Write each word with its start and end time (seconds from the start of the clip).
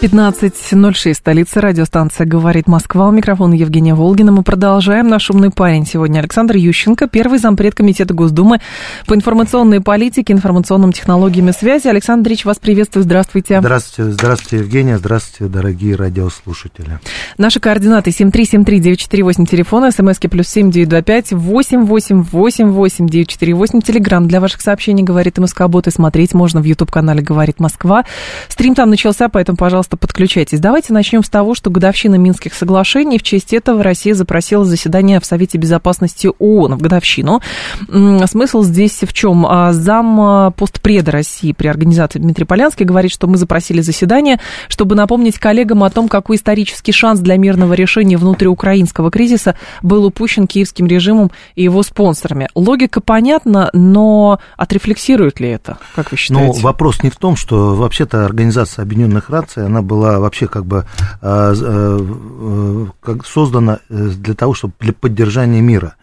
15.06, 0.00 1.12
столица 1.12 1.60
радиостанция 1.60 2.24
«Говорит 2.24 2.68
Москва». 2.68 3.08
У 3.08 3.10
микрофона 3.10 3.54
Евгения 3.54 3.96
Волгина. 3.96 4.30
Мы 4.30 4.44
продолжаем. 4.44 5.08
Наш 5.08 5.28
умный 5.28 5.50
парень 5.50 5.84
сегодня 5.86 6.20
Александр 6.20 6.54
Ющенко, 6.54 7.08
первый 7.08 7.40
зампред 7.40 7.74
Комитета 7.74 8.14
Госдумы 8.14 8.60
по 9.08 9.16
информационной 9.16 9.80
политике, 9.80 10.34
информационным 10.34 10.92
технологиям 10.92 11.48
и 11.48 11.52
связи. 11.52 11.88
Александр 11.88 12.28
Ильич, 12.28 12.44
вас 12.44 12.60
приветствую. 12.60 13.02
Здравствуйте. 13.02 13.58
Здравствуйте, 13.58 14.12
здравствуйте, 14.12 14.64
Евгения. 14.64 14.98
Здравствуйте, 14.98 15.52
дорогие 15.52 15.96
радиослушатели. 15.96 17.00
Наши 17.36 17.58
координаты 17.58 18.10
7373948, 18.10 19.46
телефон, 19.46 19.90
смски 19.90 20.28
плюс 20.28 20.46
7925 20.46 21.32
888 21.32 23.08
948, 23.08 23.80
телеграмм 23.80 24.28
для 24.28 24.40
ваших 24.40 24.60
сообщений 24.60 25.02
«Говорит 25.02 25.38
МСК-бот» 25.38 25.88
и 25.88 25.90
смотреть 25.90 26.34
можно 26.34 26.60
в 26.60 26.64
YouTube-канале 26.64 27.20
«Говорит 27.20 27.58
Москва». 27.58 28.04
Стрим 28.46 28.76
там 28.76 28.90
начался, 28.90 29.28
поэтому, 29.28 29.58
пожалуйста, 29.58 29.87
подключайтесь. 29.96 30.60
Давайте 30.60 30.92
начнем 30.92 31.22
с 31.22 31.28
того, 31.28 31.54
что 31.54 31.70
годовщина 31.70 32.16
Минских 32.16 32.54
соглашений. 32.54 33.18
В 33.18 33.22
честь 33.22 33.52
этого 33.52 33.82
Россия 33.82 34.14
запросила 34.14 34.64
заседание 34.64 35.20
в 35.20 35.26
Совете 35.26 35.58
Безопасности 35.58 36.30
ООН 36.38 36.76
в 36.76 36.82
годовщину. 36.82 37.40
Смысл 37.88 38.62
здесь 38.62 39.00
в 39.02 39.12
чем? 39.12 39.46
А, 39.46 39.72
зам 39.72 40.20
а, 40.20 40.50
постпреда 40.50 41.12
России 41.12 41.52
при 41.52 41.68
организации 41.68 42.18
Дмитрий 42.18 42.44
Полянский 42.44 42.84
говорит, 42.84 43.12
что 43.12 43.26
мы 43.26 43.36
запросили 43.36 43.80
заседание, 43.80 44.40
чтобы 44.68 44.94
напомнить 44.94 45.38
коллегам 45.38 45.84
о 45.84 45.90
том, 45.90 46.08
какой 46.08 46.36
исторический 46.36 46.92
шанс 46.92 47.20
для 47.20 47.36
мирного 47.36 47.74
решения 47.74 48.16
внутриукраинского 48.16 49.10
кризиса 49.10 49.56
был 49.82 50.04
упущен 50.04 50.46
киевским 50.46 50.86
режимом 50.86 51.30
и 51.54 51.64
его 51.64 51.82
спонсорами. 51.82 52.48
Логика 52.54 53.00
понятна, 53.00 53.70
но 53.72 54.40
отрефлексирует 54.56 55.40
ли 55.40 55.48
это, 55.50 55.78
как 55.94 56.10
вы 56.10 56.16
считаете? 56.16 56.52
Ну, 56.56 56.62
вопрос 56.62 57.02
не 57.02 57.10
в 57.10 57.16
том, 57.16 57.36
что 57.36 57.74
вообще-то 57.74 58.24
Организация 58.24 58.82
Объединенных 58.82 59.28
Наций, 59.28 59.64
она 59.64 59.77
была 59.82 60.18
вообще 60.18 60.46
как 60.46 60.64
бы 60.64 60.84
э, 61.22 61.54
э, 61.60 62.86
как 63.00 63.26
создана 63.26 63.78
для 63.88 64.34
того, 64.34 64.54
чтобы 64.54 64.74
для 64.80 64.92
поддержания 64.92 65.60
мира 65.60 65.94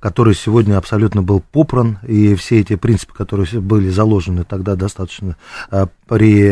который 0.00 0.34
сегодня 0.34 0.76
абсолютно 0.76 1.22
был 1.22 1.40
попран, 1.40 1.98
и 2.06 2.34
все 2.34 2.60
эти 2.60 2.76
принципы, 2.76 3.14
которые 3.14 3.48
были 3.60 3.88
заложены 3.88 4.44
тогда 4.44 4.76
достаточно 4.76 5.36
при 6.06 6.48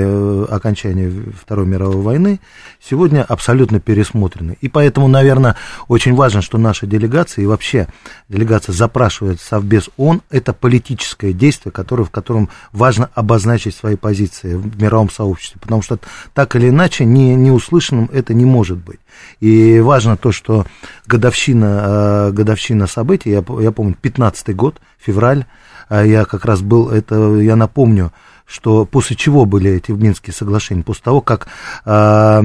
окончании 0.52 1.32
Второй 1.40 1.66
мировой 1.66 2.02
войны, 2.02 2.40
сегодня 2.82 3.22
абсолютно 3.22 3.80
пересмотрены. 3.80 4.58
И 4.60 4.68
поэтому, 4.68 5.08
наверное, 5.08 5.56
очень 5.88 6.14
важно, 6.14 6.42
что 6.42 6.58
наша 6.58 6.86
делегация 6.86 7.42
и 7.42 7.46
вообще 7.46 7.88
делегация 8.28 8.72
запрашивает 8.72 9.40
Совбез 9.40 9.88
ООН, 9.96 10.22
это 10.30 10.52
политическое 10.52 11.32
действие, 11.32 11.72
которое, 11.72 12.04
в 12.04 12.10
котором 12.10 12.50
важно 12.72 13.10
обозначить 13.14 13.74
свои 13.74 13.96
позиции 13.96 14.54
в 14.54 14.80
мировом 14.80 15.10
сообществе, 15.10 15.60
потому 15.60 15.82
что 15.82 15.98
так 16.34 16.56
или 16.56 16.68
иначе 16.68 17.04
не, 17.04 17.34
не 17.34 17.50
услышанным 17.50 18.10
это 18.12 18.34
не 18.34 18.44
может 18.44 18.78
быть. 18.78 19.00
И 19.40 19.80
важно 19.80 20.16
то, 20.16 20.32
что 20.32 20.66
годовщина, 21.06 22.30
годовщина 22.32 22.86
событий, 22.86 23.30
я, 23.30 23.44
я 23.60 23.72
помню, 23.72 23.96
15-й 24.00 24.54
год, 24.54 24.80
февраль, 24.98 25.44
я 25.90 26.24
как 26.24 26.44
раз 26.44 26.62
был, 26.62 26.88
это, 26.88 27.36
я 27.36 27.54
напомню, 27.56 28.12
что 28.46 28.84
после 28.84 29.16
чего 29.16 29.44
были 29.44 29.72
эти 29.72 29.90
Минские 29.90 30.32
соглашения? 30.32 30.84
После 30.84 31.02
того, 31.02 31.20
как 31.20 31.48
э, 31.84 32.42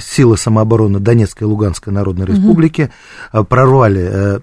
силы 0.00 0.36
самообороны 0.36 1.00
Донецкой 1.00 1.46
и 1.46 1.50
Луганской 1.50 1.92
Народной 1.92 2.26
Республики 2.26 2.90
угу. 3.32 3.44
прорвали 3.44 4.08
э, 4.10 4.40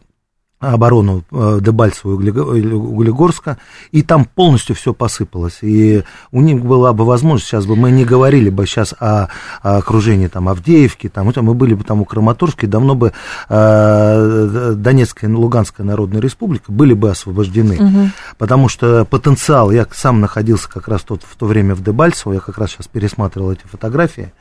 оборону 0.62 1.24
э, 1.32 1.60
Дебальцева 1.60 2.12
и 2.12 2.72
Углегорска, 2.72 3.58
и 3.92 4.04
там 4.04 4.26
полностью 4.26 4.76
все 4.76 4.94
посыпалось. 4.94 5.60
И 5.62 6.04
у 6.32 6.42
них 6.42 6.64
была 6.64 6.94
бы 6.94 7.04
возможность, 7.04 7.48
сейчас 7.48 7.66
бы 7.66 7.76
мы 7.76 7.92
не 7.92 8.06
говорили 8.06 8.50
бы 8.50 8.66
сейчас 8.66 8.94
о, 9.00 9.28
о 9.64 9.78
окружении 9.78 10.28
там, 10.28 10.48
Авдеевки, 10.48 11.10
там, 11.10 11.32
мы 11.36 11.54
были 11.54 11.74
бы 11.74 11.84
там 11.84 12.02
у 12.02 12.06
Краматорска, 12.06 12.66
и 12.66 12.70
давно 12.70 12.94
бы 12.96 13.12
э, 13.50 14.74
Донецкая 14.76 15.30
и 15.30 15.34
Луганская 15.34 15.86
Народная 15.86 16.22
Республика 16.22 16.72
были 16.72 16.94
бы 16.94 17.10
освобождены. 17.10 17.76
Угу. 17.76 18.10
Потому 18.38 18.70
что 18.70 19.04
потенциал, 19.06 19.72
я 19.72 19.88
сам 19.92 20.22
находился 20.22 20.70
как 20.70 20.88
раз 20.88 21.02
тот, 21.02 21.24
в 21.24 21.36
то 21.36 21.48
время 21.48 21.74
в 21.74 21.84
Дебальцево, 21.84 22.34
я 22.34 22.40
как 22.40 22.60
раз 22.60 22.72
сейчас 22.72 22.88
пересматривал 22.88 23.52
эти 23.52 23.66
фотографии, 23.66 24.32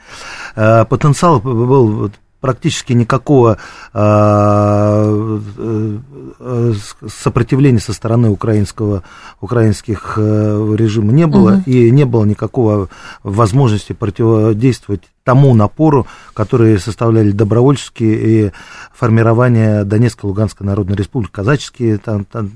э, 0.54 0.84
потенциал 0.84 1.40
был 1.40 2.10
практически 2.40 2.92
никакого 2.92 3.58
э, 3.92 5.40
э, 5.58 6.72
сопротивления 7.08 7.80
со 7.80 7.92
стороны 7.92 8.30
украинского, 8.30 9.02
украинских 9.40 10.14
э, 10.16 10.74
режима 10.76 11.12
не 11.12 11.26
было, 11.26 11.56
угу. 11.56 11.62
и 11.66 11.90
не 11.90 12.04
было 12.04 12.24
никакого 12.24 12.88
возможности 13.22 13.92
противодействовать 13.92 15.02
тому 15.22 15.54
напору, 15.54 16.06
который 16.32 16.78
составляли 16.78 17.30
добровольческие 17.30 18.46
и 18.48 18.52
формирование 18.94 19.84
Донецкой 19.84 20.28
Луганской 20.28 20.66
Народной 20.66 20.96
Республики, 20.96 21.30
казаческие, 21.32 21.98
там, 21.98 22.24
там, 22.24 22.50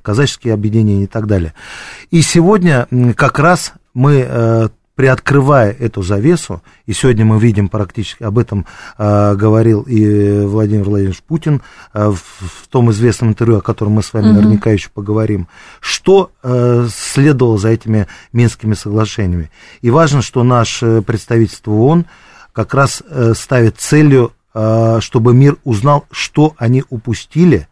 казаческие 0.00 0.54
объединения 0.54 1.04
и 1.04 1.06
так 1.06 1.26
далее. 1.26 1.52
И 2.10 2.22
сегодня 2.22 2.88
как 3.16 3.38
раз 3.38 3.74
мы 3.92 4.70
приоткрывая 5.02 5.72
эту 5.72 6.00
завесу, 6.02 6.62
и 6.86 6.92
сегодня 6.92 7.24
мы 7.24 7.40
видим 7.40 7.68
практически, 7.68 8.22
об 8.22 8.38
этом 8.38 8.66
э, 8.98 9.34
говорил 9.34 9.82
и 9.82 10.44
Владимир 10.44 10.84
Владимирович 10.84 11.22
Путин 11.22 11.60
э, 11.92 12.08
в, 12.08 12.18
в 12.18 12.68
том 12.68 12.88
известном 12.92 13.30
интервью, 13.30 13.58
о 13.58 13.62
котором 13.62 13.94
мы 13.94 14.04
с 14.04 14.12
вами 14.12 14.26
угу. 14.26 14.34
наверняка 14.34 14.70
еще 14.70 14.90
поговорим, 14.90 15.48
что 15.80 16.30
э, 16.44 16.86
следовало 16.94 17.58
за 17.58 17.70
этими 17.70 18.06
Минскими 18.32 18.74
соглашениями. 18.74 19.50
И 19.80 19.90
важно, 19.90 20.22
что 20.22 20.44
наше 20.44 21.02
представительство 21.04 21.72
ООН 21.72 22.06
как 22.52 22.72
раз 22.72 23.02
э, 23.04 23.32
ставит 23.34 23.78
целью, 23.78 24.30
э, 24.54 24.98
чтобы 25.00 25.34
мир 25.34 25.56
узнал, 25.64 26.06
что 26.12 26.54
они 26.58 26.84
упустили 26.90 27.66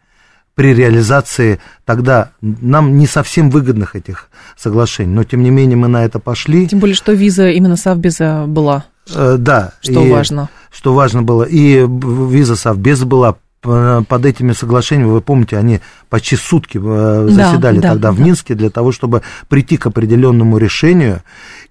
при 0.61 0.75
реализации 0.75 1.59
тогда 1.85 2.33
нам 2.39 2.95
не 2.95 3.07
совсем 3.07 3.49
выгодных 3.49 3.95
этих 3.95 4.29
соглашений, 4.55 5.11
но 5.11 5.23
тем 5.23 5.41
не 5.41 5.49
менее 5.49 5.75
мы 5.75 5.87
на 5.87 6.05
это 6.05 6.19
пошли. 6.19 6.67
Тем 6.67 6.77
более, 6.77 6.95
что 6.95 7.13
виза 7.13 7.49
именно 7.49 7.77
Совбеза 7.77 8.45
была. 8.47 8.85
Э, 9.11 9.37
да. 9.39 9.73
Что 9.81 10.05
и, 10.05 10.11
важно. 10.11 10.49
Что 10.71 10.93
важно 10.93 11.23
было. 11.23 11.45
И 11.45 11.83
виза 11.83 12.55
Совбеза 12.55 13.07
была 13.07 13.37
под 13.61 14.25
этими 14.25 14.53
соглашениями, 14.53 15.09
вы 15.09 15.21
помните, 15.21 15.57
они 15.57 15.81
почти 16.09 16.35
сутки 16.35 16.79
э, 16.83 17.27
заседали 17.29 17.79
да, 17.79 17.93
тогда 17.93 18.09
да, 18.09 18.11
в 18.11 18.19
Минске 18.19 18.53
для 18.53 18.69
того, 18.69 18.91
чтобы 18.91 19.23
прийти 19.49 19.77
к 19.77 19.87
определенному 19.87 20.59
решению, 20.59 21.23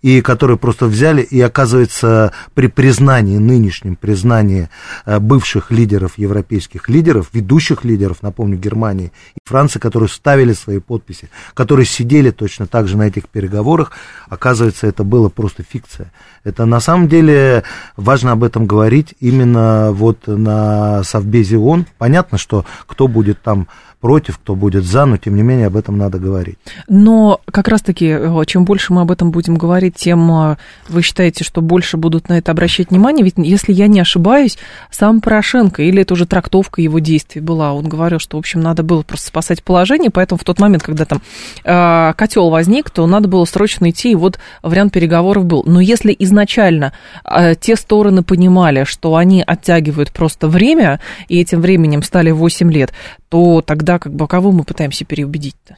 и 0.03 0.21
которые 0.21 0.57
просто 0.57 0.87
взяли, 0.87 1.23
и 1.23 1.41
оказывается, 1.41 2.33
при 2.55 2.69
признании, 2.69 3.39
нынешнем 3.39 3.97
признании 3.97 4.69
э, 5.07 5.19
бывших 5.19 5.71
лидеров, 5.71 6.13
европейских 6.17 6.89
лидеров, 6.89 7.31
ведущих 7.33 7.85
лидеров, 7.85 8.23
напомню, 8.23 8.57
Германии 8.57 9.13
и 9.35 9.39
Франции, 9.45 9.79
которые 9.79 10.09
ставили 10.09 10.53
свои 10.53 10.79
подписи, 10.79 11.29
которые 11.55 11.87
сидели 11.87 12.31
точно 12.31 12.67
так 12.67 12.89
же 12.89 12.97
на 12.97 13.07
этих 13.07 13.29
переговорах, 13.29 13.93
оказывается, 14.29 14.87
это 14.87 15.05
было 15.05 15.29
просто 15.29 15.63
фикция. 15.63 16.13
Это 16.45 16.65
на 16.65 16.81
самом 16.81 17.09
деле 17.09 17.65
важно 17.97 18.33
об 18.33 18.45
этом 18.45 18.67
говорить 18.67 19.15
именно 19.21 19.91
вот 19.93 20.27
на 20.27 21.03
Совбезе 21.05 21.59
ООН. 21.59 21.87
Понятно, 21.99 22.39
что 22.39 22.65
кто 22.87 23.09
будет 23.09 23.43
там 23.43 23.69
против, 24.01 24.39
кто 24.39 24.55
будет 24.55 24.85
за, 24.85 25.05
но 25.05 25.17
тем 25.19 25.37
не 25.37 25.43
менее 25.43 25.67
об 25.67 25.77
этом 25.77 25.99
надо 25.99 26.19
говорить. 26.19 26.59
Но 26.89 27.41
как 27.51 27.69
раз-таки, 27.69 28.07
э, 28.07 28.45
чем 28.47 28.65
больше 28.65 28.93
мы 28.93 29.03
об 29.03 29.11
этом 29.11 29.31
будем 29.31 29.57
говорить, 29.57 29.90
тем 29.91 30.31
э, 30.31 30.57
вы 30.89 31.03
считаете, 31.03 31.45
что 31.45 31.61
больше 31.61 31.97
будут 31.97 32.29
на 32.29 32.39
это 32.39 32.53
обращать 32.53 32.91
внимание? 32.91 33.25
Ведь, 33.25 33.35
если 33.37 33.73
я 33.73 33.87
не 33.87 34.01
ошибаюсь, 34.01 34.59
сам 34.91 35.21
Порошенко, 35.21 35.83
или 35.83 36.03
это 36.03 36.15
уже 36.15 36.27
трактовка 36.27 36.81
его 36.81 36.99
действий 36.99 37.41
была, 37.41 37.73
он 37.73 37.89
говорил, 37.89 38.19
что, 38.19 38.37
в 38.37 38.41
общем, 38.41 38.61
надо 38.61 38.83
было 38.83 39.03
просто 39.03 39.29
спасать 39.29 39.63
положение, 39.63 40.11
поэтому 40.11 40.39
в 40.39 40.45
тот 40.45 40.59
момент, 40.59 40.83
когда 40.83 41.05
там 41.05 41.21
э, 41.65 42.13
котел 42.15 42.51
возник, 42.51 42.91
то 42.91 43.07
надо 43.07 43.29
было 43.29 43.45
срочно 43.45 43.91
идти, 43.91 44.13
и 44.13 44.15
вот 44.15 44.39
вариант 44.63 44.93
переговоров 44.93 45.45
был. 45.45 45.63
Но 45.67 45.81
если 45.81 46.15
изначально 46.19 46.93
э, 47.25 47.55
те 47.55 47.77
стороны 47.77 48.23
понимали, 48.23 48.85
что 48.85 49.17
они 49.17 49.43
оттягивают 49.47 50.13
просто 50.13 50.49
время, 50.49 51.01
и 51.29 51.41
этим 51.41 51.61
временем 51.61 52.03
стали 52.03 52.31
8 52.31 52.73
лет, 52.73 52.93
то 53.31 53.63
тогда 53.63 53.99
как 53.99 54.13
бы 54.13 54.27
кого 54.27 54.51
мы 54.53 54.65
пытаемся 54.65 55.05
переубедить-то? 55.05 55.77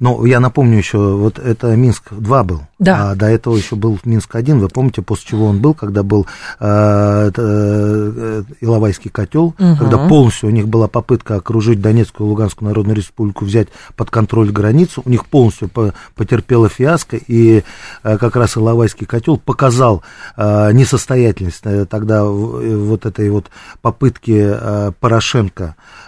Ну, 0.00 0.24
я 0.24 0.40
напомню 0.40 0.78
еще, 0.78 0.98
вот 0.98 1.38
это 1.38 1.74
Минск-2 1.76 2.44
был. 2.44 2.62
Да. 2.78 3.10
А 3.10 3.14
до 3.14 3.26
этого 3.26 3.56
еще 3.56 3.76
был 3.76 3.98
Минск-1. 4.04 4.58
Вы 4.58 4.68
помните, 4.68 5.00
после 5.02 5.28
чего 5.28 5.46
он 5.46 5.60
был, 5.60 5.74
когда 5.74 6.02
был 6.02 6.26
э, 6.60 7.30
э, 7.34 8.42
Иловайский 8.60 9.10
котел, 9.10 9.54
угу. 9.58 9.76
когда 9.78 10.08
полностью 10.08 10.48
у 10.48 10.52
них 10.52 10.68
была 10.68 10.88
попытка 10.88 11.36
окружить 11.36 11.80
Донецкую 11.80 12.26
и 12.26 12.30
Луганскую 12.30 12.68
Народную 12.68 12.96
Республику, 12.96 13.44
взять 13.44 13.68
под 13.96 14.10
контроль 14.10 14.50
границу. 14.50 15.02
У 15.04 15.10
них 15.10 15.26
полностью 15.26 15.68
по, 15.68 15.94
потерпела 16.14 16.68
фиаско, 16.68 17.16
и 17.16 17.62
э, 18.02 18.18
как 18.18 18.36
раз 18.36 18.56
Иловайский 18.56 19.06
котел 19.06 19.38
показал 19.38 20.02
э, 20.36 20.72
несостоятельность 20.72 21.60
э, 21.64 21.86
тогда 21.86 22.24
вот 22.24 23.06
этой 23.06 23.30
вот 23.30 23.46
попытки 23.80 24.36
э, 24.36 24.92
Порошенко, 25.00 25.64
э, 25.74 26.05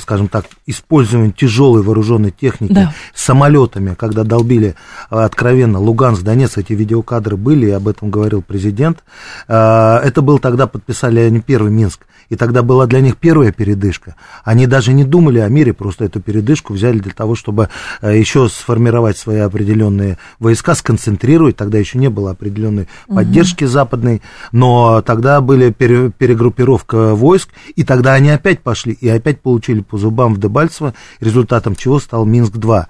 скажем 0.00 0.28
так, 0.28 0.46
использования 0.66 1.30
тяжелой 1.30 1.82
вооруженной 1.82 2.32
техники 2.32 2.72
да. 2.72 2.94
самолетами, 3.14 3.94
когда 3.94 4.24
долбили 4.24 4.74
э, 5.10 5.16
откровенно 5.16 5.78
Луганск 5.78 6.22
Донецк, 6.22 6.58
эти 6.58 6.72
видеокадры 6.72 7.36
были, 7.36 7.66
и 7.66 7.70
об 7.70 7.86
этом 7.86 8.10
говорил 8.10 8.42
президент. 8.42 9.04
А, 9.46 10.00
это 10.02 10.22
был 10.22 10.38
тогда, 10.38 10.66
подписали 10.66 11.20
они 11.20 11.40
первый 11.40 11.70
Минск, 11.70 12.00
и 12.28 12.36
тогда 12.36 12.62
была 12.62 12.86
для 12.86 13.00
них 13.00 13.16
первая 13.16 13.52
передышка. 13.52 14.16
Они 14.44 14.66
даже 14.66 14.92
не 14.92 15.04
думали 15.04 15.38
о 15.38 15.48
мире, 15.48 15.72
просто 15.72 16.04
эту 16.04 16.20
передышку 16.20 16.72
взяли 16.72 16.98
для 16.98 17.12
того, 17.12 17.34
чтобы 17.34 17.68
э, 18.00 18.18
еще 18.18 18.48
сформировать 18.48 19.18
свои 19.18 19.38
определенные 19.38 20.18
войска, 20.38 20.74
сконцентрировать. 20.74 21.56
Тогда 21.56 21.78
еще 21.78 21.98
не 21.98 22.08
было 22.08 22.30
определенной 22.32 22.88
поддержки 23.06 23.64
угу. 23.64 23.70
западной, 23.70 24.22
но 24.52 25.02
тогда 25.02 25.40
были 25.40 25.70
перегруппировка 25.70 27.14
войск, 27.14 27.50
и 27.76 27.84
тогда 27.84 28.14
они 28.14 28.30
опять 28.30 28.60
пошли, 28.60 28.92
и 28.92 29.08
опять 29.08 29.40
получили 29.44 29.80
по 29.80 29.98
зубам 29.98 30.34
в 30.34 30.40
Дебальцево, 30.40 30.94
результатом 31.20 31.76
чего 31.76 32.00
стал 32.00 32.24
Минск-2. 32.24 32.86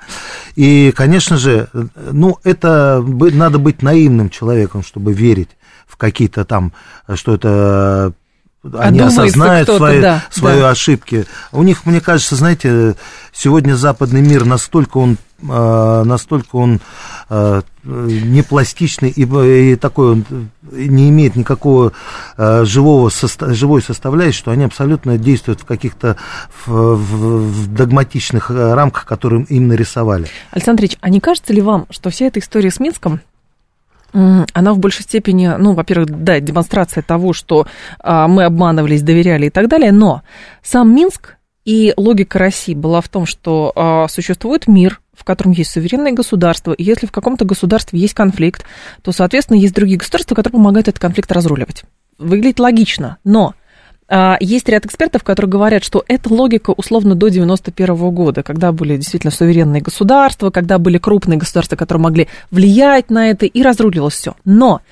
И, 0.55 0.93
конечно 0.97 1.37
же, 1.37 1.69
ну, 2.11 2.39
это 2.45 3.05
надо 3.07 3.59
быть 3.59 3.83
наивным 3.83 4.31
человеком, 4.31 4.83
чтобы 4.83 5.13
верить 5.13 5.51
в 5.87 5.97
какие-то 5.97 6.45
там, 6.45 6.73
что 7.15 7.35
это 7.35 8.15
они 8.73 9.01
осознают 9.01 9.69
свои, 9.69 10.01
да, 10.01 10.25
свои 10.31 10.61
да. 10.61 10.71
ошибки. 10.71 11.27
У 11.53 11.63
них, 11.63 11.85
мне 11.85 12.01
кажется, 12.01 12.35
знаете, 12.37 12.97
сегодня 13.33 13.75
западный 13.75 14.23
мир 14.23 14.47
настолько 14.47 14.97
он 14.97 15.19
настолько 15.47 16.57
он 16.57 16.81
а, 17.29 17.63
не 17.85 18.43
пластичный 18.43 19.11
и, 19.11 19.23
и 19.73 19.77
такой 19.77 20.13
он 20.13 20.25
не 20.73 21.11
имеет 21.11 21.37
никакого 21.37 21.93
а, 22.37 22.65
живого 22.65 23.11
живой 23.11 23.83
составляющей, 23.83 24.39
что 24.39 24.51
они 24.51 24.65
абсолютно 24.65 25.19
действуют 25.19 25.61
в 25.61 25.65
каких-то 25.65 26.17
в, 26.65 26.95
в, 26.95 27.53
в 27.53 27.75
догматичных 27.75 28.51
рамках, 28.51 29.05
которые 29.05 29.45
им 29.45 29.69
нарисовали. 29.69 30.27
Александр 30.51 30.83
Ильич, 30.83 30.99
а 31.01 31.11
не 31.11 31.21
кажется 31.21 31.53
ли 31.53 31.61
вам, 31.61 31.87
что 31.91 32.11
вся 32.11 32.27
эта 32.27 32.41
история 32.41 32.71
с 32.71 32.81
Минском 32.81 33.21
она 34.15 34.73
в 34.73 34.79
большей 34.79 35.03
степени, 35.03 35.49
ну, 35.59 35.73
во-первых, 35.73 36.09
да, 36.23 36.39
демонстрация 36.39 37.03
того, 37.03 37.33
что 37.33 37.67
а, 37.99 38.29
мы 38.29 38.45
обманывались, 38.45 39.03
доверяли 39.03 39.47
и 39.47 39.51
так 39.51 39.69
далее, 39.69 39.91
но 39.91 40.23
сам 40.63 40.95
Минск 40.95 41.37
и 41.65 41.93
логика 41.97 42.39
России 42.39 42.75
была 42.75 43.01
в 43.01 43.09
том, 43.09 43.27
что 43.27 43.73
а, 43.75 44.07
существует 44.07 44.69
мир, 44.69 45.01
в 45.17 45.25
котором 45.25 45.53
есть 45.53 45.71
суверенное 45.71 46.13
государство, 46.13 46.73
и 46.73 46.83
если 46.83 47.07
в 47.07 47.13
каком-то 47.13 47.45
государстве 47.45 47.99
есть 47.99 48.15
конфликт, 48.15 48.65
то, 49.03 49.13
соответственно, 49.13 49.59
есть 49.59 49.75
другие 49.75 49.99
государства, 49.99 50.35
которые 50.35 50.53
помогают 50.53 50.89
этот 50.89 51.01
конфликт 51.01 51.31
разруливать. 51.33 51.85
Выглядит 52.19 52.61
логично, 52.61 53.19
но 53.25 53.55
а, 54.07 54.37
есть 54.41 54.69
ряд 54.69 54.85
экспертов, 54.85 55.25
которые 55.25 55.51
говорят, 55.51 55.83
что 55.83 56.05
эта 56.07 56.33
логика 56.33 56.71
условно 56.71 57.15
до 57.15 57.29
91 57.29 57.97
года, 58.11 58.43
когда 58.43 58.71
были 58.73 58.97
действительно 58.97 59.31
суверенные 59.31 59.81
государства, 59.81 60.51
когда 60.51 60.79
были 60.79 60.99
крупные 60.99 61.39
государства, 61.39 61.77
которые 61.77 62.03
могли 62.03 62.29
влиять 62.51 63.11
на 63.11 63.31
это, 63.31 63.47
и 63.47 63.63
разрулилось 63.63 64.15
все. 64.15 64.35
Но 64.45 64.83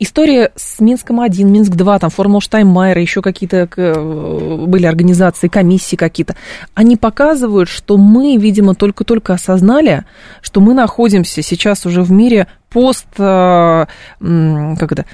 История 0.00 0.52
с 0.54 0.78
Минском-1, 0.78 1.42
Минск-2, 1.42 1.98
там 1.98 2.10
Формула 2.10 2.40
Штайнмайера, 2.40 3.00
еще 3.00 3.20
какие-то 3.20 3.68
э, 3.76 4.64
были 4.66 4.86
организации, 4.86 5.48
комиссии 5.48 5.96
какие-то, 5.96 6.36
они 6.74 6.96
показывают, 6.96 7.68
что 7.68 7.96
мы, 7.96 8.36
видимо, 8.36 8.76
только-только 8.76 9.34
осознали, 9.34 10.04
что 10.40 10.60
мы 10.60 10.74
находимся 10.74 11.42
сейчас 11.42 11.84
уже 11.84 12.02
в 12.02 12.12
мире 12.12 12.46
пост, 12.70 13.08
э, 13.18 13.86
как 14.20 14.92
это, 14.92 15.04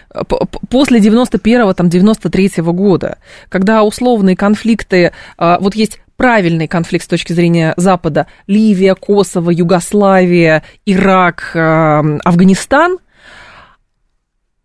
после 0.69 1.01
91-го, 1.01 1.73
там, 1.73 1.87
93-го 1.87 2.73
года, 2.75 3.17
когда 3.49 3.85
условные 3.85 4.37
конфликты, 4.37 5.13
э, 5.39 5.57
вот 5.61 5.77
есть 5.77 6.01
правильный 6.19 6.69
конфликт 6.69 7.07
с 7.07 7.09
точки 7.09 7.33
зрения 7.33 7.73
Запада, 7.79 8.27
Ливия, 8.47 8.95
Косово, 8.95 9.49
Югославия, 9.51 10.63
Ирак, 10.85 11.53
Афганистан, 11.55 12.99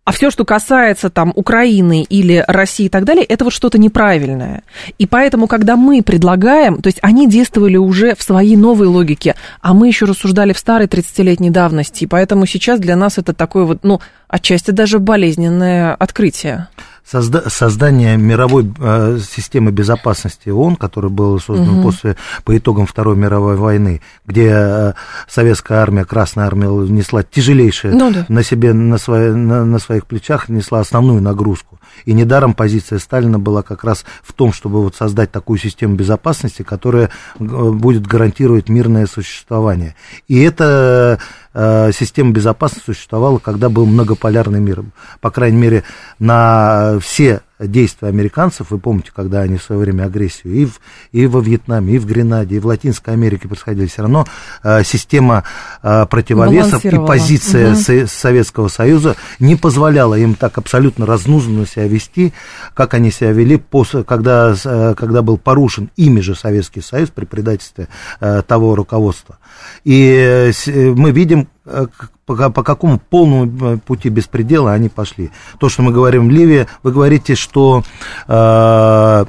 а 0.10 0.12
все, 0.12 0.32
что 0.32 0.44
касается 0.44 1.12
там 1.12 1.32
Украины 1.36 2.02
или 2.02 2.44
России 2.48 2.88
и 2.88 2.90
так 2.90 3.04
далее, 3.04 3.24
это 3.24 3.44
вот 3.44 3.54
что-то 3.54 3.78
неправильное. 3.78 4.64
И 4.98 5.06
поэтому, 5.06 5.46
когда 5.46 5.76
мы 5.76 6.02
предлагаем, 6.02 6.82
то 6.82 6.88
есть 6.88 6.98
они 7.04 7.30
действовали 7.30 7.78
уже 7.78 8.16
в 8.16 8.24
своей 8.24 8.56
новой 8.56 8.88
логике, 8.88 9.36
а 9.62 9.76
мы 9.76 9.88
еще 9.88 10.08
рассуждали 10.08 10.52
в 10.52 10.58
старой 10.58 10.88
30-летней 10.88 11.52
давности, 11.52 12.06
и 12.06 12.08
поэтому 12.08 12.48
сейчас 12.48 12.80
для 12.80 12.96
нас 12.96 13.20
это 13.20 13.34
такое 13.34 13.66
вот, 13.66 13.84
ну, 13.84 14.02
отчасти 14.28 14.72
даже 14.72 14.98
болезненное 14.98 15.94
открытие 15.94 16.70
созда- 17.12 17.50
создание 17.50 18.18
мировой 18.18 18.72
э, 18.78 19.20
системы 19.20 19.72
безопасности 19.72 20.50
ООН, 20.50 20.76
который 20.76 21.10
был 21.10 21.40
создан 21.40 21.80
угу. 21.80 21.84
после, 21.84 22.16
по 22.44 22.58
итогам 22.58 22.86
Второй 22.86 23.16
мировой 23.16 23.56
войны, 23.56 24.02
где 24.26 24.50
э, 24.52 24.94
советская 25.28 25.80
армия, 25.80 26.06
Красная 26.06 26.46
армия 26.46 26.68
несла 26.68 27.24
тяжелейшее 27.24 27.94
ну, 27.94 28.12
да. 28.12 28.26
на 28.30 28.44
себе, 28.44 28.74
на, 28.74 28.98
свои, 28.98 29.32
на, 29.32 29.66
на 29.66 29.80
своих 29.80 30.06
плечах, 30.06 30.50
несла 30.50 30.80
основную 30.80 31.22
нагрузку. 31.22 31.79
И 32.06 32.14
недаром 32.14 32.54
позиция 32.54 33.00
Сталина 33.00 33.40
была 33.40 33.62
как 33.62 33.84
раз 33.84 34.06
в 34.24 34.34
том, 34.34 34.54
чтобы 34.54 34.82
вот 34.82 34.96
создать 34.96 35.32
такую 35.32 35.60
систему 35.60 35.96
безопасности, 35.96 36.64
которая 36.64 37.06
э, 37.40 37.44
будет 37.44 38.06
гарантировать 38.06 38.70
мирное 38.70 39.08
существование. 39.08 39.96
И 40.28 40.42
это 40.42 41.20
Э, 41.54 41.92
система 41.94 42.32
безопасности 42.32 42.86
существовала, 42.86 43.40
когда 43.40 43.70
был 43.70 43.86
многополярный 43.86 44.60
мир. 44.60 44.84
По 45.20 45.32
крайней 45.32 45.58
мере, 45.58 45.84
на 46.20 47.00
все 47.02 47.42
действия 47.60 48.08
американцев, 48.08 48.72
вы 48.72 48.80
помните, 48.80 49.12
когда 49.14 49.42
они 49.42 49.58
в 49.58 49.64
свое 49.64 49.82
время 49.82 50.06
агрессию 50.06 50.54
и, 50.54 50.66
в, 50.66 50.80
и 51.12 51.28
во 51.28 51.42
Вьетнаме, 51.42 51.96
и 51.96 52.00
в 52.00 52.06
Гренаде, 52.06 52.56
и 52.56 52.60
в 52.60 52.66
Латинской 52.66 53.14
Америке 53.14 53.48
происходили, 53.48 53.88
все 53.88 54.04
равно 54.04 54.26
э, 54.64 54.84
система 54.84 55.44
э, 55.84 56.06
противовесов 56.06 56.86
и 56.86 56.98
позиция 56.98 57.74
угу. 57.74 58.08
Советского 58.08 58.68
Союза 58.70 59.16
не 59.40 59.56
позволяла 59.56 60.16
им 60.16 60.36
так 60.36 60.58
абсолютно 60.58 61.06
разнузанно 61.06 61.66
себя 61.66 61.88
вести, 61.88 62.34
как 62.74 62.94
они 62.94 63.12
себя 63.12 63.32
вели, 63.32 63.58
после, 63.58 64.04
когда, 64.04 64.56
э, 64.64 64.94
когда 64.96 65.22
был 65.22 65.38
порушен 65.38 65.90
ими 65.96 66.22
же 66.22 66.36
Советский 66.36 66.82
Союз 66.82 67.10
при 67.10 67.26
предательстве 67.26 67.88
э, 68.22 68.42
того 68.48 68.76
руководства. 68.76 69.38
И 69.84 70.52
э, 70.66 70.94
мы 70.96 71.12
видим, 71.12 71.48
э, 71.66 71.88
по, 72.30 72.50
по 72.50 72.64
какому 72.64 73.00
полному 73.00 73.74
э, 73.74 73.78
пути 73.78 74.10
беспредела 74.10 74.74
они 74.74 74.90
пошли. 74.90 75.32
То, 75.58 75.70
что 75.70 75.82
мы 75.82 75.92
говорим 75.92 76.28
в 76.28 76.32
Ливии, 76.32 76.68
вы 76.84 76.92
говорите, 76.92 77.36
что 77.36 77.84
э, 78.28 79.26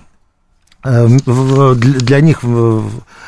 для 0.82 2.20
них 2.20 2.42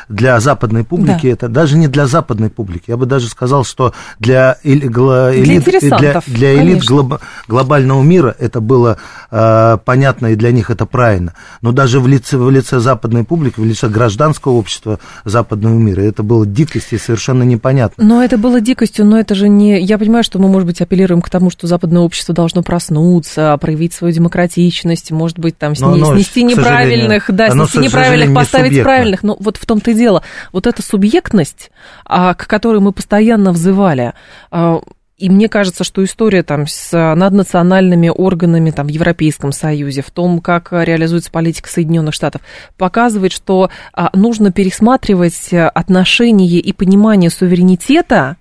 для 0.09 0.41
западной 0.41 0.85
публики, 0.85 1.27
да. 1.27 1.33
это 1.33 1.49
даже 1.49 1.77
не 1.77 1.89
для 1.89 2.07
западной 2.07 2.51
публики, 2.51 2.85
я 2.89 2.97
бы 2.97 3.07
даже 3.07 3.29
сказал, 3.29 3.65
что 3.65 3.93
для, 4.19 4.59
элит, 4.63 4.93
для, 4.93 5.99
для, 5.99 6.23
для 6.27 6.63
элит 6.63 6.85
глоб, 6.85 7.21
глобального 7.49 8.03
мира 8.03 8.35
это 8.39 8.61
было 8.61 8.99
э, 9.31 9.79
понятно 9.85 10.29
и 10.29 10.35
для 10.35 10.53
них 10.53 10.71
это 10.71 10.87
правильно. 10.87 11.35
Но 11.61 11.73
даже 11.73 12.01
в 12.01 12.09
лице, 12.09 12.37
в 12.37 12.51
лице 12.51 12.79
западной 12.79 13.25
публики, 13.25 13.61
в 13.61 13.65
лице 13.65 13.89
гражданского 13.89 14.53
общества 14.53 14.99
западного 15.25 15.75
мира 15.75 16.03
это 16.03 16.23
было 16.23 16.47
дикостью 16.47 16.99
совершенно 16.99 17.43
непонятно. 17.43 18.05
Но 18.05 18.23
это 18.23 18.39
было 18.39 18.61
дикостью, 18.61 19.07
но 19.07 19.19
это 19.19 19.35
же 19.35 19.49
не... 19.49 19.81
Я 19.81 19.99
понимаю, 19.99 20.25
что 20.25 20.39
мы, 20.39 20.49
может 20.49 20.67
быть, 20.67 20.81
апеллируем 20.81 21.23
к 21.23 21.31
тому, 21.31 21.51
что 21.51 21.67
западное 21.67 22.03
общество 22.03 22.35
должно 22.35 22.63
проснуться, 22.63 23.57
проявить 23.61 23.93
свою 23.93 24.13
демократичность, 24.13 25.11
может 25.11 25.39
быть, 25.39 25.57
там, 25.59 25.75
сни, 25.75 25.87
но, 25.87 26.15
снести 26.15 26.43
неправильных, 26.43 27.27
да, 27.29 27.42
снести 27.51 27.79
неправильных, 27.79 28.35
поставить 28.35 28.83
правильных. 28.83 29.23
Но 29.23 29.37
вот 29.39 29.57
в 29.57 29.67
том-то 29.67 29.91
и 29.91 29.95
дело, 29.95 30.23
вот 30.53 30.67
эта 30.67 30.83
субъектность, 30.83 31.71
а, 32.05 32.35
к 32.35 32.47
которой 32.47 32.81
мы 32.81 32.93
постоянно 32.93 33.53
взывали, 33.53 34.13
а, 34.51 34.81
и 35.19 35.31
мне 35.31 35.49
кажется, 35.49 35.85
что 35.85 36.03
история 36.03 36.43
там 36.43 36.67
с 36.67 36.91
наднациональными 36.93 38.09
органами 38.09 38.73
там, 38.73 38.87
в 38.89 38.91
Европейском 38.91 39.53
Союзе, 39.53 40.03
в 40.03 40.11
том, 40.11 40.41
как 40.41 40.73
реализуется 40.73 41.31
политика 41.31 41.69
Соединенных 41.69 42.13
Штатов, 42.13 42.43
показывает, 42.77 43.33
что 43.33 43.71
а, 43.93 44.11
нужно 44.15 44.51
пересматривать 44.51 45.53
отношения 45.53 46.47
и 46.47 46.73
понимание 46.73 47.31
суверенитета, 47.31 48.37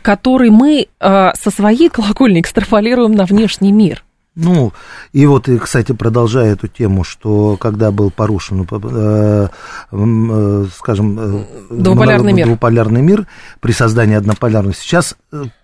который 0.00 0.50
мы 0.50 0.88
со 1.00 1.50
своей 1.54 1.88
колокольни 1.88 2.40
экстраполируем 2.40 3.12
на 3.12 3.26
внешний 3.26 3.70
мир. 3.70 4.04
Ну, 4.34 4.72
и 5.12 5.26
вот, 5.26 5.48
и, 5.48 5.58
кстати, 5.58 5.92
продолжая 5.92 6.54
эту 6.54 6.66
тему, 6.66 7.04
что 7.04 7.58
когда 7.58 7.90
был 7.90 8.10
порушен, 8.10 8.66
э, 8.70 9.48
э, 9.90 10.64
скажем, 10.74 11.18
э, 11.20 11.44
двуполярный 11.68 12.32
мир. 12.32 12.46
двуполярный 12.46 13.02
мир 13.02 13.26
при 13.60 13.72
создании 13.72 14.16
однополярности, 14.16 14.82
сейчас 14.82 15.16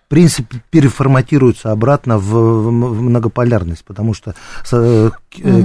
принципе, 0.09 0.61
переформатируется 0.69 1.71
обратно 1.71 2.17
в, 2.17 2.31
в 2.31 3.01
многополярность, 3.01 3.85
потому 3.85 4.13
что 4.13 4.33
угу. 4.71 5.11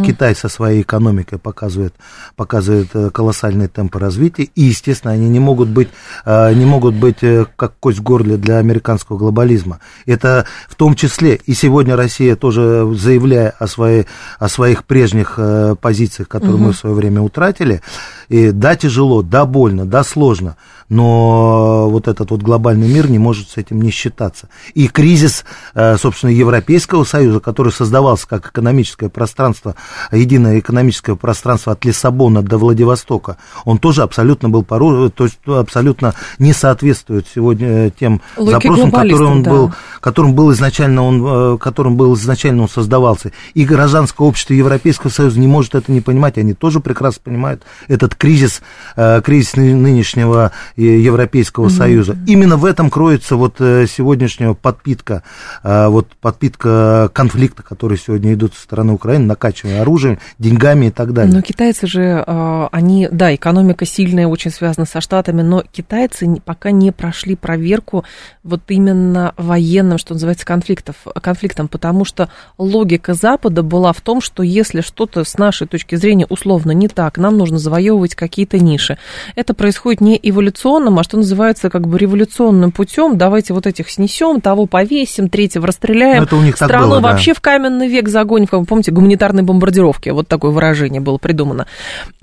Китай 0.05 0.35
со 0.35 0.49
своей 0.49 0.83
экономикой 0.83 1.39
показывает, 1.39 1.95
показывает 2.37 2.89
э, 2.95 3.11
колоссальные 3.11 3.69
темпы 3.69 3.99
развития, 3.99 4.45
и, 4.45 4.63
естественно, 4.63 5.13
они 5.13 5.29
не 5.29 5.41
могут 5.41 5.69
быть, 5.69 5.89
не 6.27 6.65
могут 6.65 6.95
быть 6.95 7.19
как 7.57 7.75
кость 7.81 7.99
в 7.99 8.03
горле 8.03 8.37
для 8.37 8.59
американского 8.59 9.17
глобализма. 9.17 9.81
Это 10.07 10.47
в 10.69 10.75
том 10.75 10.95
числе, 10.95 11.41
и 11.47 11.55
сегодня 11.55 11.97
Россия 11.97 12.37
тоже, 12.37 12.87
заявляя 12.95 13.55
о, 13.59 13.67
своей, 13.67 14.07
о 14.39 14.49
своих 14.49 14.85
прежних 14.85 15.39
позициях, 15.81 16.29
которые 16.29 16.57
угу. 16.57 16.65
мы 16.65 16.73
в 16.73 16.77
свое 16.77 16.95
время 16.95 17.23
утратили, 17.23 17.81
и 18.29 18.51
да, 18.51 18.77
тяжело, 18.77 19.23
да, 19.23 19.45
больно, 19.45 19.87
да, 19.87 20.05
сложно, 20.05 20.57
но 20.89 21.89
вот 21.89 22.09
этот 22.09 22.31
вот 22.31 22.43
глобальный 22.43 22.89
мир 22.89 23.11
не 23.11 23.19
может 23.19 23.51
с 23.51 23.57
этим 23.57 23.81
не 23.81 23.91
считаться. 23.91 24.49
И 24.75 24.89
кризис, 24.89 25.45
э, 25.75 25.97
собственно, 25.97 26.31
Европейского 26.31 27.05
Союза, 27.05 27.41
который 27.41 27.73
создавался 27.73 28.29
как 28.29 28.49
экономическое 28.49 29.09
пространство, 29.09 29.75
единое 30.13 30.59
экономическое 30.59 31.17
пространство 31.17 31.73
от 31.73 31.85
Лиссабона 31.85 32.43
до 32.43 32.59
Владивостока, 32.59 33.39
он 33.65 33.79
тоже 33.79 34.03
абсолютно 34.03 34.49
был 34.49 34.63
порушен, 34.63 35.11
то 35.11 35.25
есть 35.25 35.39
абсолютно 35.47 36.15
не 36.39 36.53
соответствует 36.53 37.27
сегодня 37.35 37.91
тем 37.91 38.21
Логике 38.37 38.69
запросам, 38.69 38.91
которым 38.91 39.31
он 39.31 39.43
да. 39.43 39.51
был, 39.51 39.73
которым 40.01 40.35
был 40.35 40.53
изначально 40.53 41.03
он, 41.03 41.55
э, 41.55 41.59
которым 41.59 41.97
был 41.97 42.15
изначально 42.15 42.63
он 42.63 42.69
создавался. 42.69 43.33
И 43.55 43.65
гражданское 43.65 44.27
общество 44.27 44.53
Европейского 44.53 45.11
Союза 45.11 45.41
не 45.41 45.47
может 45.47 45.75
это 45.75 45.91
не 45.91 46.01
понимать, 46.01 46.39
они 46.39 46.55
тоже 46.55 46.81
прекрасно 46.81 47.23
понимают 47.25 47.63
этот 47.89 48.14
кризис, 48.17 48.63
э, 48.97 49.21
кризис 49.23 49.57
нынешнего 49.57 50.53
Европейского 50.77 51.67
mm-hmm. 51.67 51.77
Союза. 51.77 52.17
Именно 52.27 52.57
в 52.57 52.65
этом 52.65 52.91
кроется 52.91 53.37
вот 53.37 53.57
э, 53.61 53.87
сегодняшняя 53.87 54.55
подпитка, 54.55 55.23
э, 55.63 55.89
вот 55.89 56.09
подпитка 56.21 57.11
конфликта, 57.13 57.63
который 57.63 57.99
сегодня 57.99 58.35
идут 58.35 58.55
со 58.55 58.63
стороны 58.63 58.93
Украины, 58.93 59.27
накачивая 59.27 59.83
оружием, 59.83 60.19
деньгами 60.39 60.87
и 60.87 60.91
так 60.91 61.13
далее. 61.13 61.35
Но 61.35 61.43
китайцы 61.43 61.87
же, 61.87 62.25
э, 62.27 62.69
они, 62.73 63.09
да, 63.11 63.35
экономика 63.35 63.87
сильная, 63.87 64.27
очень 64.27 64.51
связана 64.51 64.87
со 64.87 65.01
Штатами, 65.01 65.43
но 65.43 65.63
китайцы 65.71 66.27
пока 66.45 66.71
не 66.71 66.91
прошли 66.93 67.37
проверку 67.37 68.05
вот 68.43 68.63
именно 68.69 69.35
военным, 69.37 69.99
что 69.99 70.15
называется, 70.15 70.47
конфликтов, 70.47 70.97
конфликтом, 71.21 71.69
потому 71.69 72.05
что 72.05 72.29
логика 72.59 73.15
Запада 73.15 73.63
была 73.63 73.93
в 73.93 74.01
том, 74.01 74.21
что 74.21 74.43
если 74.43 74.81
что-то 74.81 75.25
с 75.25 75.39
нашей 75.39 75.67
точки 75.67 75.95
зрения 75.97 76.27
условно 76.29 76.73
не 76.73 76.89
так, 76.89 77.19
нам 77.19 77.37
нужно 77.37 77.59
завоевывать 77.59 78.04
какие-то 78.15 78.59
ниши. 78.59 78.99
Это 79.35 79.55
происходит 79.55 80.01
не 80.01 80.21
эволюционно, 80.23 80.45
революционным, 80.45 80.99
а 80.99 81.03
что 81.05 81.17
называется 81.17 81.71
как 81.71 81.87
бы 81.87 81.99
революционным 81.99 82.71
путем. 82.71 83.17
Давайте 83.17 83.55
вот 83.55 83.67
этих 83.67 83.91
снесем, 83.91 84.41
того 84.41 84.67
повесим, 84.67 85.29
третьего 85.29 85.67
расстреляем. 85.67 86.23
Это 86.23 86.37
у 86.37 86.43
них 86.43 86.57
Страну 86.57 86.89
было, 86.89 87.01
вообще 87.01 87.33
да. 87.33 87.39
в 87.39 87.41
каменный 87.41 87.89
век 87.89 88.09
загоним. 88.09 88.47
Как 88.47 88.61
вы 88.61 88.67
помните, 88.67 88.93
гуманитарные 88.93 89.43
бомбардировки. 89.43 90.11
Вот 90.11 90.29
такое 90.29 90.51
выражение 90.51 91.01
было 91.01 91.19
придумано. 91.19 91.67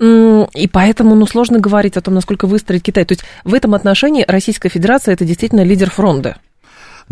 И 0.00 0.68
поэтому, 0.70 1.14
ну, 1.14 1.26
сложно 1.26 1.58
говорить 1.58 1.96
о 1.96 2.00
том, 2.00 2.14
насколько 2.14 2.46
выстроить 2.46 2.82
Китай. 2.82 3.04
То 3.04 3.12
есть 3.12 3.24
в 3.44 3.54
этом 3.54 3.74
отношении 3.74 4.24
Российская 4.26 4.68
Федерация 4.68 5.14
это 5.14 5.24
действительно 5.24 5.62
лидер 5.62 5.90
фронта. 5.90 6.36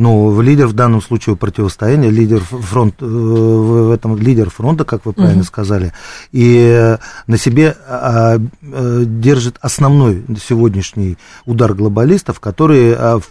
Ну, 0.00 0.40
лидер 0.40 0.66
в 0.66 0.72
данном 0.72 1.02
случае 1.02 1.36
противостояния, 1.36 2.08
лидер 2.08 2.40
фронт, 2.40 2.94
э, 3.02 3.04
в 3.04 3.90
этом 3.90 4.16
лидер 4.16 4.48
фронта, 4.48 4.86
как 4.86 5.04
вы 5.04 5.12
правильно 5.12 5.40
угу. 5.42 5.46
сказали, 5.46 5.92
и 6.32 6.96
на 7.26 7.36
себе 7.36 7.76
а, 7.86 8.38
а, 8.38 9.04
держит 9.04 9.58
основной 9.60 10.24
сегодняшний 10.42 11.18
удар 11.44 11.74
глобалистов, 11.74 12.40
которые 12.40 12.96
а, 12.96 13.18
в 13.18 13.28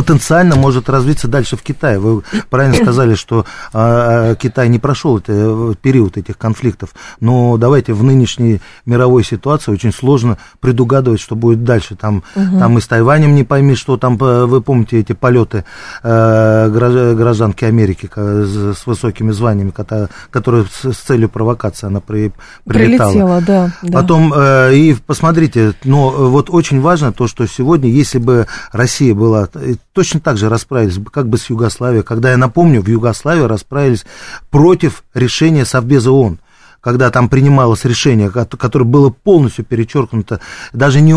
потенциально 0.00 0.56
может 0.56 0.88
развиться 0.88 1.28
дальше 1.28 1.58
в 1.58 1.62
Китае. 1.62 1.98
Вы 1.98 2.22
правильно 2.48 2.74
сказали, 2.82 3.14
что 3.14 3.44
а, 3.74 4.34
Китай 4.34 4.70
не 4.70 4.78
прошел 4.78 5.18
это, 5.18 5.32
э, 5.32 5.74
период 5.82 6.16
этих 6.16 6.38
конфликтов, 6.38 6.90
но 7.20 7.58
давайте 7.58 7.92
в 7.92 8.02
нынешней 8.02 8.62
мировой 8.86 9.24
ситуации 9.24 9.70
очень 9.70 9.92
сложно 9.92 10.38
предугадывать, 10.60 11.20
что 11.20 11.36
будет 11.36 11.64
дальше. 11.64 11.96
Там, 11.96 12.22
угу. 12.34 12.58
там 12.58 12.78
и 12.78 12.80
с 12.80 12.86
Тайванем 12.86 13.34
не 13.34 13.44
пойми, 13.44 13.74
что 13.74 13.98
там, 13.98 14.16
э, 14.18 14.46
вы 14.46 14.62
помните 14.62 14.98
эти 14.98 15.12
полеты 15.12 15.64
э, 16.02 17.14
гражданки 17.14 17.66
Америки 17.66 18.08
с 18.14 18.86
высокими 18.86 19.32
званиями, 19.32 19.72
которые 20.30 20.64
с 20.64 20.96
целью 20.96 21.28
провокации 21.28 21.88
она 21.88 22.00
при, 22.00 22.32
прилетала. 22.64 23.10
Прилетела, 23.10 23.40
да. 23.42 23.70
да. 23.82 24.00
Потом, 24.00 24.32
э, 24.34 24.74
и 24.74 24.96
посмотрите, 25.06 25.74
но 25.84 26.10
вот 26.30 26.48
очень 26.48 26.80
важно 26.80 27.12
то, 27.12 27.26
что 27.26 27.46
сегодня, 27.46 27.90
если 27.90 28.18
бы 28.18 28.46
Россия 28.72 29.14
была 29.14 29.48
точно 29.92 30.20
так 30.20 30.36
же 30.36 30.48
расправились, 30.48 30.98
как 31.12 31.28
бы 31.28 31.38
с 31.38 31.50
Югославией, 31.50 32.02
когда, 32.02 32.30
я 32.30 32.36
напомню, 32.36 32.82
в 32.82 32.88
Югославии 32.88 33.42
расправились 33.42 34.04
против 34.50 35.04
решения 35.14 35.64
Совбеза 35.64 36.10
ООН 36.10 36.38
когда 36.80 37.10
там 37.10 37.28
принималось 37.28 37.84
решение, 37.84 38.30
которое 38.30 38.84
было 38.84 39.10
полностью 39.10 39.64
перечеркнуто, 39.64 40.40
даже 40.72 41.00
не, 41.00 41.12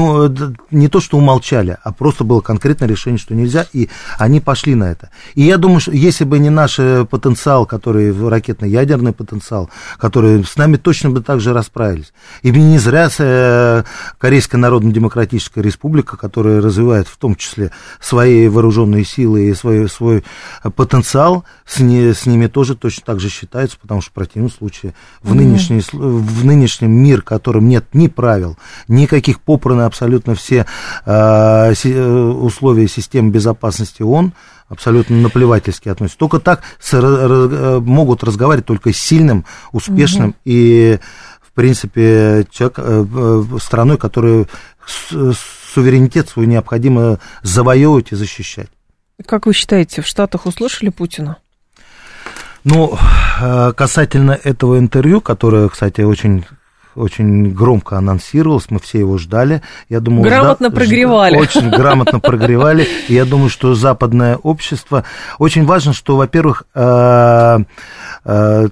не 0.72 0.88
то, 0.88 1.00
что 1.00 1.18
умолчали, 1.18 1.78
а 1.84 1.92
просто 1.92 2.24
было 2.24 2.42
конкретное 2.42 2.88
решение, 2.88 3.18
что 3.18 3.34
нельзя, 3.34 3.66
и 3.74 3.90
они 4.18 4.40
пошли 4.40 4.76
на 4.76 4.92
это. 4.92 5.10
И 5.36 5.44
я 5.44 5.58
думаю, 5.58 5.80
что 5.80 5.92
если 5.92 6.26
бы 6.26 6.40
не 6.40 6.50
наш 6.50 6.80
э, 6.80 7.06
потенциал, 7.06 7.66
который 7.66 8.12
ракетно-ядерный 8.12 9.14
потенциал, 9.14 9.70
который 9.98 10.44
с 10.44 10.58
нами 10.58 10.76
точно 10.76 11.10
бы 11.12 11.22
так 11.22 11.40
же 11.40 11.54
расправились. 11.54 12.14
И 12.42 12.52
не 12.52 12.78
зря 12.78 13.10
э, 13.18 13.84
Корейская 14.18 14.58
Народно-Демократическая 14.58 15.62
Республика, 15.62 16.18
которая 16.18 16.62
развивает 16.62 17.08
в 17.08 17.18
том 17.18 17.36
числе 17.36 17.72
свои 18.00 18.48
вооруженные 18.48 19.06
силы 19.06 19.50
и 19.50 19.54
свой, 19.54 19.90
свой 19.90 20.24
потенциал, 20.76 21.46
с, 21.66 21.80
не, 21.80 22.14
с 22.14 22.26
ними 22.26 22.48
тоже 22.48 22.76
точно 22.76 23.04
так 23.06 23.20
же 23.20 23.30
считается, 23.30 23.78
потому 23.82 24.02
что 24.02 24.12
в 24.12 24.14
противном 24.14 24.52
случае 24.52 24.94
в 25.22 25.34
ныне 25.34 25.53
нынешний, 25.54 25.82
в 25.92 26.46
нынешнем 26.46 26.92
мир, 26.92 27.22
в 27.22 27.26
котором 27.26 27.68
нет 27.68 27.86
ни 27.94 28.08
правил, 28.08 28.58
никаких 28.88 29.40
попраны 29.40 29.84
абсолютно 29.84 30.36
все 30.36 30.66
э, 31.06 31.74
условия 31.74 32.88
системы 32.88 33.32
безопасности 33.32 34.02
ООН, 34.02 34.34
абсолютно 34.68 35.18
наплевательски 35.18 35.90
относятся. 35.90 36.20
Только 36.20 36.40
так 36.40 36.62
с, 36.80 36.94
раз, 36.94 37.82
могут 37.82 38.24
разговаривать 38.24 38.66
только 38.66 38.92
с 38.92 38.98
сильным, 38.98 39.46
успешным 39.72 40.30
угу. 40.30 40.38
и, 40.46 41.00
в 41.42 41.52
принципе, 41.54 42.46
человек, 42.52 42.80
э, 42.80 43.44
страной, 43.60 43.98
которую 43.98 44.48
суверенитет 45.74 46.30
свой 46.30 46.48
необходимо 46.48 47.20
завоевывать 47.42 48.12
и 48.12 48.16
защищать. 48.16 48.70
Как 49.26 49.46
вы 49.46 49.54
считаете, 49.54 50.02
в 50.02 50.08
Штатах 50.08 50.46
услышали 50.46 50.90
Путина? 50.90 51.38
Ну, 52.64 52.98
э, 53.42 53.74
касательно 53.76 54.40
этого 54.44 54.80
интервью, 54.80 55.22
которое, 55.22 55.70
кстати, 55.70 56.02
очень 56.02 56.46
очень 56.96 57.52
громко 57.52 57.98
анонсировалось, 57.98 58.70
мы 58.70 58.80
все 58.80 59.00
его 59.00 59.18
ждали. 59.18 59.64
Я 59.90 60.00
думаю, 60.00 60.24
грамотно 60.24 60.68
жда... 60.68 60.76
прогревали. 60.76 61.38
Очень 61.38 61.70
грамотно 61.72 62.20
прогревали. 62.22 62.88
И 63.08 63.16
я 63.16 63.26
думаю, 63.26 63.50
что 63.50 63.74
западное 63.74 64.38
общество... 64.38 65.04
Очень 65.40 65.66
важно, 65.66 65.94
что, 65.94 66.16
во-первых, 66.18 66.64
э, 66.76 67.60
э, 68.26 68.68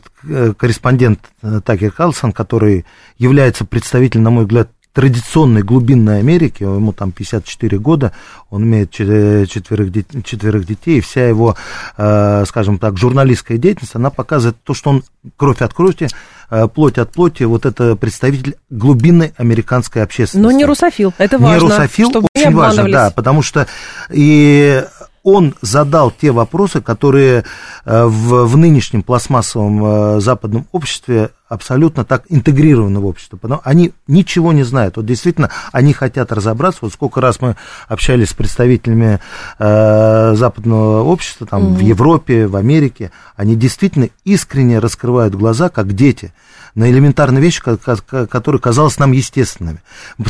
корреспондент 0.56 1.20
Такер 1.66 1.92
Карлсон, 1.92 2.32
который 2.32 2.86
является 3.18 3.66
представителем, 3.66 4.24
на 4.24 4.30
мой 4.30 4.44
взгляд, 4.44 4.70
традиционной 4.94 5.64
глубинной 5.64 6.20
Америки, 6.20 6.64
ему 6.64 6.92
там 6.94 7.12
54 7.12 7.80
года, 7.80 8.12
он 8.50 8.64
имеет 8.64 8.92
четверых, 8.92 9.92
четверых 10.24 10.66
детей, 10.66 10.98
и 10.98 11.02
вся 11.02 11.28
его, 11.28 11.56
э, 11.98 12.44
скажем 12.48 12.78
так, 12.78 12.98
журналистская 12.98 13.58
деятельность, 13.58 13.96
она 13.96 14.10
показывает 14.10 14.58
то, 14.64 14.74
что 14.74 14.90
он 14.90 15.04
кровь 15.38 15.62
от 15.62 15.74
крови, 15.74 16.10
э, 16.50 16.68
плоть 16.68 16.98
от 16.98 17.12
плоти, 17.12 17.44
вот 17.44 17.66
это 17.66 17.96
представитель 17.96 18.56
глубинной 18.70 19.34
американской 19.38 20.04
общественности. 20.04 20.46
Но 20.46 20.52
не 20.52 20.66
русофил, 20.66 21.14
это 21.18 21.38
важно. 21.38 21.54
Не 21.54 21.60
русофил, 21.60 22.12
очень 22.36 22.54
важно, 22.54 22.92
да, 22.92 23.12
потому 23.12 23.42
что 23.42 23.68
и 24.10 24.84
он 25.24 25.56
задал 25.62 26.12
те 26.12 26.32
вопросы, 26.32 26.82
которые 26.82 27.44
э, 27.86 28.06
в, 28.06 28.46
в 28.46 28.58
нынешнем 28.58 29.04
пластмассовом 29.04 30.20
западном 30.22 30.68
обществе 30.72 31.32
абсолютно 31.52 32.06
так 32.06 32.24
интегрированы 32.30 33.02
в 33.02 33.06
общество. 33.06 33.36
Потому, 33.36 33.60
они 33.66 33.92
ничего 34.08 34.54
не 34.54 34.64
знают. 34.64 34.96
Вот 34.96 35.06
действительно, 35.06 35.50
они 35.74 35.92
хотят 35.92 36.32
разобраться. 36.32 36.80
Вот 36.84 36.94
сколько 36.94 37.20
раз 37.20 37.42
мы 37.42 37.58
общались 37.90 38.30
с 38.30 38.34
представителями 38.34 39.20
э, 39.60 40.34
западного 40.36 41.04
общества, 41.04 41.46
там, 41.46 41.64
угу. 41.64 41.76
в 41.76 41.80
Европе, 41.80 42.48
в 42.48 42.56
Америке, 42.56 43.12
они 43.36 43.58
действительно 43.58 44.08
искренне 44.24 44.80
раскрывают 44.80 45.36
глаза, 45.36 45.68
как 45.68 45.94
дети 45.94 46.34
на 46.76 46.90
элементарные 46.90 47.42
вещи, 47.42 47.62
которые 47.62 48.62
казалось 48.62 48.98
нам 49.00 49.12
естественными. 49.12 49.82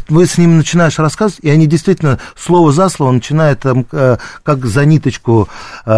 Вы 0.10 0.26
с 0.26 0.38
ними 0.38 0.54
начинаешь 0.54 1.00
рассказывать, 1.00 1.44
и 1.44 1.50
они 1.50 1.68
действительно 1.68 2.20
слово 2.36 2.72
за 2.72 2.90
слово 2.90 3.12
начинают 3.12 3.60
там, 3.60 3.86
э, 3.92 4.18
как 4.44 4.66
за 4.66 4.86
ниточку 4.86 5.48
э, 5.86 5.92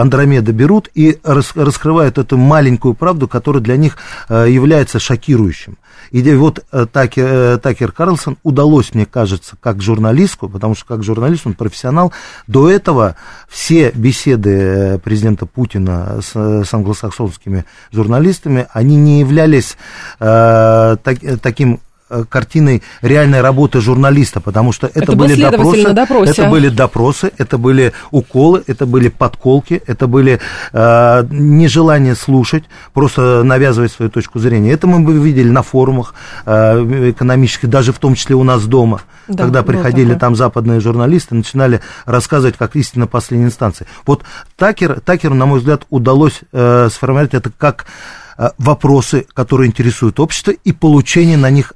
Андромеда 0.00 0.52
берут 0.52 0.88
и 0.94 1.18
раскрывают 1.24 2.18
эту 2.18 2.36
маленькую 2.36 2.94
правду, 2.94 3.28
которая 3.28 3.62
для 3.62 3.76
них 3.76 3.96
э, 4.28 4.46
является 4.48 4.98
шокирующим. 4.98 5.78
И 6.10 6.34
вот 6.34 6.64
Такер, 6.92 7.58
Такер 7.58 7.92
Карлсон 7.92 8.36
удалось, 8.42 8.94
мне 8.94 9.06
кажется, 9.06 9.56
как 9.60 9.82
журналистку, 9.82 10.48
потому 10.48 10.74
что 10.74 10.86
как 10.86 11.02
журналист 11.02 11.46
он 11.46 11.54
профессионал, 11.54 12.12
до 12.46 12.70
этого 12.70 13.16
все 13.48 13.90
беседы 13.90 15.00
президента 15.02 15.46
Путина 15.46 16.20
с, 16.22 16.64
с 16.64 16.74
англосаксонскими 16.74 17.64
журналистами, 17.92 18.66
они 18.72 18.96
не 18.96 19.20
являлись 19.20 19.76
э, 20.18 20.96
так, 21.02 21.18
таким 21.42 21.80
Э, 21.80 21.89
картиной 22.28 22.82
реальной 23.02 23.40
работы 23.40 23.80
журналиста, 23.80 24.40
потому 24.40 24.72
что 24.72 24.86
это, 24.86 25.00
это 25.00 25.16
были 25.16 25.40
допросы, 25.40 25.92
допросе. 25.92 26.32
это 26.32 26.50
были 26.50 26.68
допросы, 26.68 27.32
это 27.38 27.58
были 27.58 27.92
уколы, 28.10 28.62
это 28.66 28.86
были 28.86 29.08
подколки, 29.08 29.82
это 29.86 30.06
были 30.06 30.40
э, 30.72 31.26
нежелание 31.30 32.14
слушать, 32.14 32.64
просто 32.92 33.42
навязывать 33.42 33.92
свою 33.92 34.10
точку 34.10 34.38
зрения. 34.38 34.72
Это 34.72 34.86
мы 34.86 35.00
бы 35.00 35.18
видели 35.18 35.48
на 35.48 35.62
форумах 35.62 36.14
э, 36.46 37.10
экономических, 37.10 37.68
даже 37.68 37.92
в 37.92 37.98
том 37.98 38.14
числе 38.14 38.36
у 38.36 38.44
нас 38.44 38.64
дома, 38.64 39.02
да, 39.28 39.44
когда 39.44 39.62
приходили 39.62 40.14
там 40.14 40.36
западные 40.36 40.80
журналисты, 40.80 41.34
начинали 41.34 41.80
рассказывать 42.06 42.56
как 42.56 42.76
истинно 42.76 43.06
последней 43.06 43.46
инстанции. 43.46 43.86
Вот 44.06 44.22
Такер, 44.56 45.00
Такеру, 45.00 45.34
на 45.34 45.46
мой 45.46 45.58
взгляд, 45.58 45.86
удалось 45.90 46.40
э, 46.52 46.88
сформировать 46.90 47.34
это 47.34 47.50
как 47.56 47.86
э, 48.38 48.50
вопросы, 48.58 49.26
которые 49.32 49.68
интересуют 49.68 50.20
общество, 50.20 50.50
и 50.50 50.72
получение 50.72 51.36
на 51.36 51.50
них 51.50 51.72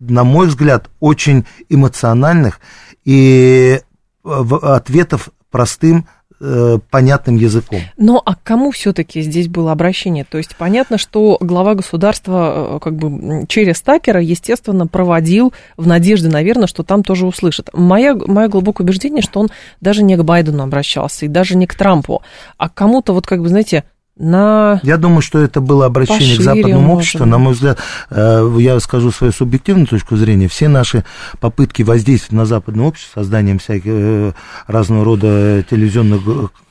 на 0.00 0.24
мой 0.24 0.48
взгляд, 0.48 0.90
очень 1.00 1.46
эмоциональных 1.68 2.60
и 3.04 3.80
э, 4.24 4.28
ответов 4.62 5.30
простым 5.50 6.06
э, 6.40 6.78
понятным 6.90 7.36
языком. 7.36 7.80
Но 7.96 8.20
а 8.24 8.34
к 8.34 8.42
кому 8.42 8.70
все-таки 8.70 9.22
здесь 9.22 9.48
было 9.48 9.72
обращение? 9.72 10.24
То 10.24 10.38
есть 10.38 10.56
понятно, 10.56 10.98
что 10.98 11.38
глава 11.40 11.74
государства 11.74 12.76
э, 12.76 12.78
как 12.80 12.96
бы 12.96 13.46
через 13.46 13.80
Такера, 13.80 14.20
естественно, 14.20 14.86
проводил 14.86 15.52
в 15.76 15.86
надежде, 15.86 16.28
наверное, 16.28 16.66
что 16.66 16.82
там 16.82 17.02
тоже 17.02 17.26
услышат. 17.26 17.70
Моя, 17.72 18.14
мое 18.14 18.48
глубокое 18.48 18.84
убеждение, 18.84 19.22
что 19.22 19.40
он 19.40 19.50
даже 19.80 20.02
не 20.02 20.16
к 20.16 20.24
Байдену 20.24 20.62
обращался 20.62 21.26
и 21.26 21.28
даже 21.28 21.56
не 21.56 21.66
к 21.66 21.74
Трампу, 21.74 22.22
а 22.58 22.68
к 22.68 22.74
кому-то 22.74 23.12
вот 23.12 23.26
как 23.26 23.40
бы, 23.40 23.48
знаете, 23.48 23.84
на... 24.18 24.80
Я 24.82 24.96
думаю, 24.96 25.20
что 25.20 25.38
это 25.38 25.60
было 25.60 25.86
обращение 25.86 26.36
Пошире, 26.36 26.38
к 26.38 26.42
западному 26.42 26.94
обществу. 26.94 27.26
На 27.26 27.38
мой 27.38 27.52
взгляд, 27.52 27.78
э, 28.10 28.56
я 28.58 28.80
скажу 28.80 29.10
свою 29.10 29.32
субъективную 29.32 29.86
точку 29.86 30.16
зрения, 30.16 30.48
все 30.48 30.68
наши 30.68 31.04
попытки 31.38 31.82
воздействовать 31.82 32.32
на 32.32 32.46
западное 32.46 32.86
общество, 32.86 33.20
созданием 33.20 33.58
всяких 33.58 33.90
э, 33.92 34.32
разного 34.66 35.04
рода 35.04 35.62
телевизионных 35.68 36.22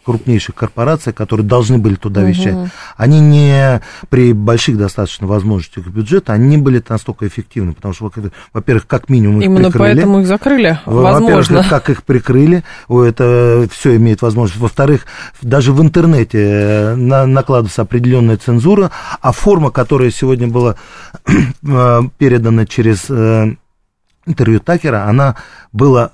крупнейших 0.05 0.55
корпораций, 0.55 1.13
которые 1.13 1.45
должны 1.45 1.77
были 1.77 1.95
туда 1.95 2.21
угу. 2.21 2.29
вещать, 2.29 2.55
они 2.95 3.19
не 3.19 3.81
при 4.09 4.33
больших 4.33 4.77
достаточно 4.77 5.27
возможностях 5.27 5.87
бюджета, 5.87 6.33
они 6.33 6.49
не 6.49 6.57
были 6.57 6.83
настолько 6.87 7.27
эффективны, 7.27 7.73
потому 7.73 7.93
что, 7.93 8.11
во-первых, 8.53 8.87
как 8.87 9.09
минимум 9.09 9.39
их 9.39 9.45
Именно 9.45 9.71
прикрыли. 9.71 9.93
поэтому 9.93 10.19
их 10.21 10.27
закрыли, 10.27 10.79
возможно. 10.85 11.65
Как 11.69 11.89
их 11.89 12.03
прикрыли, 12.03 12.63
это 12.89 13.67
все 13.71 13.95
имеет 13.95 14.21
возможность. 14.21 14.61
Во-вторых, 14.61 15.05
даже 15.41 15.73
в 15.73 15.81
интернете 15.81 16.39
э, 16.39 16.95
на, 16.95 17.25
накладывается 17.25 17.81
определенная 17.81 18.37
цензура, 18.37 18.91
а 19.21 19.31
форма, 19.31 19.71
которая 19.71 20.11
сегодня 20.11 20.47
была 20.47 20.75
э, 21.25 22.01
передана 22.17 22.65
через 22.65 23.09
э, 23.09 23.55
интервью 24.25 24.59
Такера, 24.59 25.05
она 25.05 25.35
была 25.71 26.11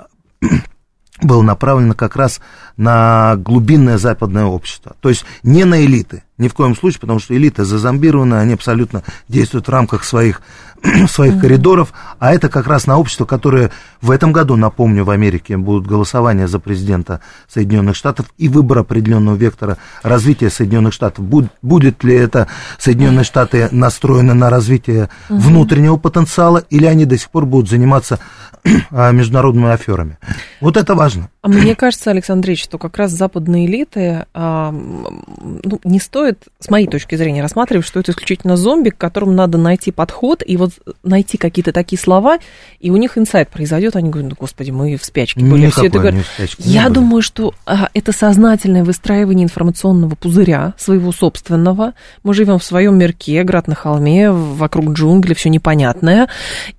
было 1.22 1.42
направлено 1.42 1.94
как 1.94 2.16
раз 2.16 2.42
на 2.78 3.36
глубинное 3.38 3.98
западное 3.98 4.46
общество. 4.46 4.96
То 5.00 5.10
есть 5.10 5.26
не 5.44 5.66
на 5.66 5.86
элиты, 5.86 6.24
ни 6.42 6.48
в 6.48 6.54
коем 6.54 6.76
случае, 6.76 7.00
потому 7.00 7.20
что 7.20 7.38
элиты 7.38 7.64
зазомбированы, 7.64 8.36
они 8.36 8.54
абсолютно 8.54 9.04
действуют 9.28 9.68
в 9.68 9.72
рамках 9.72 10.04
своих, 10.04 10.42
своих 11.08 11.36
mm-hmm. 11.36 11.40
коридоров, 11.40 11.94
а 12.18 12.34
это 12.34 12.50
как 12.50 12.68
раз 12.68 12.88
на 12.88 12.98
общество, 12.98 13.26
которое 13.26 13.72
в 14.02 14.10
этом 14.10 14.34
году, 14.34 14.56
напомню, 14.56 15.04
в 15.04 15.12
Америке 15.12 15.56
будут 15.56 15.86
голосования 15.86 16.48
за 16.48 16.60
президента 16.60 17.22
Соединенных 17.48 17.96
Штатов 17.96 18.26
и 18.40 18.50
выбор 18.50 18.80
определенного 18.80 19.36
вектора 19.36 19.78
развития 20.02 20.50
Соединенных 20.50 20.94
Штатов. 20.94 21.24
Будет, 21.24 21.52
будет 21.62 22.04
ли 22.04 22.16
это 22.16 22.48
Соединенные 22.80 23.24
Штаты 23.24 23.70
настроены 23.72 24.34
на 24.34 24.50
развитие 24.50 25.10
mm-hmm. 25.30 25.38
внутреннего 25.38 25.98
потенциала, 25.98 26.64
или 26.72 26.86
они 26.86 27.06
до 27.06 27.18
сих 27.18 27.30
пор 27.30 27.46
будут 27.46 27.70
заниматься 27.70 28.20
а, 28.92 29.12
международными 29.12 29.70
аферами. 29.70 30.18
Вот 30.60 30.78
это 30.78 30.96
важно. 30.96 31.30
А 31.42 31.48
мне 31.48 31.76
кажется, 31.76 32.12
Александр 32.12 32.50
Ильич, 32.50 32.64
что 32.64 32.78
как 32.78 32.98
раз 32.98 33.12
западные 33.12 33.66
элиты 33.66 34.26
а, 34.34 34.72
ну, 34.72 35.80
не 35.84 36.00
стоит, 36.00 36.31
с 36.60 36.70
моей 36.70 36.88
точки 36.88 37.16
зрения, 37.16 37.42
рассматривать, 37.42 37.86
что 37.86 38.00
это 38.00 38.12
исключительно 38.12 38.58
зомби, 38.58 38.90
к 38.90 38.98
которому 38.98 39.32
надо 39.32 39.58
найти 39.58 39.92
подход 39.92 40.44
и 40.46 40.58
вот 40.58 40.72
найти 41.04 41.38
какие-то 41.38 41.72
такие 41.72 42.00
слова, 42.00 42.38
и 42.80 42.90
у 42.90 42.98
них 42.98 43.18
инсайт 43.18 43.50
произойдет, 43.50 43.96
они 43.96 44.10
говорят, 44.10 44.32
ну, 44.32 44.36
господи, 44.40 44.72
мы 44.72 44.98
в 44.98 45.06
спячке 45.06 45.42
были. 45.42 45.70
Все 45.70 45.88
это 45.88 46.00
говорят. 46.00 46.26
Я 46.60 46.90
думаю, 46.90 47.22
что 47.22 47.54
а, 47.66 47.90
это 47.94 48.12
сознательное 48.12 48.84
выстраивание 48.84 49.46
информационного 49.46 50.16
пузыря, 50.16 50.74
своего 50.78 51.12
собственного. 51.12 51.94
Мы 52.24 52.34
живем 52.34 52.60
в 52.60 52.64
своем 52.64 52.98
мирке, 52.98 53.44
град 53.44 53.68
на 53.68 53.76
холме, 53.76 54.32
вокруг 54.32 54.92
джунглей, 54.92 55.36
все 55.36 55.50
непонятное. 55.50 56.28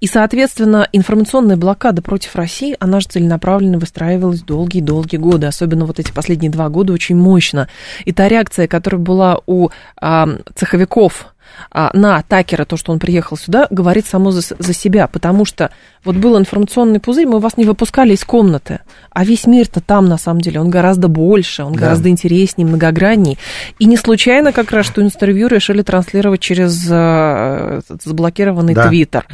И, 0.00 0.06
соответственно, 0.06 0.88
информационная 0.92 1.56
блокада 1.56 2.02
против 2.02 2.36
России, 2.36 2.76
она 2.80 3.00
же 3.00 3.08
целенаправленно 3.08 3.78
выстраивалась 3.78 4.42
долгие-долгие 4.42 5.18
годы, 5.18 5.46
особенно 5.46 5.84
вот 5.86 5.98
эти 5.98 6.12
последние 6.12 6.50
два 6.50 6.68
года 6.68 6.92
очень 6.92 7.16
мощно. 7.16 7.68
И 8.04 8.12
та 8.12 8.28
реакция, 8.28 8.66
которая 8.66 9.00
была 9.00 9.38
у 9.46 9.68
цеховиков 10.54 11.31
на 11.72 12.22
Такера, 12.22 12.64
то, 12.64 12.76
что 12.76 12.92
он 12.92 12.98
приехал 12.98 13.36
сюда, 13.36 13.66
говорит 13.70 14.06
само 14.06 14.30
за, 14.30 14.42
за 14.58 14.74
себя, 14.74 15.06
потому 15.06 15.44
что 15.44 15.70
вот 16.04 16.16
был 16.16 16.36
информационный 16.36 16.98
пузырь, 16.98 17.26
мы 17.26 17.38
вас 17.38 17.56
не 17.56 17.64
выпускали 17.64 18.14
из 18.14 18.24
комнаты, 18.24 18.80
а 19.10 19.24
весь 19.24 19.46
мир-то 19.46 19.80
там, 19.80 20.06
на 20.06 20.18
самом 20.18 20.40
деле, 20.40 20.60
он 20.60 20.68
гораздо 20.68 21.06
больше, 21.06 21.62
он 21.62 21.74
да. 21.74 21.80
гораздо 21.80 22.08
интереснее, 22.08 22.66
многогранней. 22.66 23.38
И 23.78 23.84
не 23.84 23.96
случайно 23.96 24.52
как 24.52 24.72
раз, 24.72 24.86
что 24.86 25.00
интервью 25.00 25.46
решили 25.46 25.82
транслировать 25.82 26.40
через 26.40 26.86
э, 26.90 27.80
заблокированный 28.04 28.74
да. 28.74 28.88
Твиттер, 28.88 29.26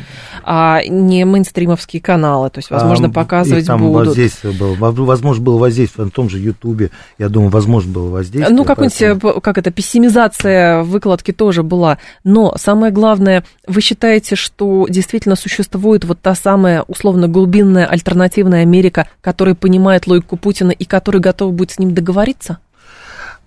а 0.44 0.82
не 0.86 1.24
мейнстримовские 1.24 2.02
каналы, 2.02 2.50
то 2.50 2.58
есть, 2.58 2.70
возможно, 2.70 3.08
а, 3.08 3.10
показывать 3.10 3.66
там 3.66 3.80
будут. 3.80 4.08
воздействие 4.08 4.52
было, 4.52 4.74
возможно, 4.74 5.42
было 5.42 5.58
воздействие 5.58 6.04
на 6.04 6.10
том 6.10 6.28
же 6.28 6.38
Ютубе, 6.38 6.90
я 7.18 7.30
думаю, 7.30 7.50
возможно, 7.50 7.92
было 7.92 8.10
воздействие. 8.10 8.54
Ну, 8.54 8.64
какой-нибудь, 8.64 8.98
поэтому... 8.98 9.40
как 9.40 9.56
это, 9.56 9.70
пессимизация 9.70 10.82
выкладки 10.82 11.32
тоже 11.32 11.62
была, 11.62 11.98
но 12.24 12.54
самое 12.56 12.92
главное, 12.92 13.44
вы 13.66 13.80
считаете, 13.80 14.36
что 14.36 14.86
действительно 14.88 15.36
существует 15.36 16.04
вот 16.04 16.20
та 16.20 16.34
самая 16.34 16.82
условно 16.82 17.28
глубинная 17.28 17.86
альтернативная 17.86 18.62
Америка, 18.62 19.08
которая 19.20 19.54
понимает 19.54 20.06
логику 20.06 20.36
Путина 20.36 20.70
и 20.70 20.84
которая 20.84 21.22
готова 21.22 21.52
будет 21.52 21.72
с 21.72 21.78
ним 21.78 21.94
договориться? 21.94 22.58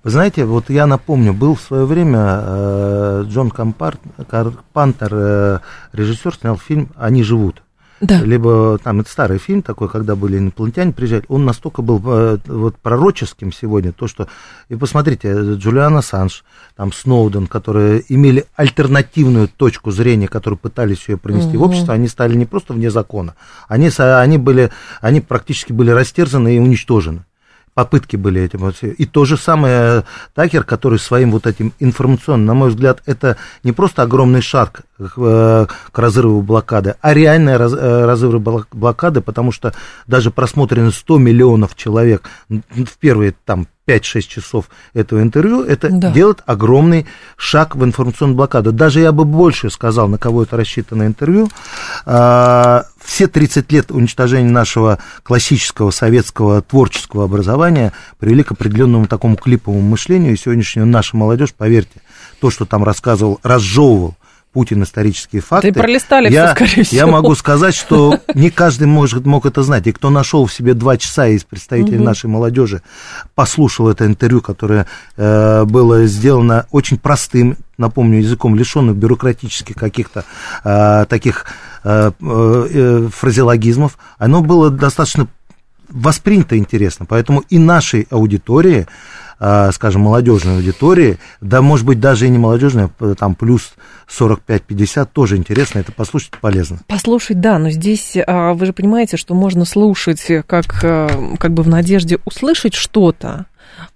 Вы 0.03 0.09
знаете, 0.09 0.45
вот 0.45 0.69
я 0.69 0.87
напомню, 0.87 1.31
был 1.31 1.55
в 1.55 1.61
свое 1.61 1.85
время 1.85 2.39
э, 2.41 3.23
Джон 3.27 3.51
Кампар, 3.51 3.99
Карпантер, 4.27 5.11
э, 5.13 5.59
режиссер, 5.93 6.35
снял 6.35 6.57
фильм 6.57 6.89
«Они 6.95 7.21
живут». 7.21 7.61
Да. 8.01 8.19
Либо 8.21 8.79
там 8.83 8.99
это 8.99 9.11
старый 9.11 9.37
фильм 9.37 9.61
такой, 9.61 9.87
когда 9.87 10.15
были 10.15 10.39
инопланетяне 10.39 10.91
приезжать, 10.91 11.25
он 11.27 11.45
настолько 11.45 11.83
был 11.83 12.01
э, 12.03 12.37
вот 12.47 12.75
пророческим 12.77 13.53
сегодня, 13.53 13.91
то 13.91 14.07
что, 14.07 14.27
и 14.69 14.75
посмотрите, 14.75 15.31
Джулиан 15.31 16.01
Санж, 16.01 16.43
там 16.75 16.91
Сноуден, 16.91 17.45
которые 17.45 18.03
имели 18.09 18.45
альтернативную 18.55 19.47
точку 19.47 19.91
зрения, 19.91 20.27
которую 20.27 20.57
пытались 20.57 21.07
ее 21.07 21.17
пронести 21.17 21.55
угу. 21.55 21.65
в 21.65 21.67
общество, 21.69 21.93
они 21.93 22.07
стали 22.07 22.35
не 22.35 22.45
просто 22.45 22.73
вне 22.73 22.89
закона, 22.89 23.35
они, 23.67 23.91
они 23.99 24.37
были, 24.39 24.71
они 24.99 25.21
практически 25.21 25.71
были 25.71 25.91
растерзаны 25.91 26.55
и 26.55 26.59
уничтожены. 26.59 27.25
Попытки 27.73 28.15
были 28.15 28.41
этим. 28.41 28.69
И 28.83 29.05
то 29.05 29.25
же 29.25 29.37
самое 29.37 30.03
Такер, 30.33 30.63
который 30.63 30.99
своим 30.99 31.31
вот 31.31 31.47
этим 31.47 31.73
информационным, 31.79 32.45
на 32.45 32.53
мой 32.53 32.69
взгляд, 32.69 33.01
это 33.05 33.37
не 33.63 33.71
просто 33.71 34.01
огромный 34.03 34.41
шаг 34.41 34.81
к, 34.97 35.13
э, 35.17 35.67
разрыву 35.93 36.41
блокады, 36.41 36.95
а 37.01 37.13
реальная 37.13 37.57
раз, 37.57 37.73
э, 37.73 38.05
разрыв 38.05 38.41
блокады, 38.41 39.21
потому 39.21 39.51
что 39.51 39.73
даже 40.07 40.31
просмотрено 40.31 40.91
100 40.91 41.17
миллионов 41.17 41.75
человек 41.75 42.29
в 42.49 42.97
первые 42.99 43.33
там 43.45 43.67
5-6 43.87 44.27
часов 44.27 44.65
этого 44.93 45.21
интервью, 45.21 45.63
это 45.63 45.89
да. 45.89 46.11
делает 46.11 46.43
огромный 46.45 47.07
шаг 47.35 47.75
в 47.75 47.83
информационную 47.83 48.37
блокаду. 48.37 48.71
Даже 48.71 48.99
я 49.01 49.11
бы 49.11 49.25
больше 49.25 49.69
сказал, 49.69 50.07
на 50.07 50.17
кого 50.17 50.43
это 50.43 50.55
рассчитано 50.55 51.07
интервью. 51.07 51.49
Все 53.03 53.27
30 53.27 53.71
лет 53.71 53.91
уничтожения 53.91 54.49
нашего 54.49 54.99
классического 55.23 55.91
советского 55.91 56.61
творческого 56.61 57.25
образования 57.25 57.93
привели 58.19 58.43
к 58.43 58.51
определенному 58.51 59.07
такому 59.07 59.35
клиповому 59.35 59.81
мышлению, 59.81 60.33
и 60.33 60.37
сегодняшняя 60.37 60.85
наша 60.85 61.17
молодежь, 61.17 61.53
поверьте, 61.53 62.01
то, 62.39 62.49
что 62.51 62.65
там 62.65 62.83
рассказывал, 62.83 63.39
разжевывал 63.43 64.15
Путин 64.53 64.83
исторические 64.83 65.41
факты. 65.41 65.71
Ты 65.71 65.79
пролистали 65.79 66.29
я, 66.29 66.47
все, 66.47 66.55
скорее 66.55 66.83
всего. 66.83 66.97
Я 66.97 67.07
могу 67.07 67.35
сказать, 67.35 67.73
что 67.73 68.19
не 68.35 68.49
каждый 68.49 68.87
может, 68.87 69.25
мог 69.25 69.45
это 69.45 69.63
знать. 69.63 69.87
И 69.87 69.91
кто 69.91 70.09
нашел 70.09 70.45
в 70.45 70.53
себе 70.53 70.73
два 70.73 70.97
часа 70.97 71.27
из 71.27 71.43
представителей 71.43 71.97
угу. 71.97 72.05
нашей 72.05 72.25
молодежи, 72.27 72.81
послушал 73.33 73.89
это 73.89 74.05
интервью, 74.05 74.41
которое 74.41 74.87
э, 75.15 75.63
было 75.63 76.05
сделано 76.05 76.65
очень 76.71 76.97
простым, 76.97 77.57
напомню, 77.77 78.19
языком, 78.19 78.55
лишенным 78.55 78.95
бюрократических 78.95 79.75
каких-то 79.75 80.25
э, 80.63 81.05
таких 81.07 81.45
э, 81.83 82.11
э, 82.19 83.09
фразеологизмов, 83.13 83.97
оно 84.17 84.41
было 84.41 84.69
достаточно 84.69 85.27
воспринято 85.89 86.57
интересно. 86.57 87.05
Поэтому 87.05 87.43
и 87.49 87.57
нашей 87.57 88.07
аудитории 88.09 88.87
скажем, 89.71 90.01
молодежной 90.01 90.57
аудитории, 90.57 91.17
да, 91.41 91.63
может 91.63 91.85
быть, 91.85 91.99
даже 91.99 92.27
и 92.27 92.29
не 92.29 92.37
молодежной, 92.37 92.89
а, 92.99 93.15
там 93.15 93.33
плюс 93.33 93.73
45-50, 94.07 95.09
тоже 95.11 95.37
интересно, 95.37 95.79
это 95.79 95.91
послушать 95.91 96.31
полезно. 96.39 96.79
Послушать, 96.87 97.41
да, 97.41 97.57
но 97.57 97.71
здесь 97.71 98.17
а, 98.27 98.53
вы 98.53 98.67
же 98.67 98.73
понимаете, 98.73 99.17
что 99.17 99.33
можно 99.33 99.65
слушать 99.65 100.27
как, 100.45 100.67
как 100.67 101.53
бы 101.53 101.63
в 101.63 101.67
надежде 101.67 102.19
услышать 102.23 102.75
что-то, 102.75 103.47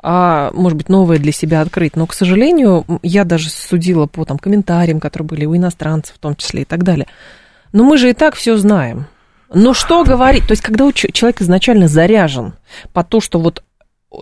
а, 0.02 0.50
может 0.54 0.78
быть, 0.78 0.90
новое 0.90 1.20
для 1.20 1.32
себя 1.32 1.62
открыть. 1.62 1.96
Но, 1.96 2.08
к 2.08 2.14
сожалению, 2.14 2.86
я 3.04 3.24
даже 3.24 3.50
судила 3.50 4.08
по 4.08 4.26
там, 4.26 4.40
комментариям, 4.40 5.00
которые 5.00 5.28
были 5.28 5.46
у 5.46 5.56
иностранцев 5.56 6.16
в 6.16 6.20
том 6.20 6.36
числе 6.36 6.64
и 6.64 6.66
так 6.66 6.84
далее. 6.84 7.08
Но 7.72 7.84
мы 7.84 7.98
же 7.98 8.10
и 8.10 8.14
так 8.14 8.36
все 8.36 8.58
знаем. 8.58 9.06
Но 9.54 9.74
что 9.74 10.04
говорить? 10.04 10.48
То 10.48 10.54
есть, 10.54 10.64
когда 10.64 10.92
человек 10.92 11.42
изначально 11.42 11.88
заряжен 11.88 12.54
по 12.94 13.04
то, 13.04 13.22
что 13.22 13.40
вот 13.40 13.64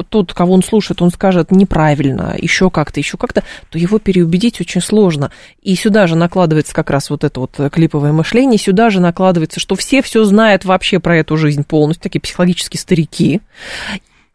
тот, 0.10 0.34
кого 0.34 0.54
он 0.54 0.63
слушает, 0.63 1.02
он 1.02 1.12
скажет 1.12 1.52
неправильно, 1.52 2.36
еще 2.38 2.69
как-то, 2.69 3.00
еще 3.00 3.17
как-то, 3.17 3.43
то 3.69 3.78
его 3.78 4.00
переубедить 4.00 4.60
очень 4.60 4.82
сложно. 4.82 5.32
И 5.62 5.76
сюда 5.76 6.08
же 6.08 6.15
накладывается 6.15 6.74
как 6.74 6.89
раз 6.89 7.10
вот 7.10 7.24
это 7.24 7.39
вот 7.39 7.60
клиповое 7.72 8.12
мышление, 8.12 8.58
сюда 8.58 8.89
же 8.89 9.00
накладывается, 9.00 9.60
что 9.60 9.76
все 9.76 10.02
все 10.02 10.24
знают 10.24 10.65
вообще 10.65 11.00
про 11.00 11.17
эту 11.17 11.38
жизнь 11.38 11.63
полностью, 11.63 12.04
такие 12.04 12.22
психологические 12.22 12.80
старики 12.80 13.41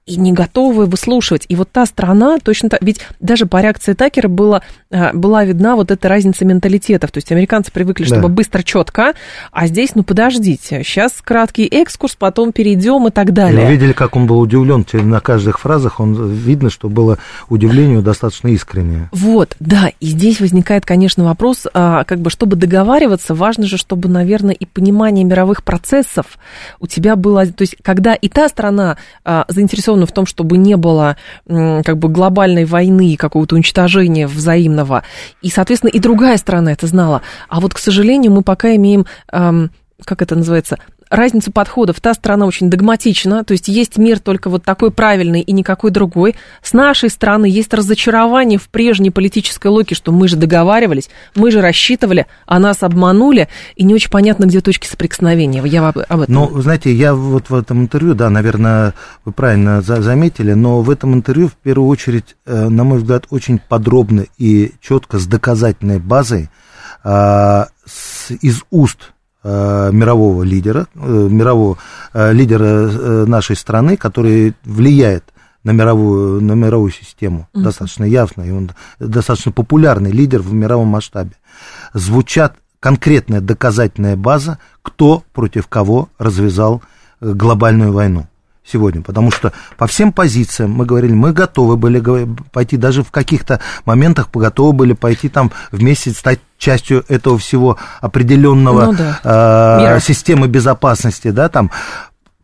и 0.08 0.16
не 0.16 0.32
готовы 0.32 0.86
выслушивать. 0.86 1.44
И 1.48 1.54
вот 1.54 1.70
та 1.70 1.84
страна 1.86 2.38
точно 2.42 2.70
так, 2.70 2.82
ведь 2.82 3.00
даже 3.20 3.46
по 3.46 3.60
реакции 3.60 3.92
Такера 3.92 4.28
было, 4.28 4.62
а, 4.90 5.12
была 5.12 5.44
видна 5.44 5.76
вот 5.76 5.90
эта 5.90 6.08
разница 6.08 6.44
менталитетов. 6.44 7.12
То 7.12 7.18
есть 7.18 7.30
американцы 7.30 7.70
привыкли, 7.70 8.04
чтобы 8.04 8.22
да. 8.22 8.28
быстро, 8.28 8.62
четко, 8.62 9.12
а 9.52 9.66
здесь, 9.66 9.94
ну 9.94 10.02
подождите, 10.02 10.82
сейчас 10.82 11.12
краткий 11.22 11.66
экскурс, 11.66 12.16
потом 12.16 12.52
перейдем 12.52 13.06
и 13.06 13.10
так 13.10 13.32
далее. 13.32 13.66
Вы 13.66 13.72
видели, 13.72 13.92
как 13.92 14.16
он 14.16 14.26
был 14.26 14.40
удивлен 14.40 14.84
на 14.92 15.20
каждых 15.20 15.60
фразах, 15.60 16.00
он 16.00 16.32
видно, 16.32 16.70
что 16.70 16.88
было 16.88 17.18
удивление 17.48 18.00
достаточно 18.00 18.48
искреннее. 18.48 19.10
Вот, 19.12 19.56
да, 19.60 19.90
и 20.00 20.06
здесь 20.06 20.40
возникает, 20.40 20.86
конечно, 20.86 21.24
вопрос, 21.24 21.66
а, 21.74 22.04
как 22.04 22.20
бы, 22.20 22.30
чтобы 22.30 22.56
договариваться, 22.56 23.34
важно 23.34 23.66
же, 23.66 23.76
чтобы, 23.76 24.08
наверное, 24.08 24.54
и 24.54 24.64
понимание 24.64 25.24
мировых 25.24 25.64
процессов 25.64 26.38
у 26.80 26.86
тебя 26.86 27.16
было, 27.16 27.44
то 27.46 27.62
есть, 27.62 27.76
когда 27.82 28.14
и 28.14 28.28
та 28.28 28.48
страна 28.48 28.96
а, 29.24 29.44
заинтересована 29.48 29.97
заинтересованы 29.98 30.06
в 30.06 30.12
том, 30.12 30.26
чтобы 30.26 30.56
не 30.56 30.76
было 30.76 31.16
как 31.46 31.98
бы 31.98 32.08
глобальной 32.08 32.64
войны, 32.64 33.16
какого-то 33.16 33.56
уничтожения 33.56 34.26
взаимного. 34.26 35.02
И, 35.42 35.50
соответственно, 35.50 35.90
и 35.90 35.98
другая 35.98 36.36
сторона 36.36 36.72
это 36.72 36.86
знала. 36.86 37.22
А 37.48 37.60
вот, 37.60 37.74
к 37.74 37.78
сожалению, 37.78 38.32
мы 38.32 38.42
пока 38.42 38.74
имеем, 38.76 39.06
как 39.28 40.22
это 40.22 40.36
называется, 40.36 40.78
разницу 41.10 41.52
подходов. 41.52 42.00
Та 42.00 42.14
страна 42.14 42.46
очень 42.46 42.70
догматична, 42.70 43.44
то 43.44 43.52
есть 43.52 43.68
есть 43.68 43.98
мир 43.98 44.18
только 44.18 44.50
вот 44.50 44.64
такой 44.64 44.90
правильный 44.90 45.40
и 45.40 45.52
никакой 45.52 45.90
другой. 45.90 46.34
С 46.62 46.72
нашей 46.72 47.10
стороны 47.10 47.46
есть 47.46 47.72
разочарование 47.74 48.58
в 48.58 48.68
прежней 48.68 49.10
политической 49.10 49.68
логике, 49.68 49.94
что 49.94 50.12
мы 50.12 50.28
же 50.28 50.36
договаривались, 50.36 51.10
мы 51.34 51.50
же 51.50 51.60
рассчитывали, 51.60 52.26
а 52.46 52.58
нас 52.58 52.82
обманули, 52.82 53.48
и 53.76 53.84
не 53.84 53.94
очень 53.94 54.10
понятно, 54.10 54.44
где 54.44 54.60
точки 54.60 54.86
соприкосновения. 54.86 55.62
Я 55.64 55.88
об, 55.88 55.98
об 55.98 56.20
этом. 56.20 56.34
Ну, 56.34 56.60
знаете, 56.60 56.92
я 56.92 57.14
вот 57.14 57.50
в 57.50 57.54
этом 57.54 57.82
интервью, 57.82 58.14
да, 58.14 58.30
наверное, 58.30 58.94
вы 59.24 59.32
правильно 59.32 59.80
заметили, 59.82 60.52
но 60.52 60.82
в 60.82 60.90
этом 60.90 61.14
интервью 61.14 61.48
в 61.48 61.54
первую 61.54 61.88
очередь, 61.88 62.36
э, 62.46 62.68
на 62.68 62.84
мой 62.84 62.98
взгляд, 62.98 63.26
очень 63.30 63.58
подробно 63.58 64.26
и 64.38 64.72
четко 64.80 65.18
с 65.18 65.26
доказательной 65.26 65.98
базой 65.98 66.50
а, 67.04 67.68
из 68.40 68.62
уст 68.70 68.98
Э, 69.00 69.17
мирового 69.92 70.42
лидера, 70.42 70.86
э, 70.94 71.28
мирового 71.30 71.78
э, 72.12 72.32
лидера 72.32 73.26
нашей 73.26 73.56
страны, 73.56 73.96
который 73.96 74.54
влияет 74.64 75.24
на 75.64 75.72
мировую, 75.72 76.40
на 76.42 76.52
мировую 76.52 76.92
систему 76.92 77.48
uh-huh. 77.52 77.62
достаточно 77.62 78.04
явно, 78.04 78.42
и 78.42 78.50
он 78.50 78.70
достаточно 78.98 79.52
популярный 79.52 80.10
лидер 80.10 80.40
в 80.40 80.52
мировом 80.52 80.88
масштабе. 80.88 81.32
Звучат 81.92 82.56
конкретная 82.80 83.40
доказательная 83.40 84.16
база, 84.16 84.58
кто 84.82 85.24
против 85.32 85.66
кого 85.66 86.08
развязал 86.18 86.82
глобальную 87.20 87.92
войну 87.92 88.28
сегодня, 88.70 89.02
потому 89.02 89.30
что 89.30 89.52
по 89.76 89.86
всем 89.86 90.12
позициям 90.12 90.72
мы 90.72 90.84
говорили, 90.84 91.12
мы 91.12 91.32
готовы 91.32 91.76
были 91.76 92.28
пойти, 92.52 92.76
даже 92.76 93.02
в 93.02 93.10
каких-то 93.10 93.60
моментах 93.84 94.28
готовы 94.32 94.72
были 94.72 94.92
пойти 94.92 95.28
там 95.28 95.50
вместе 95.72 96.10
стать 96.10 96.40
частью 96.58 97.04
этого 97.08 97.38
всего 97.38 97.78
определенного 98.00 98.86
ну, 98.86 98.94
да. 98.94 99.96
э, 99.96 100.00
системы 100.00 100.48
безопасности, 100.48 101.30
да, 101.30 101.48
там 101.48 101.70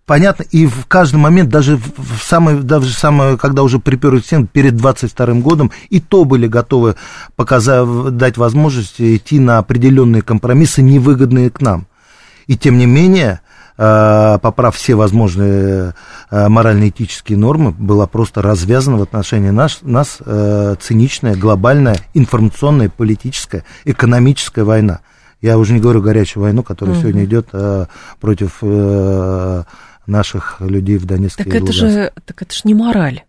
понятно, 0.06 0.44
и 0.44 0.66
в 0.66 0.86
каждый 0.86 1.16
момент, 1.16 1.50
даже 1.50 1.76
в 1.76 2.22
самое, 2.22 2.58
даже 2.58 2.92
самое, 2.92 3.36
когда 3.36 3.62
уже 3.62 3.78
приперли 3.78 4.20
стену, 4.20 4.46
перед 4.46 4.76
22 4.76 5.34
годом, 5.34 5.70
и 5.90 6.00
то 6.00 6.24
были 6.24 6.46
готовы 6.46 6.96
показать, 7.36 8.16
дать 8.16 8.36
возможность 8.36 9.00
идти 9.00 9.38
на 9.38 9.58
определенные 9.58 10.22
компромиссы, 10.22 10.82
невыгодные 10.82 11.50
к 11.50 11.60
нам. 11.60 11.86
И 12.46 12.56
тем 12.56 12.76
не 12.76 12.86
менее, 12.86 13.40
поправ 13.76 14.76
все 14.76 14.94
возможные 14.94 15.94
э, 16.30 16.48
морально-этические 16.48 17.36
нормы, 17.36 17.72
была 17.72 18.06
просто 18.06 18.40
развязана 18.40 18.98
в 18.98 19.02
отношении 19.02 19.50
нас, 19.50 19.80
нас 19.82 20.18
э, 20.24 20.76
циничная, 20.80 21.34
глобальная, 21.34 21.96
информационная, 22.14 22.88
политическая, 22.88 23.64
экономическая 23.84 24.62
война. 24.62 25.00
Я 25.40 25.58
уже 25.58 25.72
не 25.72 25.80
говорю 25.80 26.02
горячую 26.02 26.44
войну, 26.44 26.62
которая 26.62 26.94
угу. 26.94 27.02
сегодня 27.02 27.24
идет 27.24 27.48
против 28.20 28.62
наших 30.06 30.60
людей 30.60 30.96
в 30.96 31.04
Донецке 31.04 31.44
так 31.44 31.54
и 31.54 31.58
это 31.58 31.72
же, 31.72 32.12
Так 32.24 32.42
это 32.42 32.54
же 32.54 32.62
не 32.64 32.74
мораль. 32.74 33.24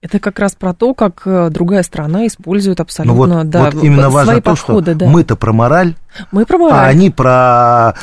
Это 0.00 0.18
как 0.18 0.38
раз 0.38 0.54
про 0.54 0.72
то, 0.74 0.94
как 0.94 1.22
другая 1.52 1.82
страна 1.82 2.26
использует 2.26 2.80
абсолютно 2.80 3.26
ну 3.26 3.36
вот, 3.36 3.50
да, 3.50 3.70
вот 3.70 3.84
именно 3.84 4.08
важно 4.08 4.36
то, 4.36 4.50
подходы, 4.50 4.92
что 4.92 5.00
да. 5.00 5.06
мы-то 5.08 5.36
про 5.36 5.52
мораль, 5.52 5.94
мы 6.32 6.46
про 6.46 6.58
мораль, 6.58 6.78
а 6.78 6.88
они 6.88 7.10
про 7.10 7.94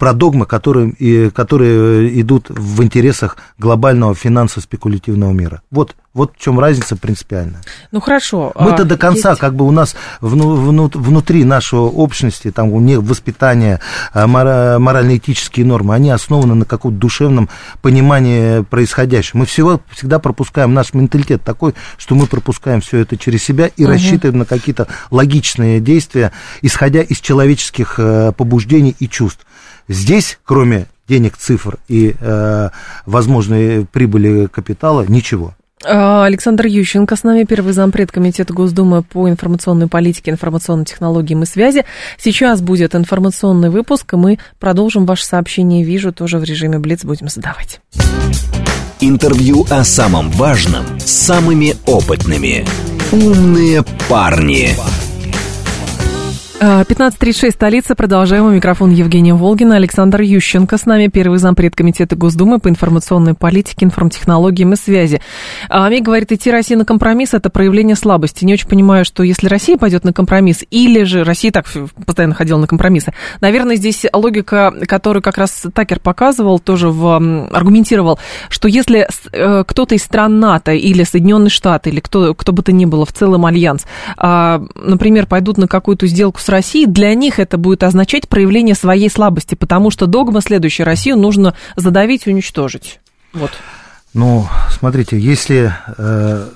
про 0.00 0.14
догмы, 0.14 0.46
которые, 0.46 0.92
и, 0.92 1.28
которые 1.28 2.18
идут 2.22 2.46
в 2.48 2.82
интересах 2.82 3.36
глобального 3.58 4.14
финансово-спекулятивного 4.14 5.30
мира. 5.32 5.60
Вот, 5.70 5.94
вот 6.14 6.32
в 6.38 6.42
чем 6.42 6.58
разница 6.58 6.96
принципиальная. 6.96 7.60
Ну 7.92 8.00
хорошо. 8.00 8.50
Мы-то 8.58 8.82
а, 8.82 8.86
до 8.86 8.96
конца, 8.96 9.30
есть... 9.30 9.40
как 9.42 9.54
бы 9.54 9.66
у 9.66 9.70
нас 9.70 9.94
вну, 10.22 10.54
вну, 10.54 10.90
внутри 10.94 11.44
нашего 11.44 11.82
общности, 11.82 12.50
там 12.50 12.72
у 12.72 12.80
них 12.80 13.00
воспитание, 13.00 13.80
а, 14.14 14.26
морально-этические 14.26 15.66
нормы, 15.66 15.94
они 15.94 16.08
основаны 16.08 16.54
на 16.54 16.64
каком-то 16.64 16.98
душевном 16.98 17.50
понимании 17.82 18.62
происходящего. 18.62 19.40
Мы 19.40 19.44
всего, 19.44 19.82
всегда 19.90 20.18
пропускаем, 20.18 20.72
наш 20.72 20.94
менталитет 20.94 21.42
такой, 21.42 21.74
что 21.98 22.14
мы 22.14 22.26
пропускаем 22.26 22.80
все 22.80 23.00
это 23.00 23.18
через 23.18 23.44
себя 23.44 23.66
и 23.66 23.84
угу. 23.84 23.92
рассчитываем 23.92 24.38
на 24.38 24.46
какие-то 24.46 24.88
логичные 25.10 25.78
действия, 25.78 26.32
исходя 26.62 27.02
из 27.02 27.20
человеческих 27.20 27.96
э, 27.98 28.32
побуждений 28.34 28.96
и 28.98 29.06
чувств. 29.06 29.44
Здесь, 29.90 30.38
кроме 30.44 30.86
денег, 31.08 31.36
цифр 31.36 31.78
и 31.88 32.14
э, 32.20 32.68
возможной 33.06 33.84
прибыли 33.90 34.46
капитала, 34.46 35.04
ничего. 35.06 35.54
А, 35.84 36.24
Александр 36.26 36.66
Ющенко 36.66 37.16
с 37.16 37.24
нами, 37.24 37.42
первый 37.42 37.72
зампред 37.72 38.12
Комитета 38.12 38.54
Госдумы 38.54 39.02
по 39.02 39.28
информационной 39.28 39.88
политике, 39.88 40.30
информационным 40.30 40.84
технологиям 40.84 41.42
и 41.42 41.46
связи. 41.46 41.84
Сейчас 42.18 42.60
будет 42.60 42.94
информационный 42.94 43.70
выпуск, 43.70 44.12
и 44.12 44.16
мы 44.16 44.38
продолжим 44.60 45.06
ваше 45.06 45.24
сообщение. 45.24 45.82
Вижу, 45.82 46.12
тоже 46.12 46.38
в 46.38 46.44
режиме 46.44 46.78
Блиц 46.78 47.04
будем 47.04 47.26
задавать. 47.26 47.80
Интервью 49.00 49.66
о 49.70 49.82
самом 49.82 50.30
важном 50.30 50.84
с 51.00 51.10
самыми 51.10 51.74
опытными. 51.86 52.64
«Умные 53.10 53.82
парни». 54.08 54.76
15.36, 56.60 57.52
столица. 57.52 57.94
Продолжаем. 57.94 58.44
У 58.44 58.50
микрофона 58.50 58.92
Евгения 58.92 59.32
Волгина. 59.32 59.76
Александр 59.76 60.20
Ющенко 60.20 60.76
с 60.76 60.84
нами, 60.84 61.06
первый 61.06 61.38
зампред 61.38 61.74
комитета 61.74 62.16
Госдумы 62.16 62.58
по 62.58 62.68
информационной 62.68 63.32
политике, 63.32 63.86
информтехнологиям 63.86 64.74
и 64.74 64.76
связи. 64.76 65.22
А 65.70 65.86
Ами 65.86 66.00
говорит, 66.00 66.32
идти 66.32 66.50
России 66.50 66.74
на 66.74 66.84
компромисс– 66.84 67.32
это 67.32 67.48
проявление 67.48 67.96
слабости. 67.96 68.44
Не 68.44 68.52
очень 68.52 68.68
понимаю, 68.68 69.06
что 69.06 69.22
если 69.22 69.48
Россия 69.48 69.78
пойдет 69.78 70.04
на 70.04 70.12
компромисс, 70.12 70.62
или 70.70 71.04
же 71.04 71.24
Россия 71.24 71.50
так 71.50 71.64
постоянно 72.04 72.34
ходила 72.34 72.58
на 72.58 72.66
компромиссы, 72.66 73.14
наверное, 73.40 73.76
здесь 73.76 74.04
логика, 74.12 74.74
которую 74.86 75.22
как 75.22 75.38
раз 75.38 75.64
Такер 75.72 75.98
показывал, 75.98 76.58
тоже 76.58 76.90
в, 76.90 77.48
аргументировал, 77.52 78.18
что 78.50 78.68
если 78.68 79.08
э, 79.32 79.64
кто-то 79.66 79.94
из 79.94 80.02
стран 80.02 80.38
НАТО 80.40 80.72
или 80.72 81.04
Соединенные 81.04 81.48
Штаты, 81.48 81.88
или 81.88 82.00
кто, 82.00 82.34
кто 82.34 82.52
бы 82.52 82.62
то 82.62 82.70
ни 82.70 82.84
было 82.84 83.06
в 83.06 83.14
целом 83.14 83.46
альянс, 83.46 83.86
а, 84.18 84.62
например, 84.74 85.24
пойдут 85.26 85.56
на 85.56 85.66
какую-то 85.66 86.06
сделку 86.06 86.38
с 86.38 86.49
России, 86.50 86.84
для 86.84 87.14
них 87.14 87.38
это 87.38 87.56
будет 87.56 87.82
означать 87.82 88.28
проявление 88.28 88.74
своей 88.74 89.08
слабости, 89.08 89.54
потому 89.54 89.90
что 89.90 90.06
догма 90.06 90.40
следующая 90.40 90.84
Россию 90.84 91.16
нужно 91.16 91.54
задавить 91.76 92.26
и 92.26 92.30
уничтожить. 92.30 93.00
Вот. 93.32 93.50
Ну, 94.12 94.46
смотрите, 94.68 95.18
если 95.18 95.72
э, 95.96 96.48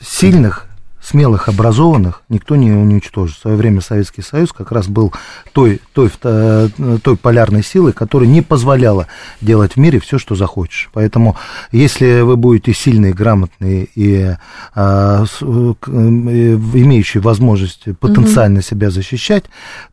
сильных 0.00 0.66
смелых, 1.02 1.48
образованных 1.48 2.22
никто 2.28 2.56
не 2.56 2.70
уничтожит. 2.70 3.36
В 3.36 3.40
свое 3.40 3.56
время 3.56 3.80
Советский 3.80 4.22
Союз 4.22 4.52
как 4.52 4.72
раз 4.72 4.86
был 4.86 5.12
той, 5.52 5.80
той, 5.92 6.10
э, 6.22 6.68
той 7.02 7.16
полярной 7.16 7.64
силой, 7.64 7.92
которая 7.92 8.28
не 8.28 8.40
позволяла 8.40 9.08
делать 9.40 9.74
в 9.74 9.76
мире 9.78 10.00
все, 10.00 10.18
что 10.18 10.34
захочешь. 10.34 10.90
Поэтому, 10.92 11.36
если 11.72 12.20
вы 12.20 12.36
будете 12.36 12.72
сильные, 12.72 13.12
грамотные 13.12 13.88
и 13.94 14.36
а, 14.74 15.24
с, 15.26 15.42
имеющие 15.42 17.20
возможность 17.20 17.84
потенциально 17.98 18.60
угу. 18.60 18.66
себя 18.66 18.90
защищать, 18.90 19.44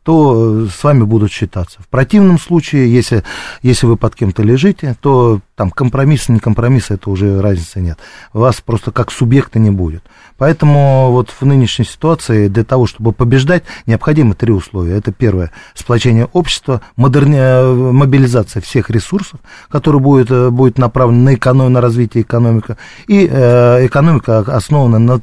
то 0.02 0.66
с 0.66 0.82
вами 0.82 1.02
будут 1.02 1.32
считаться. 1.32 1.82
В 1.82 1.88
противном 1.88 2.38
случае, 2.38 2.92
если, 2.92 3.24
если 3.62 3.86
вы 3.86 3.96
под 3.96 4.14
кем-то 4.14 4.42
лежите, 4.42 4.96
то 5.00 5.40
там 5.56 5.70
компромисс, 5.70 6.28
не 6.28 6.38
компромисс, 6.38 6.90
это 6.90 7.10
уже 7.10 7.40
разницы 7.40 7.80
нет. 7.80 7.98
Вас 8.32 8.60
просто 8.60 8.92
как 8.92 9.10
субъекта 9.10 9.58
не 9.58 9.70
будет. 9.70 10.02
Поэтому 10.40 11.10
вот 11.10 11.28
в 11.38 11.44
нынешней 11.44 11.84
ситуации 11.84 12.48
для 12.48 12.64
того, 12.64 12.86
чтобы 12.86 13.12
побеждать, 13.12 13.62
необходимы 13.84 14.34
три 14.34 14.54
условия. 14.54 14.96
Это 14.96 15.12
первое, 15.12 15.50
сплочение 15.74 16.28
общества, 16.32 16.80
модерни... 16.96 17.36
Э, 17.38 17.70
мобилизация 17.74 18.62
всех 18.62 18.88
ресурсов, 18.88 19.40
которые 19.68 20.00
будет, 20.00 20.30
э, 20.30 20.48
будет 20.48 20.78
направлена 20.78 21.24
на, 21.24 21.34
эконом... 21.34 21.70
на 21.70 21.82
развитие 21.82 22.22
экономики, 22.22 22.76
и 23.06 23.28
э, 23.30 23.84
экономика 23.86 24.38
основана 24.38 24.98
на, 24.98 25.20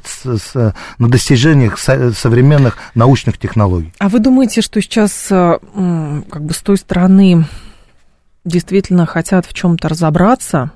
на 0.98 1.08
достижениях 1.08 1.80
со... 1.80 2.12
современных 2.12 2.76
научных 2.94 3.38
технологий. 3.38 3.92
А 3.98 4.08
вы 4.08 4.20
думаете, 4.20 4.60
что 4.62 4.80
сейчас 4.80 5.26
э, 5.32 5.58
как 6.30 6.44
бы 6.44 6.54
с 6.54 6.58
той 6.58 6.76
стороны 6.76 7.44
действительно 8.44 9.04
хотят 9.04 9.46
в 9.46 9.52
чем-то 9.52 9.88
разобраться, 9.88 10.70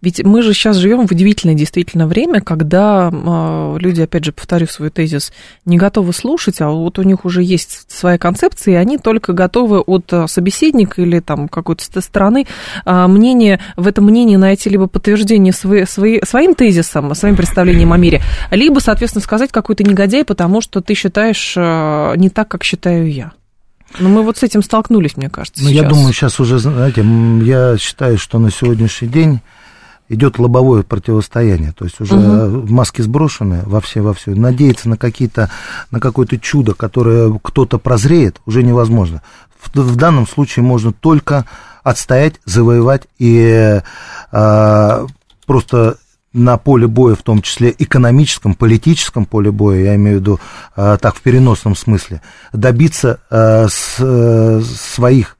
ведь 0.00 0.24
мы 0.24 0.42
же 0.42 0.52
сейчас 0.52 0.76
живем 0.76 1.06
в 1.06 1.12
удивительное 1.12 1.54
действительно 1.54 2.06
время, 2.06 2.40
когда 2.40 3.10
э, 3.12 3.76
люди, 3.78 4.02
опять 4.02 4.24
же, 4.24 4.32
повторю 4.32 4.66
свой 4.66 4.90
тезис, 4.90 5.32
не 5.64 5.76
готовы 5.76 6.12
слушать, 6.12 6.60
а 6.60 6.68
вот 6.68 6.98
у 6.98 7.02
них 7.02 7.24
уже 7.24 7.42
есть 7.42 7.90
своя 7.90 8.18
концепция, 8.18 8.74
и 8.74 8.76
они 8.76 8.98
только 8.98 9.32
готовы 9.32 9.80
от 9.80 10.12
а, 10.12 10.26
собеседника 10.26 11.02
или 11.02 11.20
там 11.20 11.48
какой-то 11.48 12.00
стороны 12.00 12.46
э, 12.84 13.06
мнение, 13.06 13.60
в 13.76 13.86
этом 13.86 14.06
мнении 14.06 14.36
найти 14.36 14.68
либо 14.68 14.86
подтверждение 14.86 15.52
свои, 15.52 15.84
свои, 15.84 16.20
своим 16.22 16.54
тезисом, 16.54 17.14
своим 17.14 17.36
представлением 17.36 17.92
о 17.92 17.96
мире, 17.96 18.22
либо, 18.50 18.78
соответственно, 18.80 19.22
сказать 19.22 19.52
какой-то 19.52 19.84
негодяй, 19.84 20.24
потому 20.24 20.60
что 20.60 20.80
ты 20.80 20.94
считаешь 20.94 21.56
не 21.56 22.30
так, 22.30 22.48
как 22.48 22.64
считаю 22.64 23.10
я. 23.10 23.32
Ну, 23.98 24.08
мы 24.08 24.22
вот 24.22 24.38
с 24.38 24.42
этим 24.42 24.62
столкнулись, 24.62 25.16
мне 25.16 25.28
кажется. 25.28 25.62
Ну, 25.62 25.68
я 25.68 25.82
думаю, 25.82 26.12
сейчас 26.12 26.40
уже, 26.40 26.58
знаете, 26.58 27.04
я 27.42 27.76
считаю, 27.78 28.18
что 28.18 28.38
на 28.38 28.50
сегодняшний 28.50 29.08
день 29.08 29.40
идет 30.08 30.38
лобовое 30.38 30.82
противостояние, 30.82 31.72
то 31.72 31.84
есть 31.84 32.00
уже 32.00 32.14
угу. 32.14 32.72
маски 32.72 33.00
сброшены 33.00 33.62
во 33.64 33.80
все 33.80 34.02
во 34.02 34.12
все. 34.12 34.32
Надеяться 34.32 34.88
на 34.88 34.96
какие-то 34.96 35.50
на 35.90 36.00
какое-то 36.00 36.38
чудо, 36.38 36.74
которое 36.74 37.38
кто-то 37.42 37.78
прозреет, 37.78 38.40
уже 38.44 38.62
невозможно. 38.62 39.22
В, 39.58 39.74
в 39.74 39.96
данном 39.96 40.26
случае 40.26 40.64
можно 40.64 40.92
только 40.92 41.46
отстоять, 41.82 42.34
завоевать 42.44 43.04
и 43.18 43.80
э, 44.32 45.06
просто 45.46 45.96
на 46.32 46.56
поле 46.56 46.86
боя, 46.86 47.14
в 47.14 47.22
том 47.22 47.42
числе 47.42 47.74
экономическом, 47.78 48.54
политическом 48.54 49.26
поле 49.26 49.50
боя, 49.50 49.80
я 49.80 49.96
имею 49.96 50.18
в 50.18 50.20
виду 50.20 50.40
э, 50.76 50.98
так 51.00 51.16
в 51.16 51.22
переносном 51.22 51.76
смысле, 51.76 52.22
добиться 52.52 53.20
э, 53.30 53.66
с, 53.68 53.96
э, 53.98 54.62
своих, 54.62 55.36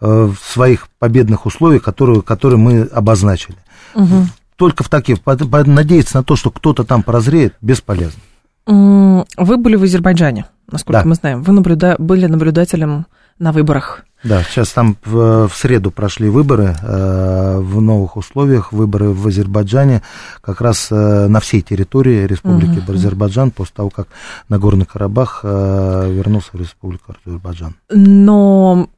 э, 0.00 0.30
своих 0.44 0.88
победных 0.98 1.46
условий, 1.46 1.78
которые, 1.78 2.22
которые 2.22 2.58
мы 2.58 2.82
обозначили. 2.82 3.56
Угу. 3.94 4.26
Только 4.56 4.84
в 4.84 4.88
таких, 4.88 5.18
надеяться 5.24 6.18
на 6.18 6.24
то, 6.24 6.36
что 6.36 6.50
кто-то 6.50 6.84
там 6.84 7.02
прозреет, 7.02 7.54
бесполезно. 7.60 8.20
Вы 8.66 9.56
были 9.56 9.74
в 9.74 9.82
Азербайджане, 9.82 10.46
насколько 10.70 11.02
да. 11.02 11.08
мы 11.08 11.14
знаем. 11.16 11.42
Вы 11.42 11.52
наблюда... 11.52 11.96
были 11.98 12.26
наблюдателем 12.26 13.06
на 13.38 13.52
выборах. 13.52 14.04
Да, 14.24 14.42
сейчас 14.44 14.70
там 14.70 14.96
в, 15.04 15.48
в 15.48 15.54
среду 15.56 15.90
прошли 15.90 16.28
выборы 16.28 16.76
э, 16.80 17.58
в 17.58 17.80
новых 17.80 18.16
условиях, 18.16 18.72
выборы 18.72 19.10
в 19.10 19.26
Азербайджане, 19.26 20.02
как 20.40 20.60
раз 20.60 20.88
э, 20.92 21.26
на 21.26 21.40
всей 21.40 21.60
территории 21.60 22.26
Республики 22.26 22.78
угу. 22.78 22.92
Азербайджан, 22.92 23.50
после 23.50 23.74
того, 23.74 23.90
как 23.90 24.06
Нагорный 24.48 24.86
Карабах 24.86 25.40
э, 25.42 26.12
вернулся 26.12 26.50
в 26.52 26.60
Республику 26.60 27.16
Азербайджан. 27.26 27.74
Но 27.90 28.88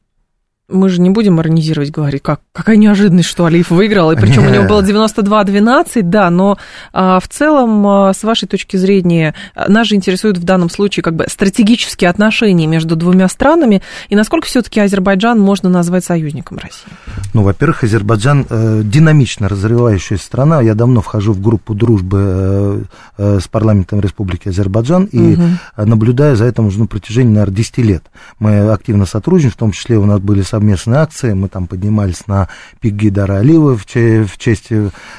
мы 0.67 0.89
же 0.89 0.99
не 0.99 1.11
будем 1.11 1.39
иронизировать, 1.39 1.91
говорить, 1.91 2.23
как, 2.23 2.41
какая 2.51 2.77
неожиданность, 2.77 3.29
что 3.29 3.45
Алиев 3.45 3.69
выиграл, 3.69 4.11
и 4.11 4.15
причем 4.15 4.47
у 4.47 4.49
него 4.49 4.63
было 4.67 4.81
92-12, 4.81 6.01
да, 6.01 6.29
но 6.31 6.57
а, 6.91 7.19
в 7.19 7.27
целом, 7.27 7.85
а, 7.85 8.13
с 8.13 8.23
вашей 8.23 8.47
точки 8.47 8.75
зрения, 8.77 9.35
нас 9.67 9.87
же 9.87 9.95
интересуют 9.95 10.37
в 10.39 10.43
данном 10.43 10.71
случае 10.71 11.03
как 11.03 11.15
бы 11.15 11.25
стратегические 11.27 12.09
отношения 12.09 12.65
между 12.65 12.95
двумя 12.95 13.27
странами, 13.27 13.83
и 14.09 14.15
насколько 14.15 14.47
все-таки 14.47 14.79
Азербайджан 14.79 15.39
можно 15.39 15.69
назвать 15.69 16.03
союзником 16.03 16.57
России? 16.57 16.87
Ну, 17.33 17.43
во-первых, 17.43 17.83
Азербайджан 17.83 18.47
э, 18.49 18.81
динамично 18.83 19.47
развивающаяся 19.47 20.23
страна, 20.23 20.61
я 20.61 20.73
давно 20.73 21.01
вхожу 21.01 21.33
в 21.33 21.41
группу 21.41 21.75
дружбы 21.75 22.17
э, 22.19 22.83
э, 23.17 23.39
с 23.39 23.47
парламентом 23.47 23.99
Республики 23.99 24.49
Азербайджан, 24.49 25.05
и 25.05 25.35
угу. 25.35 25.43
наблюдаю 25.77 26.35
за 26.35 26.45
этим 26.45 26.65
уже 26.65 26.79
на 26.79 26.87
протяжении, 26.87 27.33
наверное, 27.33 27.55
10 27.55 27.77
лет. 27.79 28.03
Мы 28.39 28.71
активно 28.71 29.05
сотрудничаем, 29.05 29.51
в 29.51 29.57
том 29.57 29.71
числе 29.71 29.97
у 29.97 30.05
нас 30.05 30.19
были 30.19 30.41
совместные 30.55 31.01
акции, 31.01 31.33
мы 31.33 31.49
там 31.49 31.67
поднимались 31.67 32.27
на 32.27 32.47
пик 32.79 32.93
Гидара 32.93 33.39
Алиева 33.39 33.77
в, 33.77 33.85
в 33.85 34.37
честь 34.37 34.69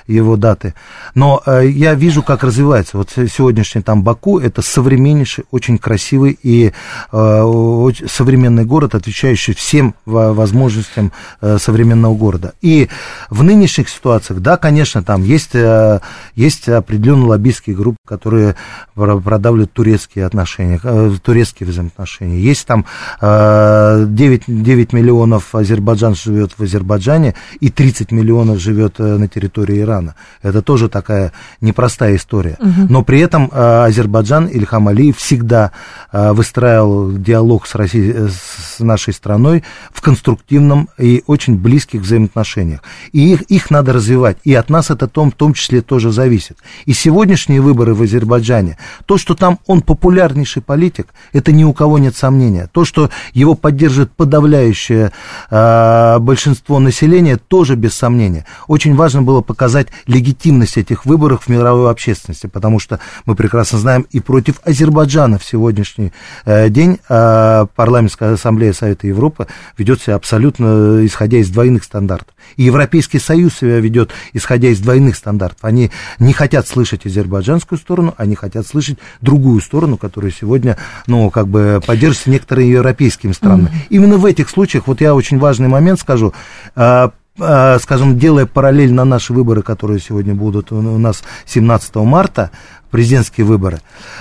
его 0.06 0.36
даты. 0.36 0.72
Но 1.14 1.42
э, 1.44 1.68
я 1.68 1.94
вижу, 1.94 2.22
как 2.22 2.42
развивается. 2.42 2.96
Вот 2.96 3.10
сегодняшний 3.10 3.82
там 3.82 4.02
Баку, 4.02 4.38
это 4.38 4.62
современнейший, 4.62 5.44
очень 5.50 5.76
красивый 5.76 6.38
и 6.42 6.72
э, 7.12 7.90
современный 8.08 8.64
город, 8.64 8.94
отвечающий 8.94 9.54
всем 9.54 9.94
возможностям 10.06 11.12
э, 11.42 11.58
современного 11.58 12.14
города. 12.14 12.54
И 12.62 12.88
в 13.28 13.42
нынешних 13.42 13.90
ситуациях, 13.90 14.40
да, 14.40 14.56
конечно, 14.56 15.02
там 15.02 15.22
есть, 15.22 15.54
э, 15.54 16.00
есть 16.34 16.66
определенные 16.66 17.26
лоббистские 17.26 17.76
группы, 17.76 17.98
которые 18.06 18.56
продавливают 18.94 19.72
турецкие 19.74 20.24
отношения, 20.24 20.80
э, 20.82 21.12
турецкие 21.22 21.68
взаимоотношения. 21.68 22.38
Есть 22.38 22.66
там 22.66 22.86
э, 23.20 24.06
9, 24.08 24.42
9 24.46 24.92
миллионов 24.94 25.25
миллионов 25.26 25.54
Азербайджан 25.54 26.14
живет 26.14 26.52
в 26.56 26.62
Азербайджане 26.62 27.34
и 27.60 27.68
30 27.68 28.12
миллионов 28.12 28.58
живет 28.58 28.94
э, 28.98 29.16
на 29.16 29.28
территории 29.28 29.80
Ирана. 29.80 30.14
Это 30.42 30.62
тоже 30.62 30.88
такая 30.88 31.32
непростая 31.60 32.16
история. 32.16 32.56
Угу. 32.60 32.86
Но 32.88 33.02
при 33.02 33.20
этом 33.20 33.50
э, 33.52 33.84
Азербайджан, 33.86 34.46
Ильхам 34.46 34.88
Алиев 34.88 35.16
всегда 35.16 35.72
э, 36.12 36.32
выстраивал 36.32 37.12
диалог 37.12 37.66
с, 37.66 37.74
Россией, 37.74 38.28
с 38.28 38.80
нашей 38.80 39.12
страной 39.12 39.64
в 39.92 40.00
конструктивном 40.00 40.88
и 40.98 41.22
очень 41.26 41.56
близких 41.56 42.02
взаимоотношениях. 42.02 42.80
И 43.12 43.32
их, 43.32 43.42
их 43.42 43.70
надо 43.70 43.92
развивать. 43.92 44.38
И 44.44 44.54
от 44.54 44.70
нас 44.70 44.90
это 44.90 45.08
том, 45.08 45.30
в 45.30 45.34
том 45.34 45.54
числе 45.54 45.82
тоже 45.82 46.12
зависит. 46.12 46.58
И 46.86 46.92
сегодняшние 46.92 47.60
выборы 47.60 47.94
в 47.94 48.02
Азербайджане, 48.02 48.78
то, 49.06 49.18
что 49.18 49.34
там 49.34 49.58
он 49.66 49.80
популярнейший 49.82 50.62
политик, 50.62 51.08
это 51.32 51.52
ни 51.52 51.64
у 51.64 51.72
кого 51.72 51.98
нет 51.98 52.16
сомнения. 52.16 52.68
То, 52.72 52.84
что 52.84 53.10
его 53.32 53.54
поддерживает 53.54 54.12
подавляющее 54.12 55.12
э, 55.50 56.18
большинство 56.18 56.78
населения, 56.78 57.36
тоже 57.36 57.76
без 57.76 57.94
сомнения. 57.94 58.44
Очень 58.68 58.94
важно 58.94 59.22
было 59.22 59.40
показать 59.40 59.88
легитимность 60.06 60.76
этих 60.76 61.06
выборов 61.06 61.44
в 61.44 61.48
мировой 61.48 61.90
общественности, 61.90 62.46
потому 62.46 62.78
что 62.78 63.00
мы 63.24 63.34
прекрасно 63.34 63.78
знаем 63.78 64.06
и 64.10 64.20
против 64.20 64.60
Азербайджана 64.64 65.38
в 65.38 65.44
сегодняшний 65.44 66.12
э, 66.44 66.68
день 66.68 66.98
э, 67.08 67.66
парламентская 67.74 68.34
ассамблея 68.34 68.72
Совета 68.72 69.06
Европы 69.06 69.46
ведет 69.78 70.00
себя 70.02 70.16
абсолютно 70.16 71.04
исходя 71.04 71.38
из 71.38 71.50
двойных 71.50 71.84
стандартов. 71.84 72.35
И 72.56 72.64
Европейский 72.64 73.18
Союз 73.18 73.54
себя 73.54 73.80
ведет, 73.80 74.10
исходя 74.32 74.68
из 74.68 74.80
двойных 74.80 75.16
стандартов. 75.16 75.58
Они 75.62 75.90
не 76.18 76.32
хотят 76.32 76.68
слышать 76.68 77.06
азербайджанскую 77.06 77.78
сторону, 77.78 78.14
они 78.16 78.34
хотят 78.34 78.66
слышать 78.66 78.98
другую 79.20 79.60
сторону, 79.60 79.96
которая 79.96 80.30
сегодня, 80.30 80.76
ну, 81.06 81.30
как 81.30 81.48
бы 81.48 81.80
поддерживается 81.84 82.30
некоторыми 82.30 82.66
европейскими 82.66 83.32
странами. 83.32 83.66
Mm-hmm. 83.66 83.86
Именно 83.90 84.16
в 84.18 84.26
этих 84.26 84.48
случаях, 84.48 84.86
вот 84.86 85.00
я 85.00 85.14
очень 85.14 85.38
важный 85.38 85.68
момент 85.68 86.00
скажу, 86.00 86.32
а, 86.74 87.12
а, 87.38 87.78
скажем, 87.80 88.18
делая 88.18 88.46
параллель 88.46 88.92
на 88.92 89.04
наши 89.04 89.32
выборы, 89.32 89.62
которые 89.62 90.00
сегодня 90.00 90.34
будут 90.34 90.72
у 90.72 90.80
нас 90.80 91.22
17 91.44 91.96
марта, 91.96 92.50
президентские 92.96 93.44
выборы. 93.44 93.80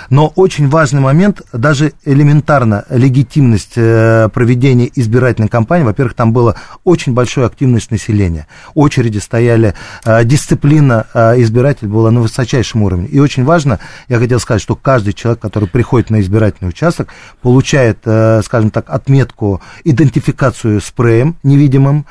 Но 0.09 0.33
очень 0.35 0.67
важный 0.67 0.99
момент, 0.99 1.41
даже 1.53 1.93
элементарно 2.03 2.83
легитимность 2.89 3.77
э, 3.77 4.27
проведения 4.33 4.91
избирательной 4.95 5.47
кампании. 5.47 5.85
Во-первых, 5.85 6.13
там 6.13 6.33
была 6.33 6.55
очень 6.83 7.13
большая 7.13 7.45
активность 7.45 7.89
населения. 7.89 8.47
Очереди 8.73 9.19
стояли, 9.19 9.75
э, 10.03 10.25
дисциплина 10.25 11.07
э, 11.13 11.41
избирателей 11.41 11.89
была 11.89 12.11
на 12.11 12.19
высочайшем 12.19 12.83
уровне. 12.83 13.07
И 13.07 13.17
очень 13.17 13.45
важно, 13.45 13.79
я 14.09 14.19
хотел 14.19 14.41
сказать, 14.41 14.61
что 14.61 14.75
каждый 14.75 15.13
человек, 15.13 15.39
который 15.39 15.69
приходит 15.69 16.09
на 16.09 16.19
избирательный 16.19 16.67
участок, 16.67 17.07
получает, 17.41 17.99
скажем 18.01 18.71
так, 18.71 18.89
отметку, 18.89 19.61
идентификацию 19.85 20.81
спреем 20.81 21.37
невидимым, 21.43 22.05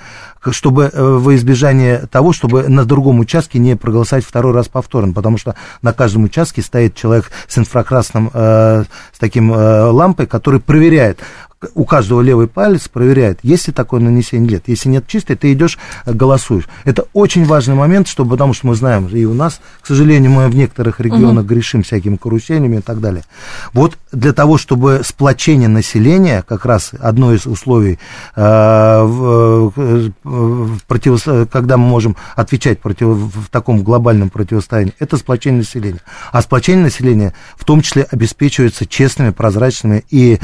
чтобы 0.53 0.91
э, 0.93 1.03
во 1.03 1.35
избежание 1.35 2.07
того, 2.11 2.33
чтобы 2.33 2.69
на 2.69 2.85
другом 2.85 3.21
участке 3.21 3.59
не 3.59 3.77
проголосовать 3.77 4.25
второй 4.25 4.53
раз 4.53 4.69
повторно, 4.69 5.13
потому 5.13 5.39
что 5.39 5.55
на 5.83 5.93
каждом 5.93 6.25
участке 6.25 6.63
стоит 6.63 6.95
человек 6.95 7.31
с 7.49 7.59
инфракрасным, 7.59 8.31
э, 8.33 8.85
с 9.13 9.19
таким 9.19 9.53
э, 9.53 9.85
лампой, 9.85 10.27
который 10.27 10.61
проверяет, 10.61 11.21
у 11.75 11.85
каждого 11.85 12.21
левый 12.21 12.47
палец 12.47 12.89
проверяет, 12.89 13.41
есть 13.43 13.67
ли 13.67 13.73
такое 13.73 14.01
нанесение 14.01 14.47
или 14.47 14.55
нет. 14.55 14.65
Если 14.67 14.89
нет 14.89 15.07
чистой, 15.07 15.37
ты 15.37 15.53
идешь, 15.53 15.79
э, 16.07 16.13
голосуешь. 16.13 16.69
Это 16.85 17.07
очень 17.13 17.45
важный 17.45 17.75
момент, 17.75 18.09
чтобы, 18.09 18.31
потому 18.31 18.55
что 18.55 18.67
мы 18.69 18.75
знаем, 18.75 19.07
и 19.09 19.25
у 19.25 19.35
нас, 19.35 19.61
к 19.81 19.87
сожалению, 19.87 20.31
мы 20.31 20.49
в 20.49 20.55
некоторых 20.55 21.01
регионах 21.01 21.45
угу. 21.45 21.55
грешим 21.55 21.83
всякими 21.83 22.17
каруселями 22.17 22.77
и 22.77 22.81
так 22.81 23.01
далее. 23.01 23.25
Вот 23.73 23.99
для 24.13 24.33
того, 24.33 24.59
чтобы 24.59 25.03
сплочение 25.05 25.69
населения, 25.69 26.45
как 26.47 26.65
раз 26.65 26.93
одно 26.99 27.33
из 27.33 27.47
условий, 27.47 27.99
э, 28.37 29.03
в, 29.03 29.73
э, 29.77 30.11
в 30.23 30.79
против, 30.87 31.25
когда 31.51 31.77
мы 31.77 31.87
можем 31.87 32.17
отвечать 32.37 32.81
против, 32.81 33.09
в 33.09 33.49
таком 33.51 33.83
глобальном 33.83 34.31
противостоянии, 34.31 34.95
это 34.99 35.17
сплочение 35.17 35.59
населения. 35.59 36.01
А 36.33 36.43
сплочение 36.43 36.85
населения 36.85 37.35
в 37.57 37.65
том 37.65 37.81
числе 37.81 38.07
обеспечивается 38.11 38.87
честными, 38.87 39.31
прозрачными 39.31 40.05
и 40.11 40.39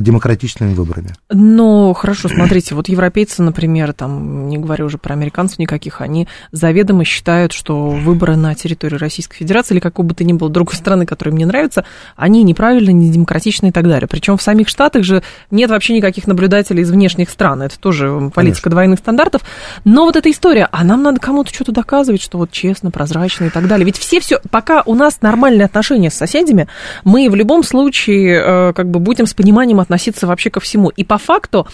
демократичными 0.00 0.74
выборами. 0.74 1.14
Ну, 1.30 1.92
хорошо, 1.94 2.28
смотрите, 2.28 2.74
вот 2.74 2.88
европейцы, 2.88 3.42
например, 3.42 3.92
там, 3.92 4.48
не 4.48 4.58
говорю 4.58 4.86
уже 4.86 4.98
про 4.98 5.14
американцев 5.14 5.58
никаких, 5.58 6.00
они 6.00 6.28
заведомо 6.50 7.04
считают, 7.04 7.52
что 7.52 7.90
выборы 7.90 8.36
на 8.36 8.54
территории 8.54 8.96
Российской 8.96 9.36
Федерации 9.36 9.74
или 9.74 9.80
какой 9.80 10.04
бы 10.04 10.14
то 10.14 10.24
ни 10.24 10.32
было 10.32 10.50
другой 10.50 10.74
страны, 10.74 11.06
которая 11.06 11.34
мне 11.34 11.46
нравится, 11.46 11.84
они 12.16 12.42
неправильные, 12.42 12.92
не 12.92 13.10
демократичные 13.10 13.70
и 13.70 13.72
так 13.72 13.88
далее. 13.88 14.08
Причем 14.08 14.36
в 14.36 14.42
самих 14.42 14.68
Штатах 14.68 15.04
же 15.04 15.22
нет 15.50 15.70
вообще 15.70 15.94
никаких 15.94 16.26
наблюдателей 16.26 16.82
из 16.82 16.90
внешних 16.90 17.30
стран. 17.30 17.62
Это 17.62 17.78
тоже 17.78 18.30
политика 18.34 18.62
Конечно. 18.62 18.70
двойных 18.70 18.98
стандартов. 19.00 19.42
Но 19.84 20.04
вот 20.04 20.16
эта 20.16 20.30
история, 20.30 20.68
а 20.72 20.84
нам 20.84 21.02
надо 21.02 21.20
кому-то 21.20 21.52
что-то 21.52 21.72
доказывать, 21.72 22.22
что 22.22 22.38
вот 22.38 22.50
честно, 22.50 22.90
прозрачно 22.90 23.46
и 23.46 23.50
так 23.50 23.66
далее. 23.68 23.84
Ведь 23.84 23.98
все 23.98 24.20
все, 24.20 24.40
пока 24.50 24.82
у 24.86 24.94
нас 24.94 25.20
нормальные 25.20 25.66
отношения 25.66 26.10
с 26.10 26.14
соседями, 26.14 26.68
мы 27.04 27.28
в 27.28 27.34
любом 27.34 27.62
случае 27.62 28.42
э, 28.44 28.72
как 28.74 28.90
бы 28.90 29.00
будем 29.00 29.26
с 29.26 29.34
пониманием 29.34 29.71
вниманием 29.72 29.80
относиться 29.80 30.26
вообще 30.26 30.50
ко 30.50 30.60
всему. 30.60 30.90
И 30.90 31.04
по 31.04 31.18
факту 31.18 31.66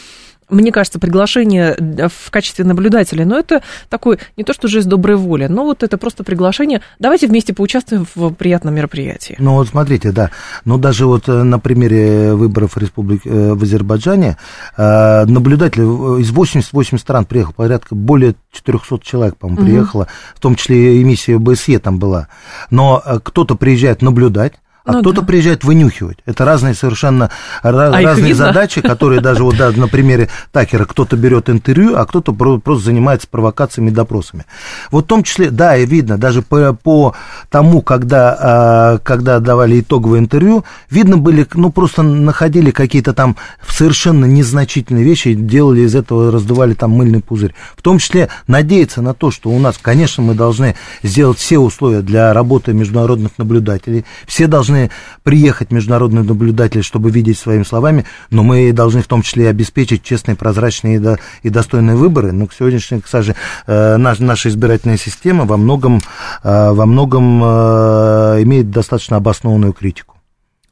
мне 0.50 0.72
кажется, 0.72 0.98
приглашение 0.98 1.76
в 2.08 2.30
качестве 2.30 2.64
наблюдателя, 2.64 3.26
но 3.26 3.38
это 3.38 3.62
такой, 3.90 4.18
не 4.38 4.44
то 4.44 4.54
что 4.54 4.66
жест 4.66 4.88
доброй 4.88 5.16
воли, 5.16 5.46
но 5.46 5.64
вот 5.64 5.82
это 5.82 5.98
просто 5.98 6.24
приглашение, 6.24 6.80
давайте 6.98 7.26
вместе 7.26 7.52
поучаствуем 7.52 8.06
в 8.14 8.32
приятном 8.32 8.74
мероприятии. 8.74 9.36
Ну 9.38 9.56
вот 9.56 9.68
смотрите, 9.68 10.10
да, 10.10 10.30
ну 10.64 10.78
даже 10.78 11.04
вот 11.04 11.28
э, 11.28 11.42
на 11.42 11.58
примере 11.58 12.32
выборов 12.32 12.78
республики 12.78 13.28
э, 13.28 13.52
в 13.52 13.62
Азербайджане 13.62 14.38
э, 14.78 15.24
наблюдатели 15.26 15.82
из 16.18 16.30
88 16.30 16.96
стран 16.96 17.26
приехал, 17.26 17.52
порядка 17.52 17.94
более 17.94 18.34
400 18.50 19.00
человек, 19.00 19.36
по-моему, 19.36 19.60
угу. 19.60 19.66
приехало, 19.66 20.08
в 20.34 20.40
том 20.40 20.56
числе 20.56 20.98
и 20.98 21.04
миссия 21.04 21.36
БСЕ 21.36 21.78
там 21.78 21.98
была, 21.98 22.28
но 22.70 23.02
кто-то 23.22 23.54
приезжает 23.54 24.00
наблюдать, 24.00 24.54
а 24.84 24.92
ну, 24.92 25.00
кто-то 25.00 25.20
да. 25.20 25.26
приезжает 25.26 25.64
вынюхивать. 25.64 26.18
Это 26.24 26.44
разные 26.44 26.74
совершенно 26.74 27.30
а 27.62 27.70
разные 27.70 28.34
задачи, 28.34 28.80
которые 28.80 29.20
даже 29.20 29.44
вот 29.44 29.56
да, 29.56 29.70
на 29.70 29.88
примере 29.88 30.28
Такера 30.50 30.84
кто-то 30.84 31.16
берет 31.16 31.50
интервью, 31.50 31.96
а 31.96 32.06
кто-то 32.06 32.32
просто 32.32 32.84
занимается 32.84 33.28
провокациями 33.28 33.90
и 33.90 33.92
допросами. 33.92 34.46
Вот 34.90 35.04
в 35.04 35.08
том 35.08 35.22
числе, 35.24 35.50
да, 35.50 35.76
и 35.76 35.84
видно, 35.84 36.16
даже 36.16 36.42
по, 36.42 36.72
по 36.72 37.14
тому, 37.50 37.82
когда, 37.82 38.36
а, 38.40 38.98
когда 38.98 39.40
давали 39.40 39.80
итоговое 39.80 40.20
интервью, 40.20 40.64
видно 40.90 41.18
были, 41.18 41.46
ну, 41.54 41.70
просто 41.70 42.02
находили 42.02 42.70
какие-то 42.70 43.12
там 43.12 43.36
совершенно 43.68 44.24
незначительные 44.24 45.04
вещи, 45.04 45.34
делали 45.34 45.80
из 45.80 45.94
этого, 45.94 46.30
раздували 46.30 46.74
там 46.74 46.92
мыльный 46.92 47.20
пузырь. 47.20 47.54
В 47.76 47.82
том 47.82 47.98
числе 47.98 48.28
надеяться 48.46 49.02
на 49.02 49.12
то, 49.12 49.30
что 49.30 49.50
у 49.50 49.58
нас, 49.58 49.76
конечно, 49.80 50.22
мы 50.22 50.34
должны 50.34 50.76
сделать 51.02 51.38
все 51.38 51.58
условия 51.58 52.00
для 52.00 52.32
работы 52.32 52.72
международных 52.72 53.32
наблюдателей, 53.38 54.04
все 54.26 54.46
должны 54.46 54.77
должны 54.78 54.90
приехать 55.22 55.70
международные 55.70 56.24
наблюдатели, 56.24 56.82
чтобы 56.82 57.10
видеть 57.10 57.38
своими 57.38 57.64
словами, 57.64 58.04
но 58.30 58.42
мы 58.42 58.72
должны 58.72 59.02
в 59.02 59.06
том 59.06 59.22
числе 59.22 59.44
и 59.44 59.48
обеспечить 59.48 60.02
честные, 60.02 60.36
прозрачные 60.36 60.96
и, 60.96 60.98
до, 60.98 61.18
и 61.42 61.50
достойные 61.50 61.96
выборы. 61.96 62.32
Но 62.32 62.46
к 62.46 62.52
сегодняшнему, 62.52 63.02
к 63.02 63.08
сожалению, 63.08 63.42
э, 63.66 63.96
наша 63.96 64.48
избирательная 64.48 64.96
система 64.96 65.44
во 65.44 65.56
многом, 65.56 66.00
э, 66.42 66.70
во 66.72 66.86
многом 66.86 67.42
э, 67.42 68.42
имеет 68.42 68.70
достаточно 68.70 69.16
обоснованную 69.16 69.72
критику. 69.72 70.17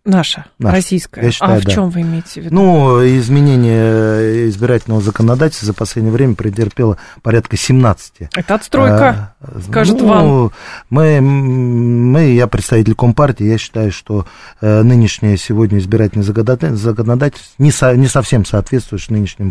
Наша, 0.07 0.47
Наша. 0.61 0.77
российская. 0.77 1.25
Я 1.25 1.31
считаю, 1.33 1.57
а 1.57 1.61
в 1.61 1.65
да. 1.65 1.71
чем 1.73 1.91
вы 1.91 2.03
имеете 2.03 2.41
в 2.41 2.45
виду? 2.45 2.55
Ну, 2.55 3.07
изменение 3.19 4.49
избирательного 4.49 5.01
законодательства 5.01 5.67
за 5.67 5.75
последнее 5.75 6.13
время 6.13 6.35
претерпело 6.37 6.97
порядка 7.23 7.57
17. 7.57 8.29
Это 8.35 8.55
отстройка, 8.55 9.35
а, 9.41 9.61
скажет 9.61 10.01
ну, 10.01 10.07
вам. 10.07 10.53
Мы, 10.91 11.21
мы, 11.21 12.31
я 12.35 12.47
представитель 12.47 12.95
Компартии, 12.95 13.45
я 13.45 13.59
считаю, 13.59 13.91
что 13.91 14.27
э, 14.61 14.83
нынешнее 14.83 15.37
сегодня 15.37 15.79
избирательное 15.79 16.25
законодательство 16.25 17.55
не, 17.59 17.73
со, 17.73 17.95
не 17.97 18.07
совсем 18.07 18.45
соответствует 18.45 19.03
нынешним 19.11 19.51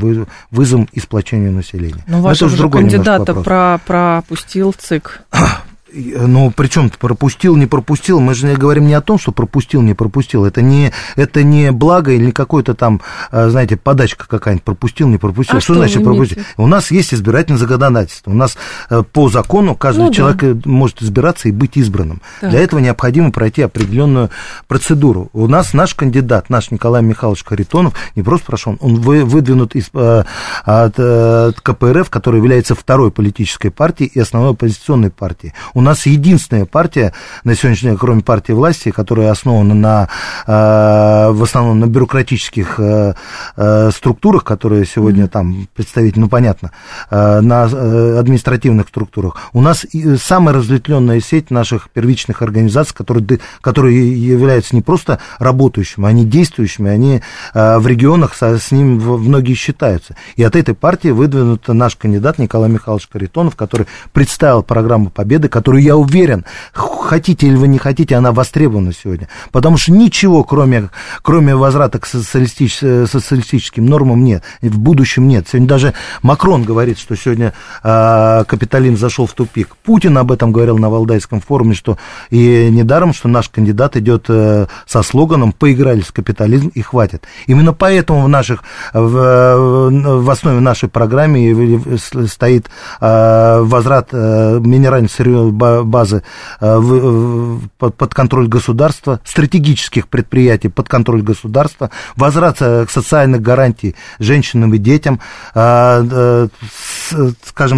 вызовам 0.51 0.87
и 0.93 0.99
сплочению 1.01 1.51
населения. 1.51 2.03
Но, 2.07 2.17
ну, 2.17 2.17
Но 2.17 2.23
вашего 2.23 2.49
же 2.49 2.69
кандидата 2.69 3.33
про, 3.33 3.79
пропустил 3.85 4.73
ЦИК. 4.73 5.21
ну, 5.95 6.51
причем 6.55 6.89
пропустил, 6.89 7.55
не 7.55 7.65
пропустил, 7.65 8.19
мы 8.19 8.33
же 8.35 8.53
говорим 8.55 8.87
не 8.87 8.93
о 8.93 9.01
том, 9.01 9.17
что 9.17 9.31
пропустил, 9.31 9.81
не 9.81 9.93
пропустил, 9.93 10.45
это 10.45 10.61
не, 10.61 10.91
это 11.15 11.43
не 11.43 11.71
благо 11.71 12.11
или 12.11 12.31
какой-то 12.31 12.73
там, 12.73 13.01
а, 13.31 13.49
знаете, 13.49 13.77
подачка 13.77 14.27
какая-нибудь, 14.27 14.63
пропустил, 14.63 15.07
не 15.07 15.17
пропустил. 15.17 15.57
А 15.57 15.61
что, 15.61 15.73
что 15.73 15.81
значит 15.81 16.03
пропустил? 16.03 16.43
У 16.57 16.67
нас 16.67 16.91
есть 16.91 17.13
избирательное 17.13 17.59
законодательство, 17.59 18.31
у 18.31 18.33
нас 18.33 18.57
э, 18.89 19.03
по 19.03 19.29
закону 19.29 19.75
каждый 19.75 20.05
ну, 20.05 20.11
человек 20.11 20.41
да. 20.41 20.47
Э, 20.47 20.55
может 20.65 21.01
избираться 21.01 21.47
и 21.47 21.51
быть 21.51 21.77
избранным. 21.77 22.21
Так. 22.41 22.51
Для 22.51 22.59
этого 22.61 22.79
необходимо 22.79 23.31
пройти 23.31 23.61
определенную 23.61 24.29
процедуру. 24.67 25.29
У 25.33 25.47
нас 25.47 25.73
наш 25.73 25.93
кандидат, 25.95 26.49
наш 26.49 26.71
Николай 26.71 27.01
Михайлович 27.01 27.43
Харитонов, 27.45 27.93
не 28.15 28.23
просто 28.23 28.45
прошел, 28.47 28.77
он 28.79 28.95
выдвинут 28.95 29.75
из, 29.75 29.89
э, 29.93 30.23
от, 30.63 30.99
от 30.99 31.61
КПРФ, 31.61 32.09
который 32.09 32.37
является 32.37 32.75
второй 32.75 33.11
политической 33.11 33.69
партией 33.69 34.11
и 34.13 34.19
основной 34.19 34.51
оппозиционной 34.51 35.09
партией. 35.09 35.53
У 35.73 35.81
нас 35.85 36.05
единственная 36.05 36.65
партия 36.65 37.13
на 37.43 37.55
сегодняшний 37.55 37.89
день, 37.89 37.97
кроме 37.97 38.21
партии 38.21 38.51
власти, 38.51 38.91
которая 38.91 39.31
основана 39.31 39.73
на, 39.73 40.09
э, 40.45 41.31
в 41.31 41.43
основном 41.43 41.79
на 41.79 41.85
бюрократических 41.85 42.79
э, 42.79 43.13
э, 43.55 43.91
структурах, 43.95 44.43
которые 44.43 44.85
сегодня 44.85 45.27
там 45.27 45.67
представить, 45.73 46.17
ну 46.17 46.27
понятно, 46.27 46.71
на 47.09 47.63
административных 47.63 48.87
структурах. 48.87 49.35
У 49.53 49.61
нас 49.61 49.85
самая 50.21 50.55
разветвленная 50.55 51.21
сеть 51.21 51.51
наших 51.51 51.89
первичных 51.91 52.41
организаций, 52.41 52.95
которые, 52.95 53.39
которые 53.61 54.27
являются 54.27 54.75
не 54.75 54.81
просто 54.81 55.19
работающими, 55.39 56.07
они 56.07 56.25
действующими, 56.25 56.89
они 56.89 57.21
в 57.53 57.85
регионах 57.85 58.33
с 58.35 58.71
ним 58.71 58.97
многие 58.97 59.53
считаются. 59.53 60.15
И 60.35 60.43
от 60.43 60.55
этой 60.55 60.73
партии 60.73 61.09
выдвинут 61.09 61.67
наш 61.67 61.95
кандидат 61.95 62.39
Николай 62.39 62.69
Михайлович 62.69 63.07
Каритонов, 63.07 63.55
который 63.55 63.85
представил 64.13 64.63
программу 64.63 65.09
Победы, 65.09 65.47
который 65.47 65.74
которую, 65.75 65.83
я 65.83 65.97
уверен, 65.97 66.45
хотите 66.73 67.47
или 67.47 67.55
вы 67.55 67.67
не 67.67 67.77
хотите, 67.77 68.15
она 68.15 68.31
востребована 68.31 68.93
сегодня. 68.93 69.27
Потому 69.51 69.77
что 69.77 69.91
ничего, 69.91 70.43
кроме, 70.43 70.89
кроме 71.21 71.55
возврата 71.55 71.99
к 71.99 72.05
социалистич, 72.05 72.77
социалистическим 72.77 73.85
нормам 73.85 74.23
нет. 74.23 74.43
В 74.61 74.79
будущем 74.79 75.27
нет. 75.27 75.47
Сегодня 75.47 75.67
даже 75.67 75.93
Макрон 76.21 76.63
говорит, 76.63 76.97
что 76.97 77.15
сегодня 77.15 77.53
э, 77.83 78.43
капитализм 78.47 78.97
зашел 78.97 79.25
в 79.25 79.33
тупик. 79.33 79.75
Путин 79.83 80.17
об 80.17 80.31
этом 80.31 80.51
говорил 80.51 80.77
на 80.77 80.89
Валдайском 80.89 81.41
форуме, 81.41 81.75
что 81.75 81.97
и 82.29 82.69
недаром, 82.71 83.13
что 83.13 83.27
наш 83.27 83.49
кандидат 83.49 83.97
идет 83.97 84.25
э, 84.29 84.67
со 84.85 85.03
слоганом 85.03 85.51
«поиграли 85.51 86.01
с 86.01 86.11
капитализм 86.11 86.71
и 86.73 86.81
хватит». 86.81 87.23
Именно 87.47 87.73
поэтому 87.73 88.23
в, 88.23 88.29
наших, 88.29 88.63
в, 88.93 89.89
в 90.23 90.29
основе 90.29 90.59
нашей 90.59 90.89
программы 90.89 91.81
стоит 92.27 92.69
э, 93.01 93.59
возврат 93.61 94.09
э, 94.11 94.59
минеральной 94.59 95.09
сырьевой 95.09 95.51
базы 95.83 96.23
э, 96.59 97.59
под, 97.77 98.13
контроль 98.13 98.47
государства, 98.47 99.19
стратегических 99.23 100.07
предприятий 100.07 100.69
под 100.69 100.89
контроль 100.89 101.21
государства, 101.21 101.91
возврат 102.15 102.57
социальных 102.57 103.41
гарантий 103.41 103.95
женщинам 104.19 104.73
и 104.73 104.77
детям, 104.77 105.19
скажем 105.51 106.49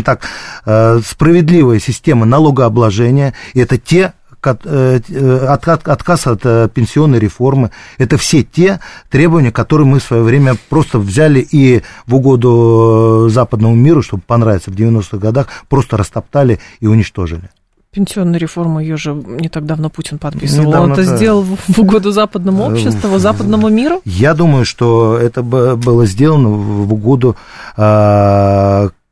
так, 0.03 0.21
справедливая 0.63 1.79
система 1.79 2.25
налогообложения. 2.25 3.33
И 3.53 3.59
это 3.59 3.77
те 3.77 4.13
Э, 4.43 4.99
отказ 5.47 6.27
от 6.27 6.45
э, 6.45 6.69
пенсионной 6.73 7.19
реформы. 7.19 7.71
Это 7.97 8.17
все 8.17 8.43
те 8.43 8.79
требования, 9.09 9.51
которые 9.51 9.87
мы 9.87 9.99
в 9.99 10.03
свое 10.03 10.23
время 10.23 10.55
просто 10.69 10.99
взяли 10.99 11.39
и 11.39 11.81
в 12.05 12.15
угоду 12.15 13.27
э, 13.27 13.29
западному 13.29 13.75
миру, 13.75 14.01
чтобы 14.01 14.23
понравиться 14.25 14.71
в 14.71 14.75
90-х 14.75 15.17
годах, 15.17 15.47
просто 15.69 15.97
растоптали 15.97 16.59
и 16.79 16.87
уничтожили. 16.87 17.49
Пенсионную 17.97 18.39
реформу 18.39 18.79
ее 18.79 18.95
же 18.95 19.15
не 19.15 19.49
так 19.49 19.65
давно 19.65 19.89
Путин 19.89 20.19
подписывал. 20.19 20.67
Недавно 20.67 20.93
Он 20.93 20.99
это 20.99 21.03
сделал 21.03 21.41
в 21.43 21.79
угоду 21.79 22.11
западному 22.11 22.63
обществу, 22.63 23.17
западному 23.17 23.69
миру? 23.69 24.01
Я 24.05 24.35
думаю, 24.35 24.65
что 24.65 25.17
это 25.17 25.41
было 25.41 26.05
сделано 26.05 26.49
в 26.49 26.93
угоду 26.93 27.35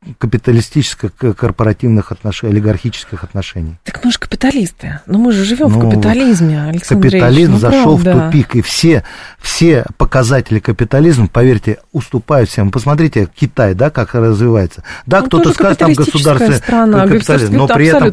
а, 0.06 0.14
капиталистическо-корпоративных 0.18 2.12
отношений, 2.12 2.52
олигархических 2.52 3.24
отношений. 3.24 3.76
Так 3.84 4.04
мы 4.04 4.10
же 4.10 4.18
капиталисты. 4.18 5.00
Но 5.06 5.18
мы 5.18 5.32
же 5.32 5.44
живем 5.44 5.70
ну, 5.70 5.80
в 5.80 5.90
капитализме, 5.90 6.62
Александр 6.62 7.08
Капитализм 7.08 7.52
ну, 7.52 7.58
зашел 7.58 7.98
правда. 7.98 8.14
в 8.14 8.26
тупик, 8.26 8.56
и 8.56 8.62
все, 8.62 9.04
все 9.40 9.84
показатели 9.98 10.58
капитализма, 10.58 11.28
поверьте, 11.28 11.78
уступают 11.92 12.50
всем. 12.50 12.70
Посмотрите, 12.70 13.28
Китай, 13.34 13.74
да, 13.74 13.90
как 13.90 14.14
развивается. 14.14 14.82
Да, 15.06 15.20
ну, 15.20 15.26
кто-то 15.26 15.52
скажет, 15.52 15.78
там 15.78 15.92
государственный 15.92 16.56
страна, 16.56 17.06
капитализм, 17.06 17.56
но 17.56 17.66
при, 17.66 17.86
этом, 17.86 18.12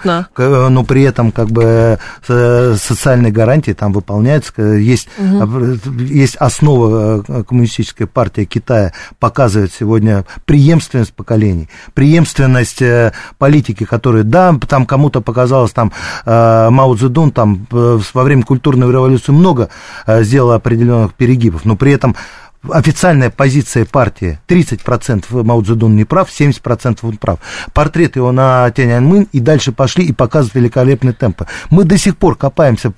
но 0.73 0.83
при 0.83 1.03
этом 1.03 1.31
как 1.31 1.49
бы 1.49 1.99
э, 2.27 2.75
социальные 2.75 3.31
гарантии 3.31 3.71
там 3.71 3.93
выполняются. 3.93 4.61
Есть, 4.61 5.09
угу. 5.17 5.77
есть 5.99 6.35
основа 6.37 7.23
э, 7.27 7.43
коммунистической 7.43 8.07
партии 8.07 8.45
Китая, 8.45 8.93
показывает 9.19 9.71
сегодня 9.73 10.25
преемственность 10.45 11.13
поколений 11.13 11.69
преемственность 11.93 12.81
э, 12.81 13.13
политики, 13.37 13.85
которая, 13.85 14.23
да, 14.23 14.55
там 14.67 14.85
кому-то 14.85 15.21
показалось, 15.21 15.71
там 15.71 15.91
э, 16.25 16.69
Мао 16.69 16.95
Цзэдун 16.95 17.31
там 17.31 17.67
э, 17.71 17.99
во 18.13 18.23
время 18.23 18.43
культурной 18.43 18.91
революции 18.91 19.31
много 19.31 19.69
сделал 20.07 20.51
определенных 20.51 21.13
перегибов, 21.13 21.65
но 21.65 21.75
при 21.75 21.91
этом 21.91 22.15
официальная 22.69 23.29
позиция 23.29 23.85
партии 23.85 24.39
30% 24.47 25.43
Мао 25.43 25.61
Цзэдун 25.61 25.95
не 25.95 26.05
прав, 26.05 26.29
70% 26.29 26.99
он 27.03 27.17
прав. 27.17 27.39
Портрет 27.73 28.15
его 28.15 28.31
на 28.31 28.69
Тяньаньмын 28.71 29.27
и 29.31 29.39
дальше 29.39 29.71
пошли 29.71 30.05
и 30.05 30.13
показывают 30.13 30.55
великолепные 30.55 31.13
темпы. 31.13 31.47
Мы 31.69 31.83
до 31.83 31.97
сих 31.97 32.17
пор 32.17 32.35
копаемся, 32.35 32.93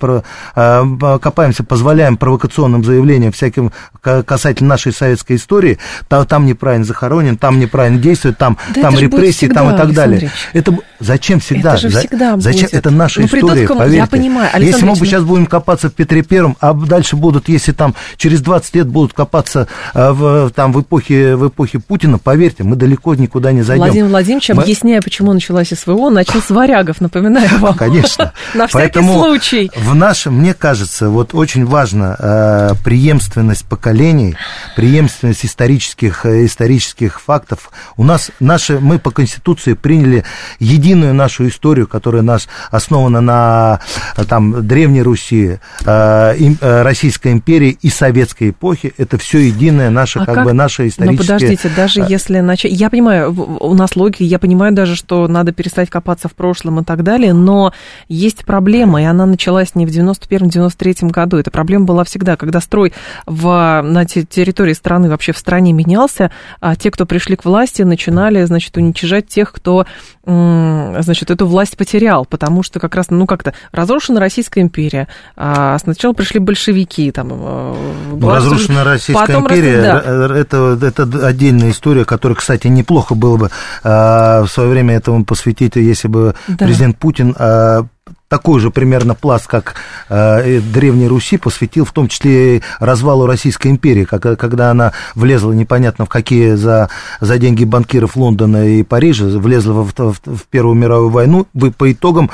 э, 0.54 0.84
копаемся 1.20 1.64
позволяем 1.64 2.16
провокационным 2.16 2.84
заявлениям 2.84 3.32
всяким 3.32 3.72
касательно 4.00 4.70
нашей 4.70 4.92
советской 4.92 5.36
истории, 5.36 5.78
там 6.08 6.46
неправильно 6.46 6.84
захоронен, 6.84 7.36
там 7.36 7.58
неправильно 7.58 7.98
действует, 7.98 8.38
там, 8.38 8.56
да 8.74 8.82
там 8.82 8.96
репрессии, 8.98 9.46
там 9.46 9.74
и 9.74 9.76
так 9.76 9.92
далее. 9.92 10.30
Это 10.52 10.76
зачем 11.00 11.40
всегда? 11.40 11.74
Это 11.74 11.88
же 11.88 11.98
всегда 11.98 12.36
зачем? 12.38 12.62
Будет. 12.62 12.74
Это 12.74 12.90
наша 12.90 13.20
ну, 13.20 13.26
история, 13.26 13.68
поверьте. 13.68 13.96
Я 13.96 14.06
понимаю, 14.06 14.50
Александр 14.52 14.76
Если 14.76 14.86
мы 14.86 14.94
бы 14.94 15.06
сейчас 15.06 15.24
будем 15.24 15.46
копаться 15.46 15.88
в 15.88 15.94
Петре 15.94 16.22
Первом, 16.22 16.56
а 16.60 16.72
дальше 16.72 17.16
будут, 17.16 17.48
если 17.48 17.72
там 17.72 17.94
через 18.16 18.40
20 18.40 18.74
лет 18.76 18.86
будут 18.88 19.12
копаться 19.12 19.55
находиться 19.56 19.68
э, 19.94 20.10
в, 20.12 20.50
там, 20.50 20.72
в, 20.72 20.80
эпохе, 20.80 21.36
в 21.36 21.48
эпохе 21.48 21.78
Путина, 21.78 22.18
поверьте, 22.18 22.64
мы 22.64 22.76
далеко 22.76 23.14
никуда 23.14 23.52
не 23.52 23.62
зайдем. 23.62 23.84
Владимир 23.84 24.08
Владимирович, 24.08 24.50
мы... 24.50 24.62
объясняя, 24.62 25.00
почему 25.00 25.32
началась 25.32 25.68
СВО, 25.68 26.10
начал 26.10 26.40
с 26.40 26.50
варягов, 26.50 27.00
напоминаю 27.00 27.58
вам. 27.58 27.74
Конечно. 27.76 28.32
На 28.54 28.66
всякий 28.66 29.02
случай. 29.02 29.70
В 29.76 29.94
нашем, 29.94 30.38
мне 30.38 30.54
кажется, 30.54 31.08
вот 31.08 31.34
очень 31.34 31.64
важно 31.64 32.16
э, 32.18 32.70
преемственность 32.84 33.64
поколений, 33.66 34.36
преемственность 34.76 35.44
исторических, 35.44 36.26
э, 36.26 36.44
исторических 36.44 37.20
фактов. 37.20 37.70
У 37.96 38.04
нас 38.04 38.30
наши, 38.40 38.78
мы 38.78 38.98
по 38.98 39.10
Конституции 39.10 39.74
приняли 39.74 40.24
единую 40.58 41.14
нашу 41.14 41.48
историю, 41.48 41.86
которая 41.86 42.22
нас 42.22 42.48
основана 42.70 43.20
на 43.20 43.80
там, 44.28 44.66
Древней 44.66 45.02
Руси, 45.02 45.58
Российской 45.84 47.32
империи 47.32 47.78
и 47.80 47.90
Советской 47.90 48.50
эпохи. 48.50 48.92
Это 48.96 49.18
все 49.18 49.45
единое 49.46 49.90
наше, 49.90 50.18
а 50.20 50.26
как, 50.26 50.34
как 50.34 50.44
бы 50.44 50.52
наше 50.52 50.88
историческое... 50.88 51.34
Ну, 51.34 51.38
подождите, 51.38 51.70
даже 51.74 52.02
а. 52.02 52.06
если 52.06 52.40
начать... 52.40 52.72
Я 52.72 52.90
понимаю, 52.90 53.32
у 53.60 53.74
нас 53.74 53.96
логика, 53.96 54.24
я 54.24 54.38
понимаю 54.38 54.72
даже, 54.72 54.96
что 54.96 55.28
надо 55.28 55.52
перестать 55.52 55.90
копаться 55.90 56.28
в 56.28 56.34
прошлом 56.34 56.80
и 56.80 56.84
так 56.84 57.02
далее, 57.02 57.32
но 57.32 57.72
есть 58.08 58.44
проблема, 58.44 59.02
и 59.02 59.04
она 59.04 59.26
началась 59.26 59.74
не 59.74 59.86
в 59.86 59.90
91-93 59.90 61.10
году. 61.10 61.38
Эта 61.38 61.50
проблема 61.50 61.84
была 61.84 62.04
всегда, 62.04 62.36
когда 62.36 62.60
строй 62.60 62.92
в, 63.26 63.82
на 63.82 64.04
территории 64.04 64.72
страны, 64.72 65.08
вообще 65.08 65.32
в 65.32 65.38
стране 65.38 65.72
менялся, 65.72 66.30
а 66.60 66.76
те, 66.76 66.90
кто 66.90 67.06
пришли 67.06 67.36
к 67.36 67.44
власти, 67.44 67.82
начинали, 67.82 68.44
значит, 68.44 68.76
уничижать 68.76 69.28
тех, 69.28 69.52
кто, 69.52 69.86
значит, 70.26 71.30
эту 71.30 71.46
власть 71.46 71.76
потерял, 71.76 72.24
потому 72.24 72.62
что 72.62 72.80
как 72.80 72.94
раз, 72.94 73.10
ну, 73.10 73.26
как-то 73.26 73.54
разрушена 73.70 74.18
Российская 74.18 74.60
империя, 74.60 75.08
а 75.36 75.78
сначала 75.78 76.12
пришли 76.12 76.40
большевики, 76.40 77.12
там... 77.12 77.28
Э, 77.32 77.74
ну, 78.12 78.28
разрушена 78.28 78.82
Российская 78.84 79.26
Потом 79.26 79.44
империя, 79.44 79.82
да. 79.82 80.36
это, 80.36 80.78
это 80.82 81.26
отдельная 81.26 81.70
история, 81.70 82.04
которая, 82.04 82.36
кстати, 82.36 82.66
неплохо 82.66 83.14
было 83.14 83.36
бы 83.36 83.50
а, 83.84 84.42
в 84.42 84.48
свое 84.48 84.68
время 84.68 84.96
этому 84.96 85.24
посвятить, 85.24 85.76
если 85.76 86.08
бы 86.08 86.34
да. 86.48 86.66
президент 86.66 86.98
Путин 86.98 87.34
а, 87.38 87.86
такой 88.28 88.60
же 88.60 88.70
примерно 88.70 89.14
пласт, 89.14 89.46
как 89.46 89.74
э, 90.08 90.60
Древней 90.60 91.08
Руси, 91.08 91.36
посвятил 91.36 91.84
в 91.84 91.92
том 91.92 92.08
числе 92.08 92.62
развалу 92.80 93.26
Российской 93.26 93.68
империи, 93.68 94.04
как, 94.04 94.38
когда 94.38 94.70
она 94.70 94.92
влезла 95.14 95.52
непонятно 95.52 96.06
в 96.06 96.08
какие 96.08 96.54
за, 96.54 96.88
за 97.20 97.38
деньги 97.38 97.64
банкиров 97.64 98.16
Лондона 98.16 98.68
и 98.68 98.82
Парижа, 98.82 99.26
влезла 99.26 99.82
в, 99.82 99.92
в, 99.96 100.16
в 100.24 100.46
Первую 100.50 100.74
мировую 100.74 101.10
войну, 101.10 101.46
по 101.76 101.92
итогам 101.92 102.30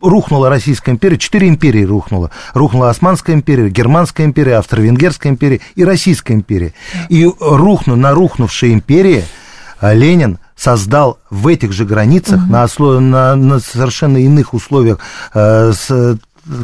рухнула 0.00 0.48
Российская 0.48 0.92
империя, 0.92 1.18
четыре 1.18 1.48
империи 1.48 1.84
рухнула. 1.84 2.30
Рухнула 2.54 2.90
Османская 2.90 3.36
империя, 3.36 3.68
Германская 3.68 4.26
империя, 4.26 4.56
Австро-Венгерская 4.56 5.32
империя 5.32 5.60
и 5.74 5.84
Российская 5.84 6.34
империя. 6.34 6.72
И 7.08 7.28
рухну, 7.40 7.96
на 7.96 8.12
рухнувшей 8.12 8.72
империи 8.72 9.24
а, 9.78 9.92
Ленин 9.92 10.38
создал 10.60 11.18
в 11.30 11.46
этих 11.46 11.72
же 11.72 11.86
границах, 11.86 12.42
угу. 12.42 12.52
на, 12.52 12.64
услов... 12.64 13.00
на, 13.00 13.34
на 13.34 13.60
совершенно 13.60 14.18
иных 14.18 14.52
условиях 14.52 14.98
э, 15.32 15.72
с, 15.72 16.18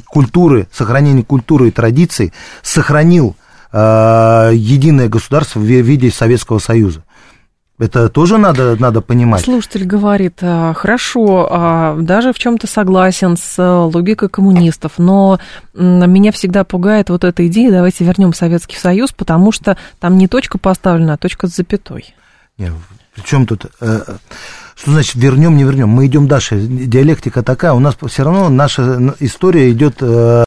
культуры, 0.06 0.68
сохранения 0.70 1.24
культуры 1.24 1.68
и 1.68 1.70
традиций, 1.70 2.34
сохранил 2.62 3.36
э, 3.72 4.50
единое 4.52 5.08
государство 5.08 5.60
в 5.60 5.62
виде 5.62 6.10
Советского 6.10 6.58
Союза. 6.58 7.04
Это 7.78 8.10
тоже 8.10 8.36
надо, 8.36 8.76
надо 8.78 9.00
понимать. 9.00 9.42
Слушатель 9.42 9.84
говорит, 9.84 10.38
«А, 10.40 10.72
хорошо, 10.74 11.48
а, 11.50 11.96
даже 11.98 12.32
в 12.32 12.38
чем-то 12.38 12.66
согласен 12.66 13.36
с 13.36 13.58
логикой 13.58 14.30
коммунистов, 14.30 14.92
но 14.98 15.38
меня 15.74 16.32
всегда 16.32 16.64
пугает 16.64 17.10
вот 17.10 17.24
эта 17.24 17.46
идея, 17.46 17.70
давайте 17.70 18.04
вернем 18.04 18.32
Советский 18.34 18.76
Союз, 18.76 19.12
потому 19.12 19.52
что 19.52 19.76
там 20.00 20.16
не 20.16 20.26
точка 20.26 20.56
поставлена, 20.58 21.14
а 21.14 21.18
точка 21.18 21.48
с 21.48 21.56
запятой. 21.56 22.14
Нет, 22.56 22.72
причем 23.16 23.46
тут... 23.46 23.66
Э, 23.80 24.16
что 24.76 24.90
значит 24.90 25.14
вернем, 25.14 25.56
не 25.56 25.64
вернем? 25.64 25.88
Мы 25.88 26.06
идем 26.06 26.28
дальше. 26.28 26.60
Диалектика 26.60 27.42
такая, 27.42 27.72
у 27.72 27.78
нас 27.78 27.96
все 28.08 28.24
равно 28.24 28.50
наша 28.50 29.14
история 29.20 29.72
идет, 29.72 29.96
э, 30.00 30.44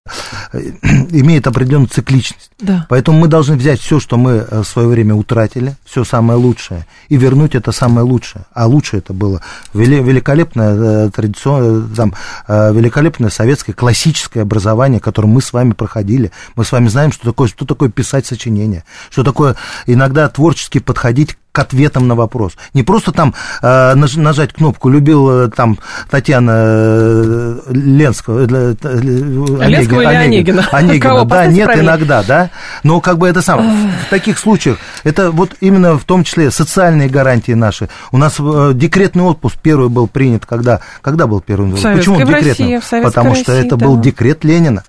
имеет 0.53 1.47
определенную 1.47 1.89
цикличность. 1.89 2.51
Да. 2.59 2.85
Поэтому 2.89 3.17
мы 3.17 3.27
должны 3.27 3.55
взять 3.55 3.79
все, 3.79 3.99
что 3.99 4.17
мы 4.17 4.45
э, 4.47 4.61
в 4.61 4.65
свое 4.65 4.87
время 4.87 5.15
утратили, 5.15 5.75
все 5.83 6.03
самое 6.03 6.37
лучшее, 6.37 6.85
и 7.07 7.17
вернуть 7.17 7.55
это 7.55 7.71
самое 7.71 8.05
лучшее. 8.05 8.45
А 8.53 8.67
лучше 8.67 8.97
это 8.97 9.13
было 9.13 9.41
великолепное 9.73 11.07
э, 11.07 11.09
традиционное, 11.09 11.87
там, 11.95 12.13
великолепное 12.47 13.31
советское 13.31 13.73
классическое 13.73 14.43
образование, 14.43 14.99
которое 14.99 15.27
мы 15.27 15.41
с 15.41 15.51
вами 15.53 15.71
проходили. 15.71 16.31
Мы 16.55 16.65
с 16.65 16.71
вами 16.71 16.87
знаем, 16.87 17.11
что 17.11 17.25
такое, 17.25 17.47
что 17.47 17.65
такое 17.65 17.89
писать 17.89 18.27
сочинение, 18.27 18.83
что 19.09 19.23
такое 19.23 19.55
иногда 19.87 20.29
творчески 20.29 20.77
подходить 20.77 21.35
к 21.51 21.59
ответам 21.59 22.07
на 22.07 22.15
вопрос. 22.15 22.53
Не 22.73 22.83
просто 22.83 23.11
там 23.11 23.33
э, 23.61 23.93
нажать 24.19 24.53
кнопку, 24.53 24.89
любил 24.89 25.29
э, 25.29 25.49
там 25.49 25.77
Татьяна 26.09 26.51
э, 26.55 27.59
Ленского, 27.69 28.41
э, 28.41 28.75
Ленского 28.81 30.01
или 30.01 30.15
Онегина? 30.15 30.67
Онегина, 30.71 30.99
Кого? 30.99 31.25
да, 31.25 31.45
нет, 31.47 31.65
правильно. 31.65 31.89
иногда, 31.89 32.23
да. 32.23 32.49
Но 32.83 33.01
как 33.01 33.17
бы 33.17 33.27
это 33.27 33.41
самое, 33.41 33.69
в 34.05 34.09
таких 34.09 34.37
случаях, 34.37 34.77
это 35.03 35.31
вот 35.31 35.55
именно 35.61 35.97
в 35.97 36.03
том 36.03 36.23
числе 36.23 36.51
социальные 36.51 37.09
гарантии 37.09 37.53
наши. 37.53 37.89
У 38.11 38.17
нас 38.17 38.37
декретный 38.73 39.23
отпуск 39.23 39.57
первый 39.61 39.89
был 39.89 40.07
принят, 40.07 40.45
когда, 40.45 40.79
когда 41.01 41.27
был 41.27 41.41
первый? 41.41 41.71
Почему 41.71 42.17
декретный? 42.17 42.79
Потому 43.01 43.35
что 43.35 43.51
это 43.53 43.75
да. 43.75 43.85
был 43.85 43.99
декрет 43.99 44.43
Ленина. 44.43 44.83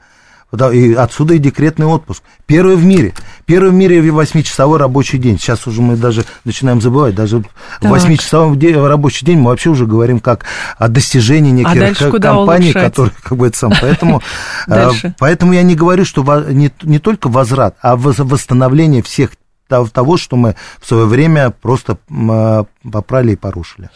И 0.52 0.94
отсюда 0.94 1.34
и 1.34 1.38
декретный 1.38 1.86
отпуск. 1.86 2.22
Первый 2.46 2.76
в 2.76 2.84
мире. 2.84 3.14
Первый 3.46 3.70
в 3.70 3.74
мире 3.74 4.10
восьмичасовой 4.10 4.78
рабочий 4.78 5.18
день. 5.18 5.38
Сейчас 5.38 5.66
уже 5.66 5.80
мы 5.80 5.96
даже 5.96 6.24
начинаем 6.44 6.80
забывать. 6.80 7.14
Даже 7.14 7.44
восьмичасовой 7.80 8.58
рабочий 8.88 9.24
день 9.24 9.38
мы 9.38 9.50
вообще 9.50 9.70
уже 9.70 9.86
говорим 9.86 10.18
как 10.18 10.44
о 10.76 10.88
достижении 10.88 11.52
неких 11.52 12.02
а 12.02 12.18
компаний, 12.18 12.72
которые 12.72 13.14
как 13.22 13.38
бы 13.38 13.46
это 13.46 13.56
сам. 13.56 13.72
Поэтому, 13.80 14.22
э, 14.66 14.90
поэтому 15.18 15.52
я 15.52 15.62
не 15.62 15.76
говорю, 15.76 16.04
что 16.04 16.22
не, 16.50 16.72
не 16.82 16.98
только 16.98 17.28
возврат, 17.28 17.76
а 17.80 17.96
восстановление 17.96 19.02
всех 19.02 19.30
того, 19.68 20.16
что 20.16 20.36
мы 20.36 20.56
в 20.80 20.86
свое 20.86 21.06
время 21.06 21.50
просто 21.50 21.98
э, 22.08 22.64
попрали 22.90 23.32
и 23.32 23.36
порушили. 23.36 23.90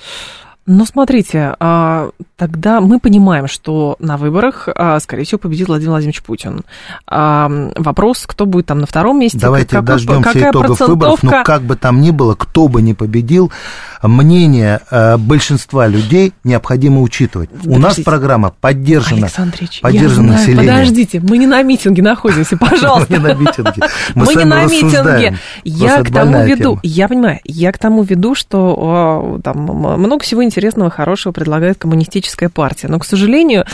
Ну, 0.66 0.86
смотрите, 0.86 1.54
а, 1.60 2.08
тогда 2.36 2.80
мы 2.80 2.98
понимаем, 2.98 3.48
что 3.48 3.96
на 3.98 4.16
выборах, 4.16 4.66
а, 4.74 4.98
скорее 4.98 5.24
всего, 5.24 5.38
победит 5.38 5.68
Владимир 5.68 5.90
Владимирович 5.90 6.22
Путин. 6.22 6.62
А, 7.06 7.50
вопрос, 7.76 8.24
кто 8.26 8.46
будет 8.46 8.66
там 8.66 8.78
на 8.78 8.86
втором 8.86 9.20
месте. 9.20 9.38
Давайте 9.38 9.72
какой, 9.72 9.86
дождемся 9.86 10.22
какая 10.22 10.50
итогов 10.50 10.80
выборов, 10.80 11.22
но 11.22 11.44
как 11.44 11.62
бы 11.62 11.76
там 11.76 12.00
ни 12.00 12.12
было, 12.12 12.34
кто 12.34 12.68
бы 12.68 12.80
ни 12.80 12.94
победил, 12.94 13.52
мнение 14.02 14.80
большинства 15.18 15.86
людей 15.86 16.32
необходимо 16.44 17.02
учитывать. 17.02 17.50
Подождите. 17.50 17.76
У 17.76 17.78
нас 17.78 18.00
программа 18.00 18.50
поддержана, 18.58 19.28
поддержана 19.82 20.32
население. 20.32 20.72
Подождите, 20.72 21.20
мы 21.20 21.36
не 21.36 21.46
на 21.46 21.62
митинге 21.62 22.02
находимся, 22.02 22.56
пожалуйста. 22.60 23.12
Мы 23.12 23.18
не 23.18 23.22
на 23.22 23.34
митинге. 23.34 23.82
Мы 24.14 24.34
не 24.34 24.44
на 24.44 24.64
митинге. 24.64 25.38
Я 25.64 26.02
к 26.02 26.10
тому 26.10 26.42
веду, 26.44 26.78
я 26.82 27.06
понимаю, 27.06 27.40
я 27.44 27.70
к 27.70 27.78
тому 27.78 28.02
веду, 28.02 28.34
что 28.34 29.40
там 29.42 29.58
много 29.58 30.22
всего 30.22 30.42
интересного 30.42 30.53
интересного, 30.54 30.88
хорошего 30.88 31.32
предлагает 31.32 31.78
коммунистическая 31.78 32.48
партия. 32.48 32.86
Но, 32.86 33.00
к 33.00 33.04
сожалению, 33.04 33.64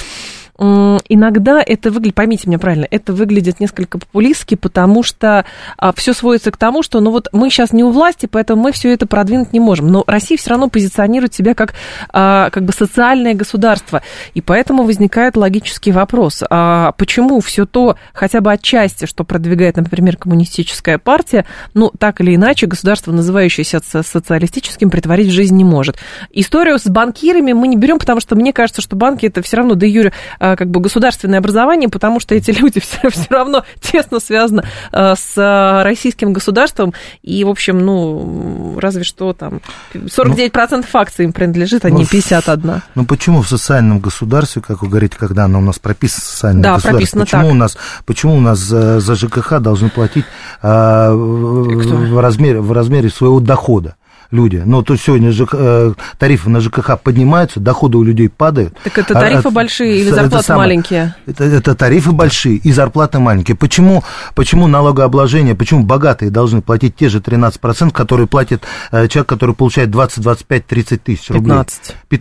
иногда 0.61 1.63
это 1.65 1.91
выглядит, 1.91 2.15
поймите 2.15 2.47
меня 2.47 2.59
правильно, 2.59 2.87
это 2.91 3.15
выглядит 3.15 3.61
несколько 3.61 3.99
популистски, 3.99 4.57
потому 4.57 5.03
что 5.03 5.47
а, 5.79 5.93
все 5.95 6.13
сводится 6.13 6.51
к 6.51 6.59
тому, 6.59 6.83
что 6.83 7.01
ну 7.01 7.11
вот 7.11 7.29
мы 7.33 7.49
сейчас 7.49 7.73
не 7.73 7.83
у 7.83 7.91
власти, 7.91 8.27
поэтому 8.27 8.63
мы 8.63 8.73
все 8.73 8.93
это 8.93 9.07
продвинуть 9.07 9.53
не 9.53 9.61
можем. 9.61 9.89
Но 9.89 10.05
Россия 10.07 10.37
все 10.37 10.51
равно 10.51 10.69
позиционирует 10.69 11.33
себя 11.33 11.55
как, 11.55 11.75
а, 12.13 12.51
как 12.51 12.65
бы 12.65 12.73
социальное 12.73 13.33
государство. 13.35 14.03
И 14.35 14.43
поэтому 14.43 14.83
возникает 14.85 15.37
логический 15.37 15.93
вопрос, 15.93 16.43
а 16.51 16.93
почему 16.93 17.41
все 17.41 17.65
то, 17.65 17.97
хотя 18.13 18.41
бы 18.41 18.53
отчасти, 18.53 19.07
что 19.07 19.25
продвигает, 19.25 19.77
например, 19.77 20.19
коммунистическая 20.19 20.99
партия, 20.99 21.47
ну, 21.73 21.91
так 21.99 22.21
или 22.21 22.35
иначе, 22.35 22.67
государство, 22.67 23.13
называющееся 23.13 23.81
социалистическим, 23.83 24.91
притворить 24.91 25.29
в 25.29 25.33
жизнь 25.33 25.57
не 25.57 25.65
может. 25.65 25.97
Историю 26.33 26.79
с 26.79 26.85
банкирами 26.85 27.53
мы 27.53 27.67
не 27.69 27.77
берем, 27.77 27.99
потому 27.99 28.21
что 28.21 28.37
мне 28.37 28.53
кажется, 28.53 28.83
что 28.83 28.97
банки 28.97 29.25
это 29.25 29.41
все 29.41 29.57
равно, 29.57 29.75
да 29.75 29.87
юре 29.87 30.13
а, 30.39 30.50
как 30.57 30.69
бы 30.69 30.81
государственное 30.81 31.39
образование, 31.39 31.89
потому 31.89 32.21
что 32.21 32.35
эти 32.35 32.51
люди 32.51 32.81
все, 32.81 33.09
все 33.11 33.27
равно 33.31 33.65
тесно 33.81 34.21
связаны 34.21 34.65
а, 34.93 35.15
с 35.17 35.83
российским 35.85 36.33
государством. 36.33 36.95
И, 37.23 37.45
в 37.45 37.49
общем, 37.49 37.79
ну, 37.79 38.79
разве 38.79 39.05
что 39.05 39.33
там 39.33 39.61
49% 39.95 40.85
ну, 40.93 41.01
акций 41.01 41.25
им 41.25 41.33
принадлежит, 41.33 41.85
а 41.85 41.89
ну, 41.89 41.99
не 41.99 42.05
51%. 42.05 42.81
Ну, 42.95 43.05
почему 43.05 43.43
в 43.43 43.49
социальном 43.49 44.01
государстве, 44.01 44.63
как 44.63 44.83
вы 44.83 44.89
говорите, 44.89 45.17
когда 45.19 45.45
оно 45.45 45.59
у 45.59 45.63
нас 45.63 45.79
прописано 45.79 46.23
социальное 46.23 46.63
да, 46.63 46.75
государство, 46.75 46.99
прописано 46.99 47.25
почему 47.25 47.43
так. 47.43 47.51
у 47.51 47.55
нас, 47.55 47.79
почему 48.07 48.35
у 48.37 48.41
нас 48.41 48.59
за, 48.59 49.01
за 49.01 49.15
ЖКХ 49.15 49.61
должны 49.61 49.91
платить 49.91 50.25
а, 50.63 51.13
в, 51.13 52.21
размере, 52.21 52.61
в 52.61 52.73
размере 52.73 53.11
своего 53.11 53.41
дохода? 53.41 53.97
Люди. 54.31 54.63
Но 54.65 54.83
то 54.83 54.97
сегодня 54.97 55.33
ЖК, 55.33 55.55
э, 55.55 55.93
тарифы 56.19 56.51
на 56.51 56.61
ЖКХ 56.61 56.99
поднимаются, 57.03 57.61
доходы 57.61 57.99
у 57.99 58.03
людей 58.03 58.29
падают. 58.29 58.75
Так 58.85 58.99
это 58.99 59.15
тарифы 59.15 59.49
а, 59.49 59.51
большие 59.51 59.99
или 59.99 60.11
зарплаты 60.11 60.45
самое, 60.45 60.69
маленькие? 60.69 61.15
Это, 61.27 61.45
это 61.45 61.75
тарифы 61.75 62.13
большие 62.13 62.57
и 62.57 62.73
зарплаты 62.73 63.19
маленькие. 63.19 63.57
Почему, 63.57 64.05
почему 64.35 64.67
налогообложение, 64.67 65.55
почему 65.55 65.83
богатые 65.83 66.31
должны 66.31 66.63
платить 66.63 66.97
те 66.97 67.09
же 67.09 67.19
13%, 67.19 67.91
которые 67.91 68.27
платит 68.27 68.63
э, 68.93 69.09
человек, 69.09 69.29
который 69.29 69.55
получает 69.55 69.91
20, 69.91 70.23
25, 70.23 70.67
30 70.67 71.03
тысяч 71.03 71.31
рублей? 71.31 71.51
15. 71.51 71.97
Пят... 72.09 72.21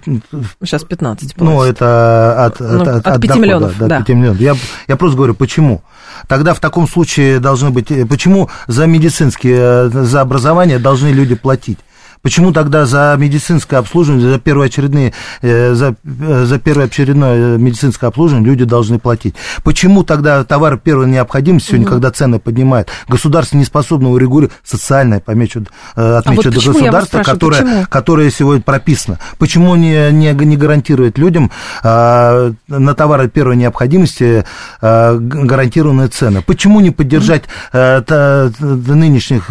Сейчас 0.64 0.84
15. 0.84 1.38
Ну, 1.38 1.62
это 1.64 2.45
от, 2.45 2.60
ну, 2.60 2.82
от, 2.82 2.88
от, 2.88 3.07
от 3.07 3.22
5 3.22 3.22
дохода, 3.22 3.39
миллионов. 3.39 3.78
Да, 3.78 3.88
да. 3.88 3.97
5 3.99 4.10
миллионов. 4.10 4.39
Я, 4.39 4.55
я 4.88 4.95
просто 4.95 5.18
говорю, 5.18 5.36
почему? 5.36 5.84
Тогда 6.28 6.53
в 6.53 6.60
таком 6.60 6.88
случае 6.88 7.39
должны 7.39 7.70
быть... 7.70 7.91
Э, 7.91 8.05
почему 8.05 8.49
за 8.68 8.88
медицинские, 8.88 9.89
за 9.89 10.22
образование 10.22 10.80
должны 10.80 11.10
люди 11.10 11.36
платить? 11.36 11.78
Почему 12.22 12.51
тогда 12.51 12.86
за 12.86 13.15
медицинское 13.17 13.78
обслуживание, 13.78 14.32
за 14.32 14.39
первоочередные, 14.39 15.13
э, 15.41 15.74
за, 15.74 15.95
э, 16.03 16.45
за 16.45 16.59
первоочередное 16.59 17.57
медицинское 17.57 18.07
обслуживание 18.07 18.49
люди 18.49 18.65
должны 18.65 18.99
платить? 18.99 19.36
Почему 19.63 20.03
тогда 20.03 20.43
товары 20.43 20.78
первой 20.78 21.07
необходимости 21.07 21.70
сегодня, 21.70 21.86
угу. 21.86 21.93
когда 21.93 22.11
цены 22.11 22.39
поднимают, 22.39 22.89
государство 23.07 23.57
не 23.57 23.63
способно 23.63 24.09
урегулировать 24.09 24.55
социальное, 24.63 25.20
помечу, 25.20 25.65
э, 25.95 26.15
отмечу, 26.17 26.49
а 26.49 26.51
вот 26.51 26.65
государство, 26.65 27.24
которое, 27.24 27.86
которое 27.86 28.30
сегодня 28.32 28.63
прописано? 28.63 29.20
Почему 29.38 29.76
не, 29.76 30.11
не, 30.11 30.34
не 30.34 30.57
гарантирует 30.57 31.17
людям 31.17 31.51
а, 31.84 32.51
на 32.67 32.93
товары 32.95 33.30
первой 33.30 33.55
необходимости 33.55 34.43
а, 34.82 35.17
гарантированные 35.17 36.09
цены? 36.09 36.41
Почему 36.41 36.80
не 36.80 36.91
поддержать 36.91 37.43
а, 37.72 38.01
та, 38.01 38.51
нынешних 38.59 39.49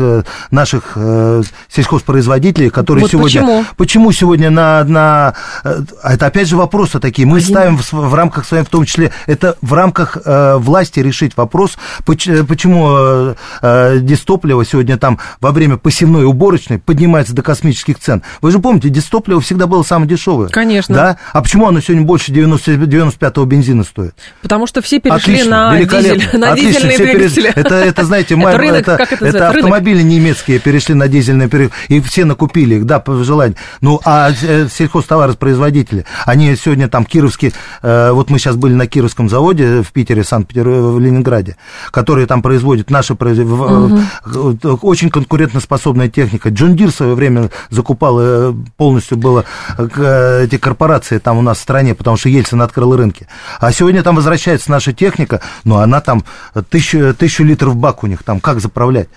наших 0.50 0.92
а, 0.96 1.42
сельхозпроизводителей, 1.68 2.57
представителей, 2.58 2.70
которые 2.70 3.02
вот 3.02 3.10
сегодня... 3.10 3.40
Почему? 3.40 3.64
Почему 3.76 4.12
сегодня 4.12 4.50
на, 4.50 4.84
на... 4.84 5.34
Э, 5.64 5.80
это 6.02 6.26
опять 6.26 6.48
же 6.48 6.56
вопросы 6.56 6.98
такие. 6.98 7.26
Мы 7.26 7.38
Один. 7.38 7.48
ставим 7.48 7.78
в, 7.78 7.92
в 7.92 8.14
рамках 8.14 8.46
своим, 8.46 8.64
в 8.64 8.68
том 8.68 8.84
числе, 8.84 9.12
это 9.26 9.56
в 9.60 9.72
рамках 9.72 10.18
э, 10.24 10.56
власти 10.56 11.00
решить 11.00 11.36
вопрос, 11.36 11.78
почему 12.04 12.88
э, 12.90 13.34
э, 13.62 13.98
дистопливо 14.00 14.64
сегодня 14.64 14.98
там 14.98 15.18
во 15.40 15.52
время 15.52 15.76
посевной 15.76 16.24
уборочной 16.24 16.78
поднимается 16.78 17.34
до 17.34 17.42
космических 17.42 17.98
цен. 17.98 18.22
Вы 18.40 18.50
же 18.50 18.58
помните, 18.58 18.88
дистопливо 18.88 19.40
всегда 19.40 19.66
было 19.66 19.82
самое 19.82 20.08
дешевое. 20.08 20.48
Конечно. 20.48 20.94
Да? 20.94 21.18
А 21.32 21.42
почему 21.42 21.68
оно 21.68 21.80
сегодня 21.80 22.04
больше 22.04 22.32
90, 22.32 22.72
95-го 22.72 23.44
бензина 23.44 23.84
стоит? 23.84 24.14
Потому 24.42 24.66
что 24.66 24.82
все 24.82 25.00
перешли 25.00 25.34
Отлично, 25.34 25.70
на 25.70 25.84
дизель, 25.84 26.28
на 26.38 26.52
Отлично, 26.52 26.72
дизельные 26.72 26.94
все 26.94 27.06
двигатели. 27.06 27.52
Это, 27.54 27.74
это, 27.76 28.04
знаете, 28.04 28.34
это, 28.38 28.58
рынок, 28.58 28.88
это, 28.88 29.02
это, 29.02 29.26
это 29.26 29.48
автомобили 29.48 30.02
немецкие 30.02 30.58
перешли 30.58 30.94
на 30.94 31.08
дизельные, 31.08 31.48
и 31.88 32.00
все 32.00 32.24
накупили 32.24 32.47
купили 32.48 32.76
их, 32.76 32.86
да, 32.86 32.98
по 32.98 33.22
желанию. 33.22 33.56
Ну, 33.82 34.00
а 34.04 34.30
э, 34.30 34.68
сельхозтоваропроизводители, 34.68 36.06
они 36.24 36.56
сегодня 36.56 36.88
там 36.88 37.04
кировские, 37.04 37.52
э, 37.82 38.10
вот 38.10 38.30
мы 38.30 38.38
сейчас 38.38 38.56
были 38.56 38.72
на 38.72 38.86
Кировском 38.86 39.28
заводе 39.28 39.82
в 39.82 39.92
Питере, 39.92 40.24
Санкт-Петербурге, 40.24 40.80
в 40.80 40.98
Ленинграде, 40.98 41.56
которые 41.90 42.26
там 42.26 42.40
производят 42.40 42.90
наши, 42.90 43.12
угу. 43.12 44.00
очень 44.82 45.10
конкурентоспособная 45.10 46.08
техника. 46.08 46.48
Джон 46.48 46.74
Дир 46.74 46.90
в 46.90 46.94
свое 46.94 47.14
время 47.14 47.50
закупал, 47.68 48.54
полностью 48.76 49.18
было 49.18 49.44
эти 49.78 50.56
корпорации 50.56 51.18
там 51.18 51.36
у 51.36 51.42
нас 51.42 51.58
в 51.58 51.60
стране, 51.60 51.94
потому 51.94 52.16
что 52.16 52.30
Ельцин 52.30 52.62
открыл 52.62 52.96
рынки. 52.96 53.28
А 53.60 53.72
сегодня 53.72 54.02
там 54.02 54.16
возвращается 54.16 54.70
наша 54.70 54.94
техника, 54.94 55.42
но 55.64 55.80
она 55.80 56.00
там 56.00 56.24
тысячу, 56.70 57.14
тысячу 57.14 57.44
литров 57.44 57.76
бак 57.76 58.04
у 58.04 58.06
них, 58.06 58.22
там 58.22 58.40
как 58.40 58.60
заправлять? 58.60 59.08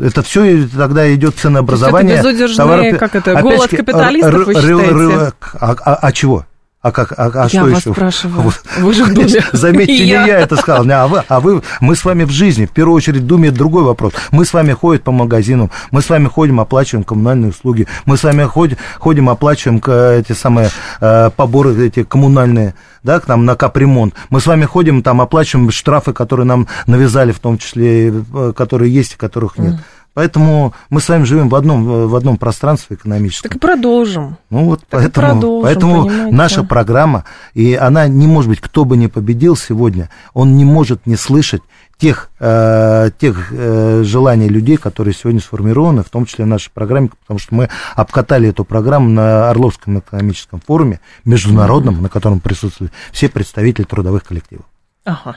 Это, 0.00 0.22
все 0.22 0.66
тогда 0.66 1.12
идет 1.14 1.36
ценообразование. 1.36 2.16
Это 2.16 2.28
безудержный, 2.28 2.98
как 2.98 3.14
это, 3.14 3.40
голод 3.40 3.70
капиталистов, 3.70 4.46
вы 4.46 4.54
считаете? 4.54 5.32
А, 5.60 5.76
а, 5.84 5.94
а 5.94 6.12
чего? 6.12 6.46
А 6.82 6.92
как, 6.92 7.12
а, 7.18 7.26
а 7.26 7.42
я 7.42 7.48
что 7.48 7.64
вас 7.64 7.80
еще? 7.80 7.92
спрашиваю. 7.92 8.40
Вот. 8.40 8.62
Вы 8.78 8.94
же 8.94 9.04
в 9.04 9.12
Думе. 9.12 9.44
Заметьте, 9.52 9.98
не 9.98 10.06
я 10.06 10.38
это 10.38 10.56
сказал, 10.56 10.86
а 10.90 11.06
вы, 11.08 11.22
а 11.28 11.40
вы, 11.40 11.62
мы 11.80 11.94
с 11.94 12.06
вами 12.06 12.24
в 12.24 12.30
жизни, 12.30 12.64
в 12.64 12.70
первую 12.70 12.96
очередь 12.96 13.20
в 13.20 13.26
Думе 13.26 13.48
это 13.50 13.58
другой 13.58 13.82
вопрос. 13.82 14.14
Мы 14.30 14.46
с 14.46 14.54
вами 14.54 14.72
ходим 14.72 15.02
по 15.02 15.12
магазинам, 15.12 15.70
мы 15.90 16.00
с 16.00 16.08
вами 16.08 16.26
ходим, 16.28 16.58
оплачиваем 16.58 17.04
коммунальные 17.04 17.50
услуги, 17.50 17.86
мы 18.06 18.16
с 18.16 18.24
вами 18.24 18.44
ходим, 18.44 18.78
ходим 18.98 19.28
оплачиваем 19.28 19.82
эти 20.20 20.32
самые 20.32 20.70
э, 21.02 21.30
поборы 21.36 21.76
эти 21.86 22.02
коммунальные, 22.02 22.74
да, 23.02 23.20
к 23.20 23.28
нам 23.28 23.44
на 23.44 23.56
капремонт. 23.56 24.14
Мы 24.30 24.40
с 24.40 24.46
вами 24.46 24.64
ходим, 24.64 25.02
там 25.02 25.20
оплачиваем 25.20 25.70
штрафы, 25.70 26.14
которые 26.14 26.46
нам 26.46 26.66
навязали, 26.86 27.32
в 27.32 27.40
том 27.40 27.58
числе, 27.58 28.08
э, 28.08 28.52
которые 28.56 28.92
есть 28.92 29.14
и 29.14 29.16
которых 29.16 29.58
нет. 29.58 29.74
Mm. 29.74 29.80
Поэтому 30.12 30.74
мы 30.88 31.00
с 31.00 31.08
вами 31.08 31.24
живем 31.24 31.48
в 31.48 31.54
одном, 31.54 32.08
в 32.08 32.14
одном 32.16 32.36
пространстве 32.36 32.96
экономическом. 32.96 33.48
Так 33.48 33.56
и 33.56 33.60
продолжим. 33.60 34.36
Ну 34.50 34.64
вот 34.64 34.80
так 34.80 35.00
поэтому, 35.00 35.32
продолжим, 35.32 35.62
поэтому 35.62 36.32
наша 36.32 36.64
программа, 36.64 37.24
и 37.54 37.74
она 37.74 38.08
не 38.08 38.26
может 38.26 38.50
быть, 38.50 38.60
кто 38.60 38.84
бы 38.84 38.96
ни 38.96 39.06
победил 39.06 39.56
сегодня, 39.56 40.10
он 40.34 40.56
не 40.56 40.64
может 40.64 41.06
не 41.06 41.16
слышать 41.16 41.62
тех, 41.96 42.30
э, 42.40 43.10
тех 43.18 43.52
э, 43.52 44.02
желаний 44.02 44.48
людей, 44.48 44.78
которые 44.78 45.14
сегодня 45.14 45.40
сформированы, 45.40 46.02
в 46.02 46.08
том 46.08 46.24
числе 46.24 46.44
в 46.44 46.48
нашей 46.48 46.70
программе, 46.70 47.10
потому 47.20 47.38
что 47.38 47.54
мы 47.54 47.68
обкатали 47.94 48.48
эту 48.48 48.64
программу 48.64 49.10
на 49.10 49.50
Орловском 49.50 49.98
экономическом 49.98 50.60
форуме, 50.60 51.00
международном, 51.24 51.96
mm-hmm. 51.96 52.02
на 52.02 52.08
котором 52.08 52.40
присутствуют 52.40 52.92
все 53.12 53.28
представители 53.28 53.84
трудовых 53.84 54.24
коллективов. 54.24 54.64
Ага. 55.04 55.36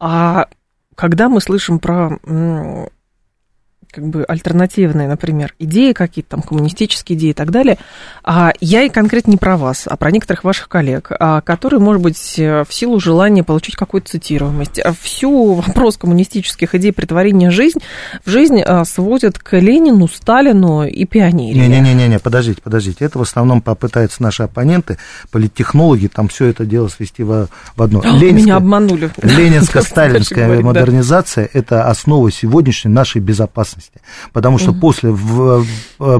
А 0.00 0.46
когда 0.94 1.28
мы 1.28 1.40
слышим 1.40 1.78
про 1.78 2.18
как 3.94 4.06
бы 4.06 4.24
альтернативные, 4.24 5.06
например, 5.06 5.54
идеи 5.58 5.92
какие-то, 5.92 6.30
там, 6.30 6.42
коммунистические 6.42 7.16
идеи 7.16 7.30
и 7.30 7.34
так 7.34 7.50
далее. 7.50 7.78
А 8.24 8.52
я 8.60 8.82
и 8.82 8.88
конкретно 8.88 9.32
не 9.32 9.36
про 9.36 9.56
вас, 9.56 9.84
а 9.86 9.96
про 9.96 10.10
некоторых 10.10 10.42
ваших 10.42 10.68
коллег, 10.68 11.12
а, 11.12 11.40
которые, 11.40 11.78
может 11.78 12.02
быть, 12.02 12.38
э, 12.38 12.64
в 12.68 12.74
силу 12.74 12.98
желания 12.98 13.44
получить 13.44 13.76
какую-то 13.76 14.10
цитируемость, 14.10 14.80
а 14.80 14.92
всю 14.92 15.54
вопрос 15.54 15.96
коммунистических 15.96 16.74
идей 16.74 16.92
притворения 16.92 17.50
жизнь, 17.50 17.78
в 18.24 18.30
жизнь 18.30 18.60
а, 18.60 18.84
сводят 18.84 19.38
к 19.38 19.56
Ленину, 19.56 20.08
Сталину 20.08 20.84
и 20.84 21.04
пионере. 21.04 21.68
Не-не-не, 21.68 22.18
подождите, 22.18 22.60
подождите. 22.62 23.04
Это 23.04 23.18
в 23.18 23.22
основном 23.22 23.60
попытаются 23.60 24.22
наши 24.22 24.42
оппоненты, 24.42 24.98
политтехнологи, 25.30 26.08
там 26.08 26.28
все 26.28 26.46
это 26.46 26.66
дело 26.66 26.88
свести 26.88 27.22
в, 27.22 27.48
в 27.76 27.82
одно. 27.82 28.02
Ленинская, 28.02 28.32
Меня 28.32 28.56
обманули. 28.56 29.10
Ленинско-сталинская 29.18 30.60
модернизация– 30.62 31.48
это 31.52 31.88
основа 31.88 32.30
сегодняшней 32.32 32.90
нашей 32.90 33.20
безопасности 33.20 33.83
безопасности. 33.84 34.00
Потому 34.32 34.58
что 34.58 34.70
угу. 34.70 34.80
после, 34.80 35.10
в, 35.10 35.64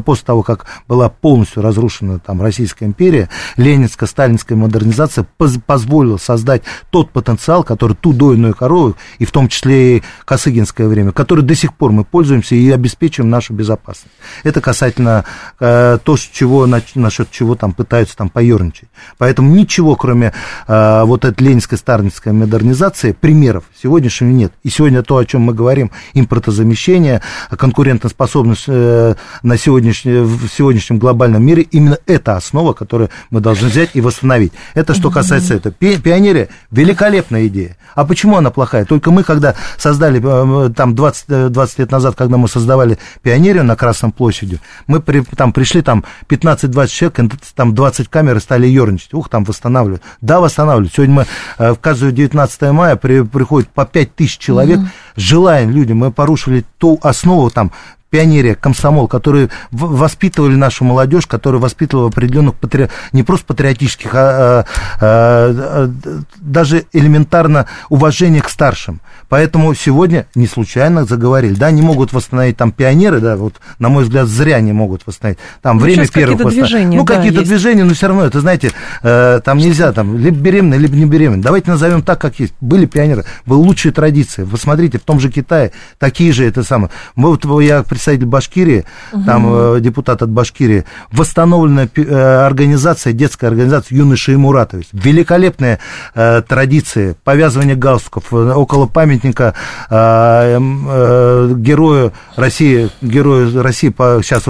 после 0.04 0.24
того, 0.24 0.42
как 0.42 0.66
была 0.88 1.08
полностью 1.08 1.62
разрушена 1.62 2.18
там 2.18 2.42
Российская 2.42 2.86
империя, 2.86 3.28
ленинско-сталинская 3.56 4.56
модернизация 4.56 5.26
поз, 5.36 5.58
позволила 5.64 6.16
создать 6.16 6.62
тот 6.90 7.10
потенциал, 7.10 7.64
который 7.64 7.96
ту 7.96 8.12
дойную 8.12 8.54
корову, 8.54 8.96
и 9.18 9.24
в 9.24 9.32
том 9.32 9.48
числе 9.48 9.98
и 9.98 10.02
Косыгинское 10.24 10.88
время, 10.88 11.12
который 11.12 11.44
до 11.44 11.54
сих 11.54 11.74
пор 11.74 11.92
мы 11.92 12.04
пользуемся 12.04 12.54
и 12.54 12.70
обеспечиваем 12.70 13.30
нашу 13.30 13.52
безопасность. 13.52 14.14
Это 14.42 14.60
касательно 14.60 15.24
э, 15.60 15.98
то, 16.02 16.16
чего, 16.16 16.66
насчет 16.66 17.30
чего 17.30 17.54
там 17.54 17.72
пытаются 17.72 18.16
там 18.16 18.28
поерничать. 18.28 18.88
Поэтому 19.18 19.54
ничего, 19.54 19.96
кроме 19.96 20.32
э, 20.66 21.02
вот 21.04 21.24
этой 21.24 21.42
ленинской 21.42 21.78
сталинской 21.78 22.32
модернизации, 22.32 23.12
примеров 23.12 23.64
сегодняшнего 23.80 24.30
нет. 24.30 24.52
И 24.62 24.70
сегодня 24.70 25.02
то, 25.02 25.16
о 25.16 25.24
чем 25.24 25.42
мы 25.42 25.54
говорим, 25.54 25.90
импортозамещение, 26.14 27.22
конкурентоспособность 27.57 28.64
э, 28.68 29.14
на 29.42 29.57
сегодняшний, 29.57 30.20
в 30.20 30.48
сегодняшнем 30.48 30.98
глобальном 30.98 31.44
мире, 31.44 31.62
именно 31.62 31.98
это 32.07 32.36
основа, 32.36 32.72
которую 32.72 33.11
мы 33.30 33.40
должны 33.40 33.68
взять 33.68 33.90
и 33.94 34.00
восстановить. 34.00 34.52
Это 34.74 34.94
что 34.94 35.11
касается 35.11 35.55
этого. 35.55 35.74
Пионерия– 35.74 36.48
великолепная 36.70 37.46
идея. 37.46 37.76
А 37.94 38.05
почему 38.05 38.36
она 38.36 38.50
плохая? 38.50 38.84
Только 38.84 39.11
мы, 39.11 39.22
когда 39.22 39.55
создали, 39.78 40.20
э, 40.22 40.70
там, 40.70 40.94
20, 40.94 41.52
20 41.52 41.78
лет 41.78 41.90
назад, 41.90 42.14
когда 42.16 42.36
мы 42.36 42.48
создавали 42.48 42.98
пионерию 43.22 43.64
на 43.64 43.76
Красном 43.76 44.12
площади, 44.12 44.61
мы 44.86 45.00
при, 45.00 45.20
там 45.20 45.52
пришли, 45.52 45.82
там, 45.82 46.05
15-20 46.28 46.86
человек, 46.88 47.20
там, 47.55 47.74
20 47.74 48.09
камер 48.09 48.36
и 48.36 48.40
стали 48.40 48.66
ерничать. 48.66 49.14
Ух, 49.14 49.28
там 49.28 49.44
восстанавливают. 49.44 50.02
Да, 50.20 50.40
восстанавливают. 50.40 50.92
Сегодня 50.94 51.14
мы 51.14 51.26
э, 51.59 51.72
в 51.72 51.78
каждую 51.78 52.12
19 52.12 52.62
мая 52.72 52.96
при, 52.96 53.22
приходит 53.22 53.68
по 53.68 53.86
5 53.86 54.14
тысяч 54.14 54.38
человек, 54.38 54.78
угу. 54.78 54.88
Желаем 55.16 55.70
людям, 55.70 55.98
мы 55.98 56.10
порушили 56.10 56.64
ту 56.78 56.98
основу, 57.02 57.50
там 57.50 57.72
пионерия, 58.14 58.54
комсомол, 58.54 59.08
которые 59.08 59.50
воспитывали 59.72 60.54
нашу 60.54 60.84
молодежь, 60.84 61.26
которые 61.26 61.60
воспитывали 61.60 62.06
определенных 62.06 62.54
патри... 62.54 62.86
не 63.10 63.24
просто 63.24 63.44
патриотических, 63.46 64.14
а, 64.14 64.18
а, 64.20 64.64
а, 65.00 65.90
даже 66.36 66.84
элементарно 66.92 67.66
уважение 67.88 68.40
к 68.40 68.48
старшим. 68.48 69.00
Поэтому 69.28 69.74
сегодня 69.74 70.26
не 70.36 70.46
случайно 70.46 71.06
заговорили, 71.06 71.54
да, 71.54 71.72
не 71.72 71.82
могут 71.82 72.12
восстановить 72.12 72.56
там 72.56 72.70
пионеры, 72.70 73.18
да, 73.18 73.34
вот, 73.36 73.54
на 73.80 73.88
мой 73.88 74.04
взгляд, 74.04 74.28
зря 74.28 74.60
не 74.60 74.72
могут 74.72 75.08
восстановить. 75.08 75.40
Там 75.60 75.78
ну, 75.78 75.82
время 75.82 76.06
первых 76.06 76.48
движения, 76.50 76.96
Ну, 76.96 77.04
да, 77.04 77.16
какие-то 77.16 77.40
есть. 77.40 77.50
движения, 77.50 77.82
но 77.82 77.94
все 77.94 78.06
равно, 78.06 78.26
это, 78.26 78.38
знаете, 78.38 78.70
э, 79.02 79.40
там 79.44 79.58
нельзя, 79.58 79.92
там, 79.92 80.16
либо 80.16 80.36
беременный, 80.36 80.78
либо 80.78 80.94
не 80.94 81.06
беременный. 81.06 81.42
Давайте 81.42 81.68
назовем 81.68 82.02
так, 82.02 82.20
как 82.20 82.38
есть. 82.38 82.54
Были 82.60 82.86
пионеры, 82.86 83.24
были 83.44 83.58
лучшие 83.58 83.90
традиции. 83.90 84.44
Вы 84.44 84.56
смотрите, 84.56 85.00
в 85.00 85.02
том 85.02 85.18
же 85.18 85.32
Китае 85.32 85.72
такие 85.98 86.32
же, 86.32 86.46
это 86.46 86.62
самое. 86.62 86.92
Мы, 87.16 87.30
вот, 87.30 87.44
я 87.60 87.82
представитель 88.05 88.26
Башкирии, 88.26 88.84
угу. 89.12 89.24
там 89.24 89.46
э, 89.48 89.80
депутат 89.80 90.20
от 90.22 90.28
Башкирии, 90.28 90.84
восстановленная 91.11 91.88
э, 91.96 92.46
организация, 92.46 93.14
детская 93.14 93.46
организация 93.46 93.96
Юноши 93.96 94.32
и 94.32 94.36
Муратович. 94.36 94.88
Великолепные 94.92 95.78
э, 96.14 96.42
традиции, 96.46 97.16
повязывание 97.24 97.76
галстуков, 97.76 98.32
э, 98.32 98.52
около 98.52 98.86
памятника 98.86 99.55
э, 99.88 100.59
э, 100.61 101.55
герою 101.57 102.12
России, 102.36 102.90
герою 103.00 103.62
России, 103.62 103.88
по, 103.88 104.20
сейчас 104.22 104.44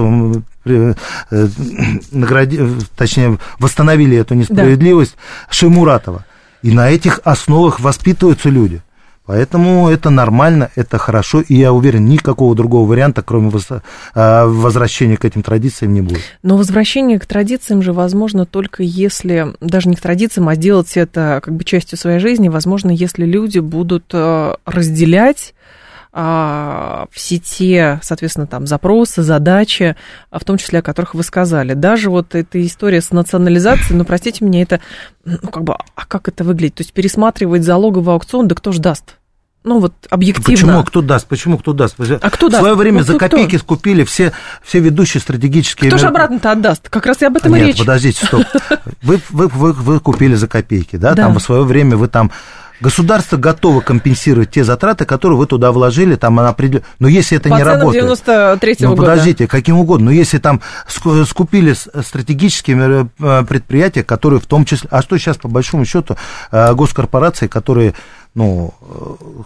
награди, 2.11 2.61
точнее, 2.97 3.39
восстановили 3.61 4.17
эту 4.17 4.35
несправедливость 4.35 5.15
да. 5.15 5.53
Шеймуратова. 5.53 6.25
И 6.63 6.73
на 6.73 6.91
этих 6.91 7.21
основах 7.25 7.79
воспитываются 7.81 8.49
люди. 8.49 8.83
Поэтому 9.27 9.89
это 9.89 10.11
нормально, 10.11 10.71
это 10.77 10.99
хорошо, 10.99 11.41
и 11.41 11.55
я 11.55 11.73
уверен, 11.73 12.05
никакого 12.05 12.55
другого 12.55 12.87
варианта, 12.87 13.23
кроме 13.23 13.51
а, 14.15 14.47
возвращения 14.47 15.17
к 15.17 15.25
этим 15.25 15.43
традициям, 15.43 15.95
не 15.95 16.03
будет. 16.03 16.21
Но 16.43 16.59
возвращение 16.59 17.19
к 17.19 17.25
традициям 17.25 17.81
же 17.81 17.95
возможно 17.95 18.45
только 18.45 18.83
если, 18.83 19.55
даже 19.61 19.89
не 19.89 19.97
к 19.97 20.01
традициям, 20.01 20.49
а 20.49 20.55
сделать 20.55 20.97
это 20.97 21.41
как 21.43 21.55
бы 21.55 21.65
частью 21.65 21.97
своей 21.97 22.19
жизни, 22.19 22.51
возможно, 22.51 22.91
если 22.91 23.25
люди 23.25 23.61
будут 23.61 24.05
э, 24.13 24.57
разделять 24.67 25.55
а, 26.17 27.07
все 27.11 27.39
те, 27.39 27.99
соответственно, 28.01 28.47
там 28.47 28.69
запросы, 28.69 29.23
задачи, 29.23 29.97
а, 30.31 30.39
в 30.39 30.45
том 30.45 30.59
числе 30.59 30.79
о 30.79 30.83
которых 30.83 31.15
вы 31.15 31.25
сказали. 31.25 31.75
Даже 31.75 32.09
вот 32.09 32.37
эта 32.37 32.65
история 32.65 33.01
с 33.01 33.11
национализацией, 33.11 33.97
ну, 33.97 34.05
простите 34.05 34.45
меня, 34.45 34.63
это, 34.63 34.81
ну, 35.25 35.39
как 35.39 35.65
бы, 35.65 35.75
а 35.75 36.07
как 36.07 36.29
это 36.29 36.45
выглядит? 36.45 36.77
То 36.77 36.83
есть 36.83 36.93
пересматривать 36.93 37.65
залоговый 37.65 38.15
аукцион, 38.15 38.47
да 38.47 38.55
кто 38.55 38.71
ж 38.71 38.79
даст? 38.79 39.17
Ну 39.65 39.81
вот 39.81 39.95
объективно. 40.11 40.53
Почему 40.53 40.85
кто 40.85 41.01
даст? 41.01 41.27
Почему 41.27 41.59
кто 41.59 41.73
даст? 41.73 41.97
А 41.99 42.31
кто 42.31 42.49
даст? 42.49 42.61
В 42.61 42.65
свое 42.65 42.75
время 42.77 42.99
ну, 42.99 43.05
за 43.05 43.19
копейки 43.19 43.57
кто? 43.57 43.65
скупили 43.65 44.05
все, 44.05 44.33
все 44.63 44.79
ведущие 44.79 45.23
стратегические... 45.23 45.91
Кто 45.91 45.99
же 45.99 46.07
обратно-то 46.07 46.53
отдаст? 46.53 46.91
Как 46.91 47.07
раз 47.07 47.23
и 47.23 47.25
об 47.25 47.39
этом 47.39 47.55
Нет, 47.55 47.63
и 47.63 47.67
речь. 47.69 47.79
подождите, 47.79 48.27
стоп. 48.27 48.45
Вы, 49.03 49.21
вы, 49.31 49.49
вы, 49.49 49.73
вы 49.73 50.01
купили 50.01 50.35
за 50.35 50.49
копейки, 50.49 50.97
да? 50.97 51.15
да? 51.15 51.25
Там 51.25 51.39
в 51.39 51.41
свое 51.41 51.65
время 51.65 51.97
вы 51.97 52.09
там 52.09 52.31
Государство 52.81 53.37
готово 53.37 53.81
компенсировать 53.81 54.51
те 54.51 54.65
затраты, 54.65 55.05
которые 55.05 55.39
вы 55.39 55.47
туда 55.47 55.71
вложили, 55.71 56.17
там 56.17 56.39
она 56.41 56.49
определен... 56.49 56.83
Но 56.99 57.07
если 57.07 57.39
это 57.39 57.49
По 57.49 57.55
не 57.55 57.63
работает... 57.63 58.03
93 58.03 58.77
ну, 58.81 58.89
года. 58.91 59.03
подождите, 59.03 59.47
каким 59.47 59.79
угодно. 59.79 60.07
Но 60.07 60.11
если 60.11 60.39
там 60.39 60.61
скупили 61.27 61.73
стратегические 61.73 63.09
э, 63.21 63.45
предприятия, 63.49 64.03
которые 64.03 64.41
в 64.41 64.47
том 64.47 64.65
числе... 64.65 64.89
А 64.91 65.03
что 65.03 65.17
сейчас, 65.19 65.37
по 65.37 65.49
большому 65.49 65.85
счету, 65.85 66.17
э, 66.51 66.75
госкорпорации, 66.75 67.47
которые 67.47 67.95
ну, 68.35 68.75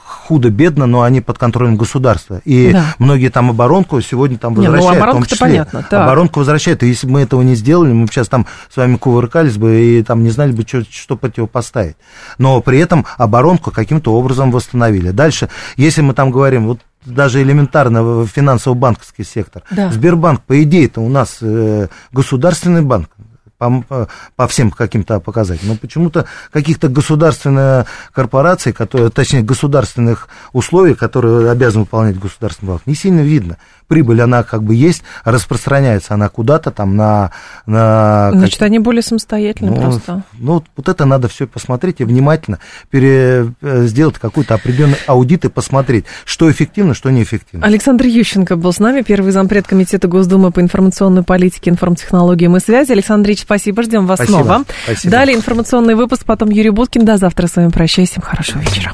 худо-бедно, 0.05 0.87
но 0.87 1.03
они 1.03 1.21
под 1.21 1.37
контролем 1.37 1.77
государства. 1.77 2.41
И 2.45 2.73
да. 2.73 2.95
многие 2.99 3.29
там 3.29 3.51
оборонку 3.51 4.01
сегодня 4.01 4.39
там 4.39 4.55
возвращают. 4.55 5.07
Не, 5.07 5.13
ну, 5.19 5.25
числе. 5.25 5.39
понятно. 5.39 5.87
Да. 5.91 6.05
Оборонку 6.05 6.39
возвращают. 6.41 6.83
И 6.83 6.89
если 6.89 7.07
бы 7.07 7.15
мы 7.15 7.21
этого 7.21 7.43
не 7.43 7.55
сделали, 7.55 7.93
мы 7.93 8.07
бы 8.07 8.13
сейчас 8.13 8.29
там 8.29 8.47
с 8.73 8.77
вами 8.77 8.97
кувыркались 8.97 9.59
бы 9.59 9.81
и 9.81 10.03
там 10.03 10.23
не 10.23 10.31
знали 10.31 10.53
бы, 10.53 10.63
что, 10.67 10.83
что 10.91 11.17
противопоставить. 11.17 11.97
Но 12.39 12.63
при 12.63 12.79
этом 12.79 13.05
оборонку 13.19 13.71
каким-то 13.71 14.15
образом 14.15 14.51
восстановили. 14.51 15.11
Дальше, 15.11 15.51
если 15.77 16.01
мы 16.01 16.15
там 16.15 16.31
говорим, 16.31 16.67
вот 16.67 16.81
даже 17.05 17.43
элементарно 17.43 18.27
финансово-банковский 18.27 19.25
сектор. 19.25 19.63
Да. 19.71 19.91
Сбербанк, 19.91 20.43
по 20.43 20.63
идее, 20.63 20.87
это 20.87 21.01
у 21.01 21.09
нас 21.09 21.39
э, 21.43 21.89
государственный 22.13 22.83
банк 22.83 23.11
по, 23.59 24.09
по 24.37 24.49
всем 24.49 24.71
каким-то 24.71 25.21
показателям. 25.21 25.73
Но 25.73 25.77
почему-то 25.77 26.27
каких-то 26.53 26.89
государственных 26.89 27.87
корпораций, 28.13 28.73
которые, 28.73 29.11
точнее, 29.11 29.43
государственных 29.43 30.29
условий, 30.53 30.95
которые 30.95 31.51
обязан 31.51 31.83
выполнять 31.83 32.19
государственный 32.19 32.69
банк, 32.69 32.83
не 32.87 32.95
сильно 32.95 33.21
видно 33.21 33.59
прибыль, 33.89 34.21
она 34.21 34.43
как 34.43 34.63
бы 34.63 34.75
есть, 34.75 35.03
распространяется 35.25 36.15
она 36.15 36.29
куда-то 36.29 36.71
там 36.71 36.97
на... 36.97 37.33
на 37.67 38.31
Значит, 38.33 38.59
как... 38.59 38.67
они 38.67 38.79
более 38.79 39.03
самостоятельны 39.03 39.71
ну, 39.71 39.81
просто. 39.81 40.23
Ну, 40.35 40.63
вот 40.77 40.89
это 40.89 41.05
надо 41.05 41.29
все 41.29 41.47
посмотреть 41.47 42.01
и 42.01 42.05
внимательно 42.05 42.59
пере... 42.91 43.53
Э, 43.63 43.87
сделать 43.87 44.19
какой-то 44.19 44.55
определенный 44.55 44.99
аудит 45.07 45.45
и 45.45 45.49
посмотреть, 45.49 46.05
что 46.25 46.51
эффективно, 46.51 46.95
что 46.95 47.11
неэффективно. 47.11 47.67
Александр 47.67 48.07
Ющенко 48.07 48.57
был 48.57 48.73
с 48.73 48.79
нами, 48.79 49.03
первый 49.03 49.33
зампред 49.33 49.67
Комитета 49.67 50.07
Госдумы 50.07 50.53
по 50.53 50.61
информационной 50.61 51.23
политике, 51.23 51.71
информтехнологиям 51.71 52.57
и 52.57 52.61
связи. 52.61 52.93
Александр 52.93 53.29
Ильич, 53.29 53.41
спасибо, 53.41 53.83
ждем 53.83 54.07
вас 54.07 54.19
спасибо. 54.19 54.37
снова. 54.37 54.65
Спасибо. 54.85 55.11
Далее 55.11 55.37
информационный 55.37 55.95
выпуск, 55.95 56.25
потом 56.25 56.51
Юрий 56.51 56.71
Буткин. 56.71 57.05
До 57.05 57.17
завтра 57.17 57.47
с 57.47 57.57
вами 57.57 57.71
прощаюсь. 57.71 58.11
Всем 58.11 58.23
хорошего 58.23 58.61
вечера. 58.61 58.93